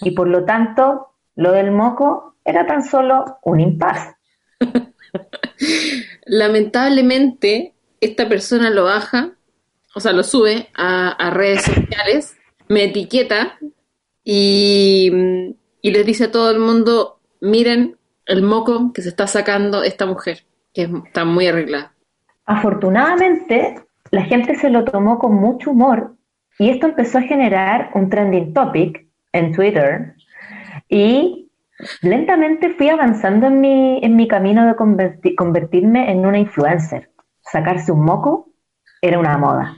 y 0.00 0.12
por 0.12 0.28
lo 0.28 0.44
tanto, 0.44 1.08
lo 1.34 1.52
del 1.52 1.72
moco 1.72 2.36
era 2.44 2.66
tan 2.66 2.84
solo 2.84 3.38
un 3.42 3.60
impas. 3.60 4.14
Lamentablemente, 6.26 7.74
esta 8.00 8.28
persona 8.28 8.70
lo 8.70 8.84
baja, 8.84 9.32
o 9.94 10.00
sea, 10.00 10.12
lo 10.12 10.22
sube 10.22 10.68
a, 10.74 11.30
redes 11.30 11.62
sociales, 11.62 12.36
me 12.68 12.84
etiqueta 12.84 13.58
y, 14.22 15.10
y 15.80 15.90
les 15.90 16.06
dice 16.06 16.24
a 16.24 16.30
todo 16.30 16.50
el 16.50 16.58
mundo, 16.58 17.20
miren 17.40 17.96
el 18.26 18.42
moco 18.42 18.92
que 18.92 19.02
se 19.02 19.08
está 19.08 19.26
sacando 19.26 19.82
esta 19.82 20.06
mujer, 20.06 20.44
que 20.72 20.88
está 21.06 21.24
muy 21.24 21.46
arreglada. 21.46 21.94
Afortunadamente, 22.44 23.85
la 24.16 24.24
gente 24.24 24.54
se 24.54 24.70
lo 24.70 24.82
tomó 24.84 25.18
con 25.18 25.34
mucho 25.34 25.72
humor 25.72 26.16
y 26.58 26.70
esto 26.70 26.86
empezó 26.86 27.18
a 27.18 27.22
generar 27.22 27.90
un 27.92 28.08
trending 28.08 28.54
topic 28.54 29.06
en 29.32 29.52
Twitter 29.52 30.14
y 30.88 31.50
lentamente 32.00 32.70
fui 32.70 32.88
avanzando 32.88 33.48
en 33.48 33.60
mi, 33.60 34.00
en 34.02 34.16
mi 34.16 34.26
camino 34.26 34.66
de 34.66 35.34
convertirme 35.34 36.10
en 36.10 36.24
una 36.24 36.38
influencer. 36.38 37.10
Sacarse 37.42 37.92
un 37.92 38.06
moco 38.06 38.48
era 39.02 39.18
una 39.18 39.36
moda. 39.36 39.76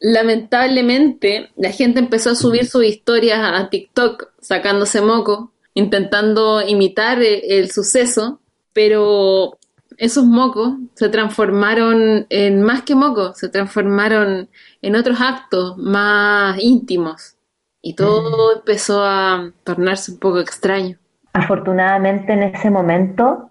Lamentablemente, 0.00 1.48
la 1.56 1.70
gente 1.70 1.98
empezó 1.98 2.32
a 2.32 2.34
subir 2.34 2.66
sus 2.66 2.84
historias 2.84 3.38
a 3.40 3.70
TikTok 3.70 4.32
sacándose 4.38 5.00
moco, 5.00 5.54
intentando 5.72 6.60
imitar 6.60 7.22
el 7.22 7.70
suceso, 7.70 8.40
pero 8.74 9.59
esos 10.00 10.24
mocos 10.24 10.76
se 10.94 11.10
transformaron 11.10 12.26
en 12.30 12.62
más 12.62 12.82
que 12.82 12.94
mocos, 12.94 13.36
se 13.36 13.50
transformaron 13.50 14.48
en 14.80 14.96
otros 14.96 15.20
actos 15.20 15.76
más 15.76 16.56
íntimos 16.58 17.36
y 17.82 17.94
todo 17.94 18.56
empezó 18.56 19.04
a 19.04 19.52
tornarse 19.62 20.12
un 20.12 20.18
poco 20.18 20.40
extraño. 20.40 20.96
Afortunadamente 21.34 22.32
en 22.32 22.44
ese 22.44 22.70
momento 22.70 23.50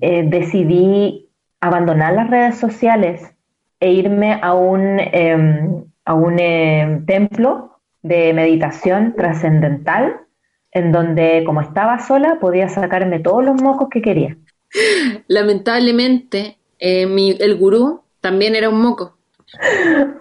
eh, 0.00 0.24
decidí 0.28 1.30
abandonar 1.60 2.14
las 2.14 2.30
redes 2.30 2.58
sociales 2.58 3.22
e 3.78 3.92
irme 3.92 4.40
a 4.42 4.54
un, 4.54 4.98
em, 4.98 5.84
a 6.04 6.14
un 6.14 6.40
em, 6.40 7.06
templo 7.06 7.78
de 8.02 8.32
meditación 8.32 9.14
trascendental 9.16 10.20
en 10.72 10.90
donde 10.90 11.44
como 11.46 11.60
estaba 11.60 12.00
sola 12.00 12.38
podía 12.40 12.68
sacarme 12.68 13.20
todos 13.20 13.44
los 13.44 13.62
mocos 13.62 13.88
que 13.88 14.02
quería. 14.02 14.36
Lamentablemente, 15.28 16.58
eh, 16.78 17.06
el 17.38 17.56
gurú 17.56 18.02
también 18.20 18.54
era 18.54 18.68
un 18.68 18.80
moco. 18.80 19.16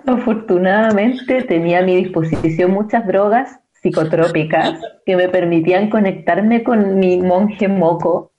Afortunadamente 0.06 1.44
tenía 1.44 1.80
a 1.80 1.84
mi 1.84 1.96
disposición 1.96 2.72
muchas 2.72 3.08
drogas 3.08 3.60
psicotrópicas 3.82 4.80
que 5.06 5.16
me 5.16 5.30
permitían 5.30 5.90
conectarme 5.90 6.64
con 6.64 6.98
mi 6.98 7.18
monje 7.18 7.68
moco, 7.68 8.32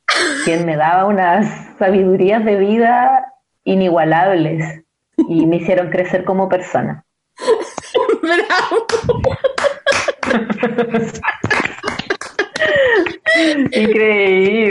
quien 0.44 0.66
me 0.66 0.76
daba 0.76 1.06
unas 1.06 1.46
sabidurías 1.78 2.44
de 2.44 2.56
vida 2.56 3.32
inigualables 3.64 4.84
y 5.28 5.46
me 5.46 5.56
hicieron 5.56 5.90
crecer 5.90 6.24
como 6.24 6.48
persona. 6.48 7.04
Increíble. 13.72 14.65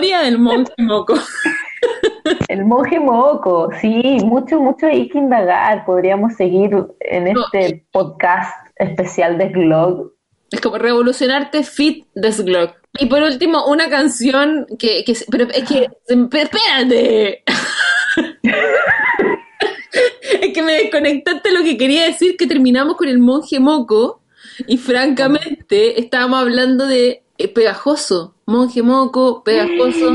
Historia 0.00 0.22
del 0.22 0.38
monje 0.38 0.72
moco. 0.78 1.14
El 2.48 2.64
monje 2.64 2.98
moco, 2.98 3.68
sí, 3.82 4.16
mucho, 4.24 4.58
mucho 4.58 4.86
hay 4.86 5.10
que 5.10 5.18
indagar. 5.18 5.84
Podríamos 5.84 6.36
seguir 6.36 6.70
en 7.00 7.28
este 7.28 7.84
podcast 7.92 8.50
especial 8.76 9.36
de 9.36 9.52
Slog. 9.52 10.10
Es 10.50 10.62
como 10.62 10.78
revolucionarte 10.78 11.64
fit 11.64 12.06
de 12.14 12.32
Slog. 12.32 12.70
Y 12.98 13.04
por 13.06 13.20
último, 13.20 13.66
una 13.66 13.90
canción 13.90 14.66
que, 14.78 15.04
que 15.04 15.14
pero 15.30 15.48
es 15.50 15.68
que, 15.68 15.90
espérate. 16.08 17.42
es 20.40 20.54
que 20.54 20.62
me 20.62 20.76
desconectaste 20.76 21.52
lo 21.52 21.62
que 21.62 21.76
quería 21.76 22.04
decir, 22.04 22.38
que 22.38 22.46
terminamos 22.46 22.96
con 22.96 23.06
el 23.06 23.18
monje 23.18 23.60
moco 23.60 24.22
y 24.66 24.78
francamente 24.78 26.00
estábamos 26.00 26.40
hablando 26.40 26.86
de 26.86 27.22
eh, 27.36 27.48
pegajoso, 27.48 28.34
monje 28.50 28.82
moco, 28.82 29.42
pegajoso, 29.42 30.12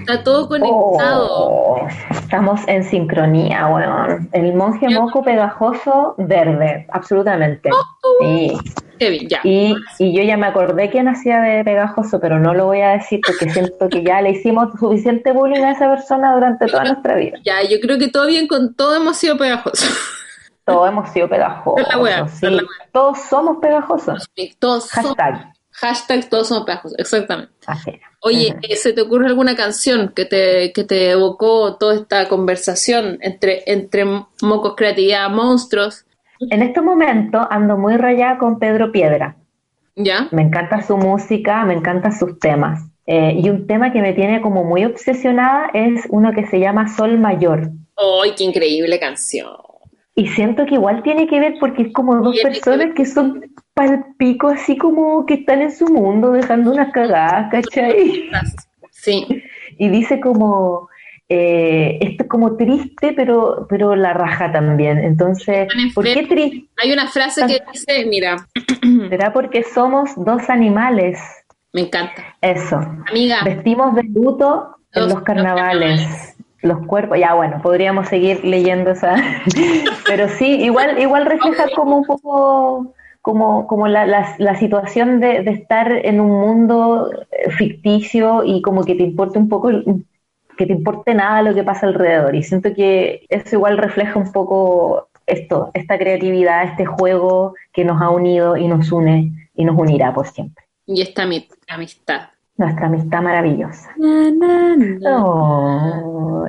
está 0.00 0.24
todo 0.24 0.48
conectado. 0.48 1.28
Oh, 1.30 1.86
estamos 2.10 2.60
en 2.66 2.82
sincronía, 2.82 3.68
bueno. 3.68 4.26
El 4.32 4.54
monje 4.54 4.88
moco 4.88 5.22
pegajoso 5.22 6.14
verde, 6.18 6.86
absolutamente. 6.90 7.70
Oh, 7.72 8.24
y, 8.24 9.74
yo 9.98 10.22
ya 10.22 10.36
me 10.36 10.46
acordé 10.46 10.88
que 10.90 11.02
nacía 11.02 11.40
de 11.40 11.64
pegajoso, 11.64 12.18
pero 12.20 12.40
no 12.40 12.54
lo 12.54 12.66
voy 12.66 12.80
a 12.80 12.90
decir 12.90 13.20
porque 13.26 13.50
siento 13.50 13.88
que 13.88 14.02
ya 14.02 14.22
le 14.22 14.30
hicimos 14.30 14.68
suficiente 14.78 15.32
bullying 15.32 15.62
a 15.62 15.72
esa 15.72 15.90
persona 15.90 16.32
durante 16.34 16.66
toda 16.66 16.84
nuestra 16.84 17.16
vida. 17.16 17.38
Ya, 17.44 17.62
yo 17.62 17.78
creo 17.80 17.98
que 17.98 18.08
todo 18.08 18.26
bien 18.26 18.46
con 18.46 18.74
todo 18.74 18.96
hemos 18.96 19.16
sido 19.16 19.36
pegajosos. 19.36 19.90
Todos 20.64 20.88
hemos 20.88 21.10
sido 21.10 21.28
pegajosos. 21.28 21.86
Todos 22.92 23.18
somos 23.28 23.58
pegajosos. 23.58 24.26
todos 24.58 24.90
Hashtag. 24.90 25.53
Hashtag 25.74 26.28
todos 26.30 26.48
somos 26.48 26.64
pegajosos, 26.64 26.98
exactamente. 26.98 27.52
Oye, 28.20 28.54
eh, 28.62 28.76
¿se 28.76 28.92
te 28.92 29.02
ocurre 29.02 29.26
alguna 29.26 29.56
canción 29.56 30.12
que 30.14 30.24
te, 30.24 30.72
que 30.72 30.84
te 30.84 31.10
evocó 31.10 31.76
toda 31.76 31.96
esta 31.96 32.28
conversación 32.28 33.18
entre, 33.20 33.62
entre 33.66 34.04
mocos, 34.40 34.74
creatividad, 34.76 35.28
monstruos? 35.30 36.06
En 36.38 36.62
este 36.62 36.80
momento 36.80 37.46
ando 37.50 37.76
muy 37.76 37.96
rayada 37.96 38.38
con 38.38 38.58
Pedro 38.58 38.92
Piedra. 38.92 39.36
¿Ya? 39.96 40.28
Me 40.30 40.42
encanta 40.42 40.82
su 40.82 40.96
música, 40.96 41.64
me 41.64 41.74
encantan 41.74 42.16
sus 42.16 42.38
temas. 42.38 42.82
Eh, 43.06 43.36
y 43.38 43.50
un 43.50 43.66
tema 43.66 43.92
que 43.92 44.00
me 44.00 44.12
tiene 44.12 44.40
como 44.40 44.64
muy 44.64 44.84
obsesionada 44.84 45.70
es 45.74 46.06
uno 46.08 46.32
que 46.32 46.46
se 46.46 46.60
llama 46.60 46.88
Sol 46.96 47.18
Mayor. 47.18 47.70
¡Ay, 47.96 48.32
qué 48.36 48.44
increíble 48.44 48.98
canción! 48.98 49.50
Y 50.14 50.28
siento 50.28 50.64
que 50.66 50.74
igual 50.74 51.02
tiene 51.02 51.26
que 51.26 51.40
ver 51.40 51.54
porque 51.58 51.82
es 51.82 51.92
como 51.92 52.16
dos 52.22 52.38
personas 52.40 52.94
que 52.94 53.04
son 53.04 53.42
palpico, 53.74 54.48
así 54.48 54.76
como 54.78 55.26
que 55.26 55.34
están 55.34 55.60
en 55.60 55.72
su 55.72 55.86
mundo 55.86 56.32
dejando 56.32 56.72
unas 56.72 56.92
cagadas, 56.92 57.50
¿cachai? 57.50 58.30
Sí. 58.90 59.42
Y 59.78 59.88
dice 59.88 60.20
como, 60.20 60.88
eh, 61.28 61.98
esto 62.00 62.22
es 62.22 62.28
como 62.28 62.56
triste, 62.56 63.12
pero, 63.14 63.66
pero 63.68 63.96
la 63.96 64.12
raja 64.12 64.52
también. 64.52 64.98
Entonces, 64.98 65.68
¿por 65.94 66.04
qué 66.04 66.26
triste? 66.26 66.68
Hay 66.82 66.92
una 66.92 67.08
frase 67.08 67.46
que 67.46 67.60
dice, 67.72 68.06
mira. 68.06 68.36
¿Será 69.08 69.32
porque 69.32 69.62
somos 69.62 70.10
dos 70.16 70.48
animales? 70.48 71.18
Me 71.72 71.82
encanta. 71.82 72.22
Eso. 72.40 72.76
Amiga. 73.10 73.38
Vestimos 73.44 73.94
de 73.96 74.04
luto 74.04 74.76
en 74.92 75.08
los 75.08 75.22
carnavales 75.22 76.34
los 76.64 76.86
cuerpos, 76.86 77.18
ya 77.18 77.34
bueno, 77.34 77.60
podríamos 77.62 78.08
seguir 78.08 78.42
leyendo 78.42 78.92
esa, 78.92 79.16
pero 80.06 80.30
sí, 80.30 80.62
igual, 80.62 80.98
igual 80.98 81.26
refleja 81.26 81.66
como 81.76 81.98
un 81.98 82.04
poco 82.04 82.94
como, 83.24 83.66
como 83.66 83.88
la, 83.88 84.04
la, 84.36 84.54
situación 84.56 85.18
de, 85.18 85.38
estar 85.50 85.90
en 85.90 86.20
un 86.20 86.30
mundo 86.30 87.10
eh, 87.32 87.50
ficticio 87.50 88.44
y 88.44 88.60
como 88.60 88.84
que 88.84 88.94
te 88.94 89.02
importe 89.02 89.38
un 89.38 89.48
poco, 89.48 89.70
que 90.58 90.66
te 90.66 90.72
importe 90.74 91.14
nada 91.14 91.40
lo 91.40 91.54
que 91.54 91.64
pasa 91.64 91.86
alrededor. 91.86 92.34
Y 92.34 92.42
siento 92.42 92.74
que 92.74 93.24
eso 93.30 93.56
igual 93.56 93.78
refleja 93.78 94.18
un 94.18 94.30
poco 94.30 95.08
esto, 95.26 95.70
esta 95.72 95.96
creatividad, 95.96 96.64
este 96.64 96.84
juego 96.84 97.54
que 97.72 97.86
nos 97.86 98.02
ha 98.02 98.10
unido 98.10 98.58
y 98.58 98.68
nos 98.68 98.92
une 98.92 99.48
y 99.54 99.64
nos 99.64 99.78
unirá 99.78 100.12
por 100.12 100.26
siempre. 100.26 100.62
Y 100.84 101.00
esta 101.00 101.22
amistad 101.22 102.28
nuestra 102.56 102.86
amistad 102.88 103.22
maravillosa. 103.22 103.90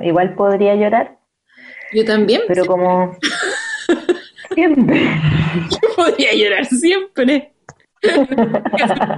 igual 0.02 0.34
podría 0.34 0.74
llorar. 0.74 1.16
Yo 1.94 2.04
también. 2.04 2.42
Pero 2.46 2.66
como 2.66 3.16
siempre. 4.54 5.02
Yo 5.70 5.94
podría 5.96 6.34
llorar 6.34 6.64
siempre. 6.66 7.52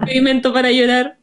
movimiento 0.02 0.52
para 0.54 0.70
llorar. 0.70 1.16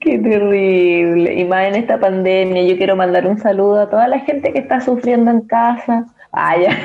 Qué 0.00 0.18
terrible. 0.18 1.34
Y 1.34 1.44
más 1.44 1.68
en 1.68 1.74
esta 1.74 2.00
pandemia, 2.00 2.62
yo 2.64 2.76
quiero 2.76 2.96
mandar 2.96 3.26
un 3.26 3.38
saludo 3.38 3.80
a 3.80 3.90
toda 3.90 4.08
la 4.08 4.20
gente 4.20 4.52
que 4.52 4.60
está 4.60 4.80
sufriendo 4.80 5.30
en 5.30 5.42
casa. 5.42 6.06
Vaya. 6.32 6.78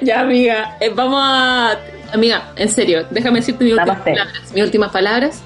ya, 0.00 0.20
amiga, 0.20 0.76
eh, 0.80 0.90
vamos 0.94 1.20
a 1.22 1.78
Amiga, 2.12 2.52
en 2.56 2.68
serio, 2.68 3.04
déjame 3.10 3.40
decirte 3.40 3.64
mis 3.64 3.72
últimas, 3.72 4.00
palabras, 4.00 4.52
mis 4.54 4.62
últimas 4.62 4.92
palabras 4.92 5.42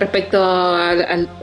respecto 0.00 0.42
a, 0.42 0.94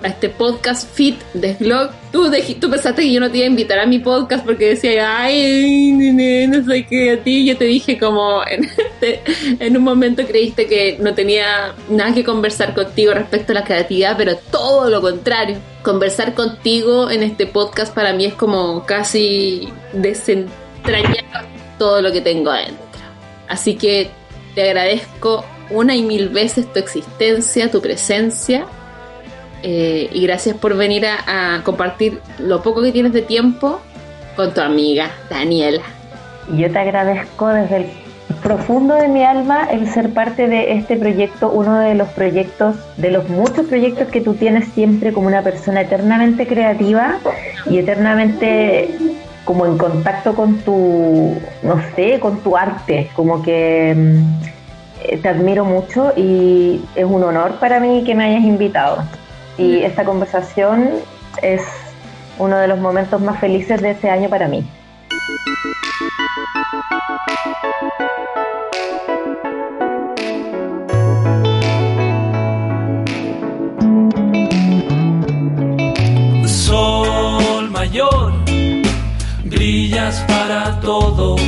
este 0.03 0.29
podcast 0.29 0.91
fit 0.93 1.21
de 1.33 1.55
Vlog. 1.59 1.91
Tú, 2.11 2.29
tú 2.59 2.69
pensaste 2.69 3.03
que 3.03 3.11
yo 3.11 3.19
no 3.19 3.29
te 3.29 3.37
iba 3.37 3.45
a 3.45 3.49
invitar 3.49 3.79
a 3.79 3.85
mi 3.85 3.99
podcast 3.99 4.43
porque 4.43 4.69
decía, 4.69 5.21
ay, 5.21 5.91
no 6.47 6.65
soy 6.65 6.83
ti 7.23 7.45
Yo 7.45 7.55
te 7.57 7.65
dije 7.65 7.99
como 7.99 8.41
en, 8.47 8.65
este, 8.65 9.21
en 9.63 9.77
un 9.77 9.83
momento 9.83 10.25
creíste 10.25 10.65
que 10.65 10.97
no 10.99 11.13
tenía 11.13 11.75
nada 11.89 12.13
que 12.13 12.23
conversar 12.23 12.73
contigo 12.73 13.13
respecto 13.13 13.51
a 13.51 13.55
la 13.55 13.63
creatividad, 13.63 14.17
pero 14.17 14.35
todo 14.35 14.89
lo 14.89 15.01
contrario. 15.01 15.57
Conversar 15.83 16.33
contigo 16.33 17.11
en 17.11 17.23
este 17.23 17.45
podcast 17.45 17.93
para 17.93 18.11
mí 18.13 18.25
es 18.25 18.33
como 18.33 18.85
casi 18.85 19.69
desentrañar 19.93 21.45
todo 21.77 22.01
lo 22.01 22.11
que 22.11 22.21
tengo 22.21 22.49
adentro. 22.49 22.83
Así 23.47 23.75
que 23.75 24.09
te 24.55 24.63
agradezco 24.63 25.45
una 25.69 25.95
y 25.95 26.03
mil 26.03 26.29
veces 26.29 26.71
tu 26.71 26.79
existencia, 26.79 27.71
tu 27.71 27.81
presencia. 27.81 28.65
Eh, 29.63 30.09
y 30.13 30.21
gracias 30.21 30.55
por 30.55 30.77
venir 30.77 31.05
a, 31.05 31.61
compartir 31.63 32.21
lo 32.37 32.61
poco 32.61 32.81
que 32.83 32.91
tienes 32.91 33.13
de 33.13 33.23
tiempo 33.23 33.81
con 34.35 34.53
tu 34.53 34.61
amiga 34.61 35.09
Daniela. 35.29 35.81
Yo 36.55 36.71
te 36.71 36.79
agradezco 36.79 37.47
desde 37.47 37.77
el 37.77 37.85
profundo 38.43 38.93
de 38.95 39.07
mi 39.07 39.23
alma 39.23 39.67
el 39.71 39.89
ser 39.91 40.13
parte 40.13 40.47
de 40.47 40.73
este 40.73 40.95
proyecto, 40.95 41.49
uno 41.49 41.79
de 41.79 41.95
los 41.95 42.07
proyectos, 42.09 42.75
de 42.97 43.11
los 43.11 43.27
muchos 43.29 43.65
proyectos 43.65 44.07
que 44.09 44.21
tú 44.21 44.35
tienes 44.35 44.67
siempre 44.69 45.11
como 45.11 45.27
una 45.27 45.41
persona 45.41 45.81
eternamente 45.81 46.45
creativa 46.45 47.17
y 47.69 47.79
eternamente 47.79 48.95
como 49.43 49.65
en 49.65 49.77
contacto 49.77 50.35
con 50.35 50.59
tu, 50.59 51.35
no 51.63 51.81
sé, 51.95 52.19
con 52.19 52.41
tu 52.41 52.57
arte, 52.57 53.09
como 53.15 53.41
que 53.41 53.95
mm, 53.95 54.56
te 55.15 55.29
admiro 55.29 55.63
mucho 55.63 56.11
y 56.15 56.81
es 56.95 57.05
un 57.05 57.23
honor 57.23 57.55
para 57.59 57.79
mí 57.79 58.03
que 58.05 58.13
me 58.13 58.25
hayas 58.25 58.43
invitado. 58.43 59.03
Y 59.57 59.79
esta 59.79 60.03
conversación 60.03 60.89
es 61.41 61.61
uno 62.37 62.57
de 62.57 62.67
los 62.67 62.79
momentos 62.79 63.19
más 63.21 63.39
felices 63.39 63.81
de 63.81 63.91
este 63.91 64.09
año 64.09 64.29
para 64.29 64.47
mí. 64.47 64.67
Sol 76.45 77.69
mayor, 77.71 78.33
brillas 79.45 80.23
para 80.27 80.79
todos, 80.81 81.41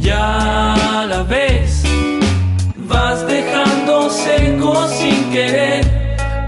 ya 0.00 1.06
la 1.08 1.22
ves, 1.22 1.45
vas 2.88 3.26
dejando 3.26 4.10
seco 4.10 4.86
sin 4.88 5.30
querer. 5.30 5.84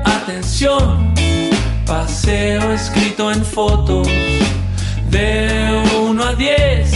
Atención, 0.04 1.14
paseo 1.86 2.72
escrito 2.72 3.30
en 3.30 3.44
fotos 3.44 4.08
de 5.10 5.82
1 6.00 6.22
a 6.22 6.34
10. 6.34 6.92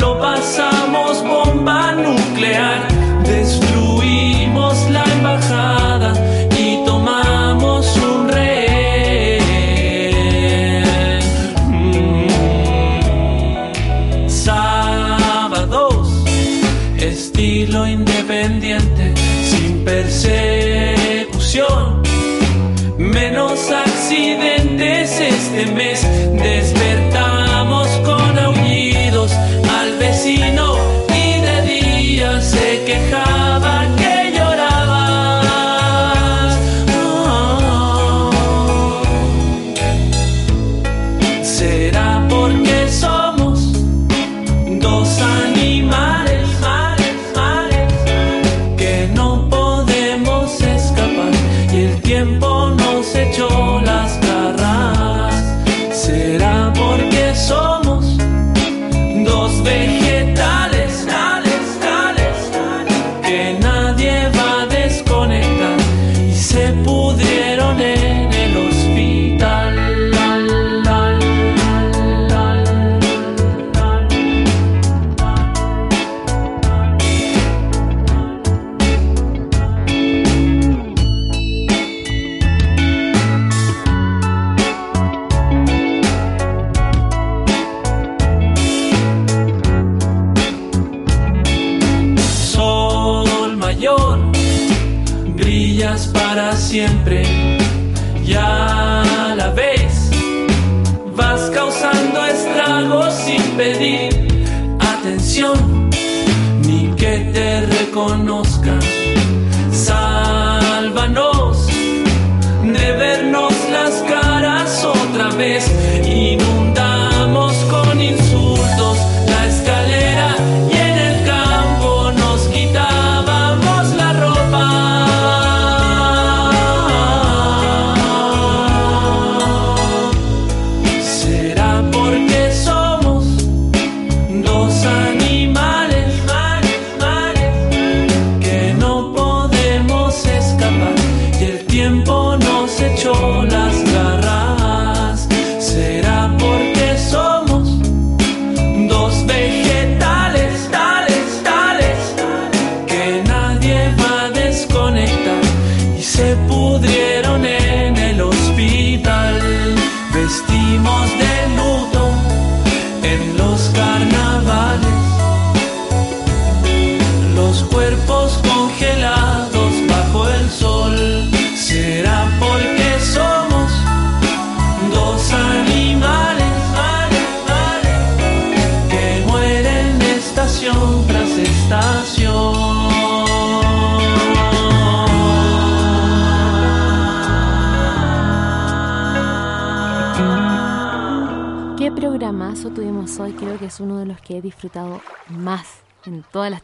Lo 0.00 0.18
pasamos 0.20 1.22
bomba 1.22 1.92
nuclear, 1.92 2.86
destruimos 3.24 4.90
la 4.90 5.04
embajada 5.04 5.95
accidentes 25.56 26.04
este 26.04 26.05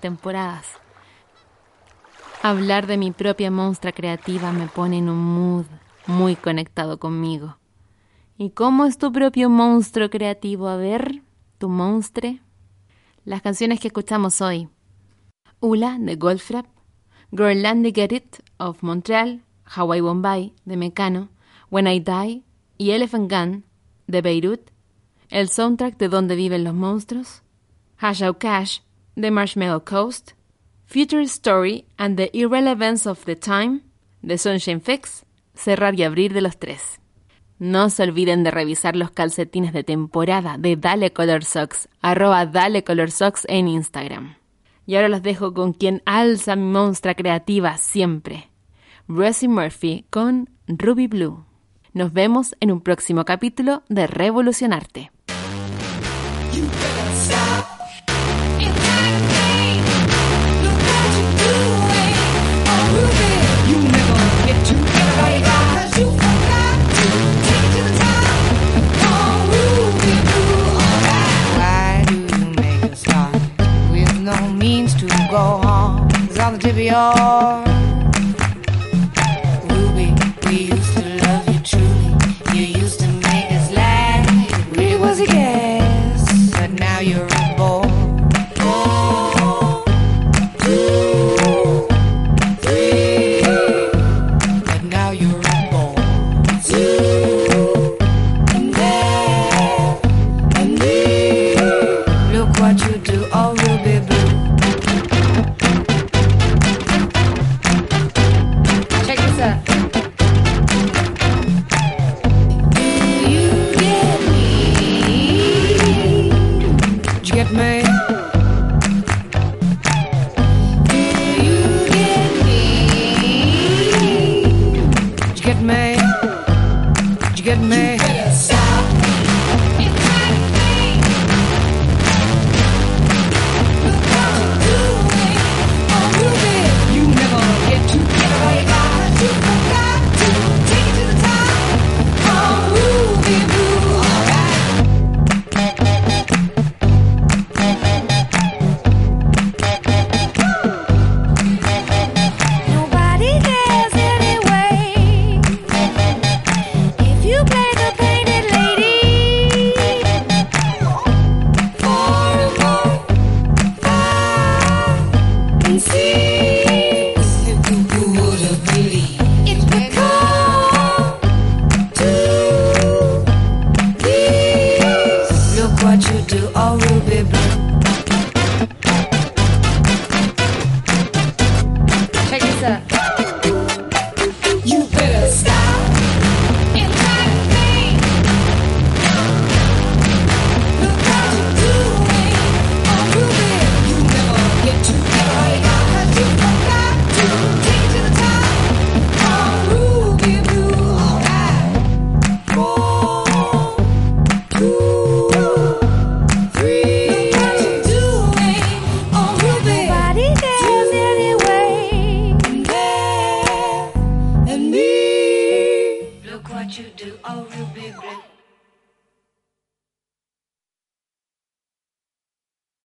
temporadas. 0.03 0.66
Hablar 2.42 2.86
de 2.86 2.98
mi 2.98 3.12
propia 3.12 3.50
monstrua 3.50 3.92
creativa 3.92 4.53
me 4.53 4.66
pone 4.66 4.98
en 4.98 5.09
un 5.09 5.24
mood 5.24 5.66
muy 6.07 6.36
conectado 6.36 6.98
conmigo. 6.98 7.57
¿Y 8.36 8.50
cómo 8.50 8.84
es 8.84 8.98
tu 8.98 9.12
propio 9.12 9.48
monstruo 9.48 10.11
creativo? 10.11 10.68
A 10.68 10.76
ver, 10.76 11.22
tu 11.59 11.68
monstruo. 11.68 12.38
Las 13.24 13.42
canciones 13.42 13.78
que 13.78 13.88
escuchamos 13.88 14.40
hoy. 14.40 14.68
Ula 15.61 15.96
de 16.00 16.16
Goldfrapp, 16.16 16.66
Girl 17.30 17.62
Get 17.94 18.12
It 18.12 18.36
of 18.59 18.82
Montreal, 18.82 19.44
Hawaii 19.64 20.00
Bombay 20.00 20.53
de 20.64 20.76
Mecano, 20.76 21.28
When 21.70 21.86
I 21.86 22.00
Die 22.00 22.42
y 22.76 22.90
Elephant 22.90 23.30
Gun 23.30 23.64
de 24.09 24.20
Beirut, 24.20 24.61
el 25.30 25.48
soundtrack 25.48 25.96
de 25.96 26.09
Donde 26.09 26.34
viven 26.34 26.64
los 26.64 26.74
monstruos, 26.74 27.42
Hashau 27.98 28.36
Cash 28.38 28.80
de 29.16 29.30
Marshmallow 29.30 29.84
Coast, 29.84 30.32
Future 30.86 31.22
Story 31.22 31.86
and 31.96 32.16
the 32.16 32.30
Irrelevance 32.32 33.08
of 33.08 33.24
the 33.24 33.36
Time 33.36 33.80
de 34.22 34.38
Sunshine 34.38 34.80
Fix, 34.80 35.24
cerrar 35.54 35.98
y 35.98 36.02
abrir 36.02 36.32
de 36.32 36.40
los 36.40 36.58
tres. 36.58 37.00
No 37.58 37.90
se 37.90 38.02
olviden 38.02 38.42
de 38.42 38.50
revisar 38.50 38.96
los 38.96 39.10
calcetines 39.10 39.72
de 39.72 39.84
temporada 39.84 40.56
de 40.58 40.76
Dale 40.76 41.12
Color 41.12 41.44
Socks, 41.44 41.88
arroba 42.00 42.44
Dale 42.46 42.82
Color 42.84 43.10
Socks 43.10 43.44
en 43.48 43.68
Instagram. 43.68 44.36
Y 44.84 44.96
ahora 44.96 45.08
los 45.08 45.22
dejo 45.22 45.54
con 45.54 45.72
quien 45.72 46.02
alza 46.04 46.56
mi 46.56 46.70
monstrua 46.72 47.14
creativa 47.14 47.76
siempre, 47.76 48.50
Rosie 49.06 49.48
Murphy 49.48 50.06
con 50.10 50.50
Ruby 50.66 51.06
Blue. 51.06 51.44
Nos 51.92 52.12
vemos 52.12 52.56
en 52.60 52.72
un 52.72 52.80
próximo 52.80 53.24
capítulo 53.24 53.82
de 53.88 54.06
Revolucionarte. 54.06 55.12
On 76.43 76.55
the 76.55 76.59
tip 76.59 76.72
of 76.72 76.78
your 76.78 77.91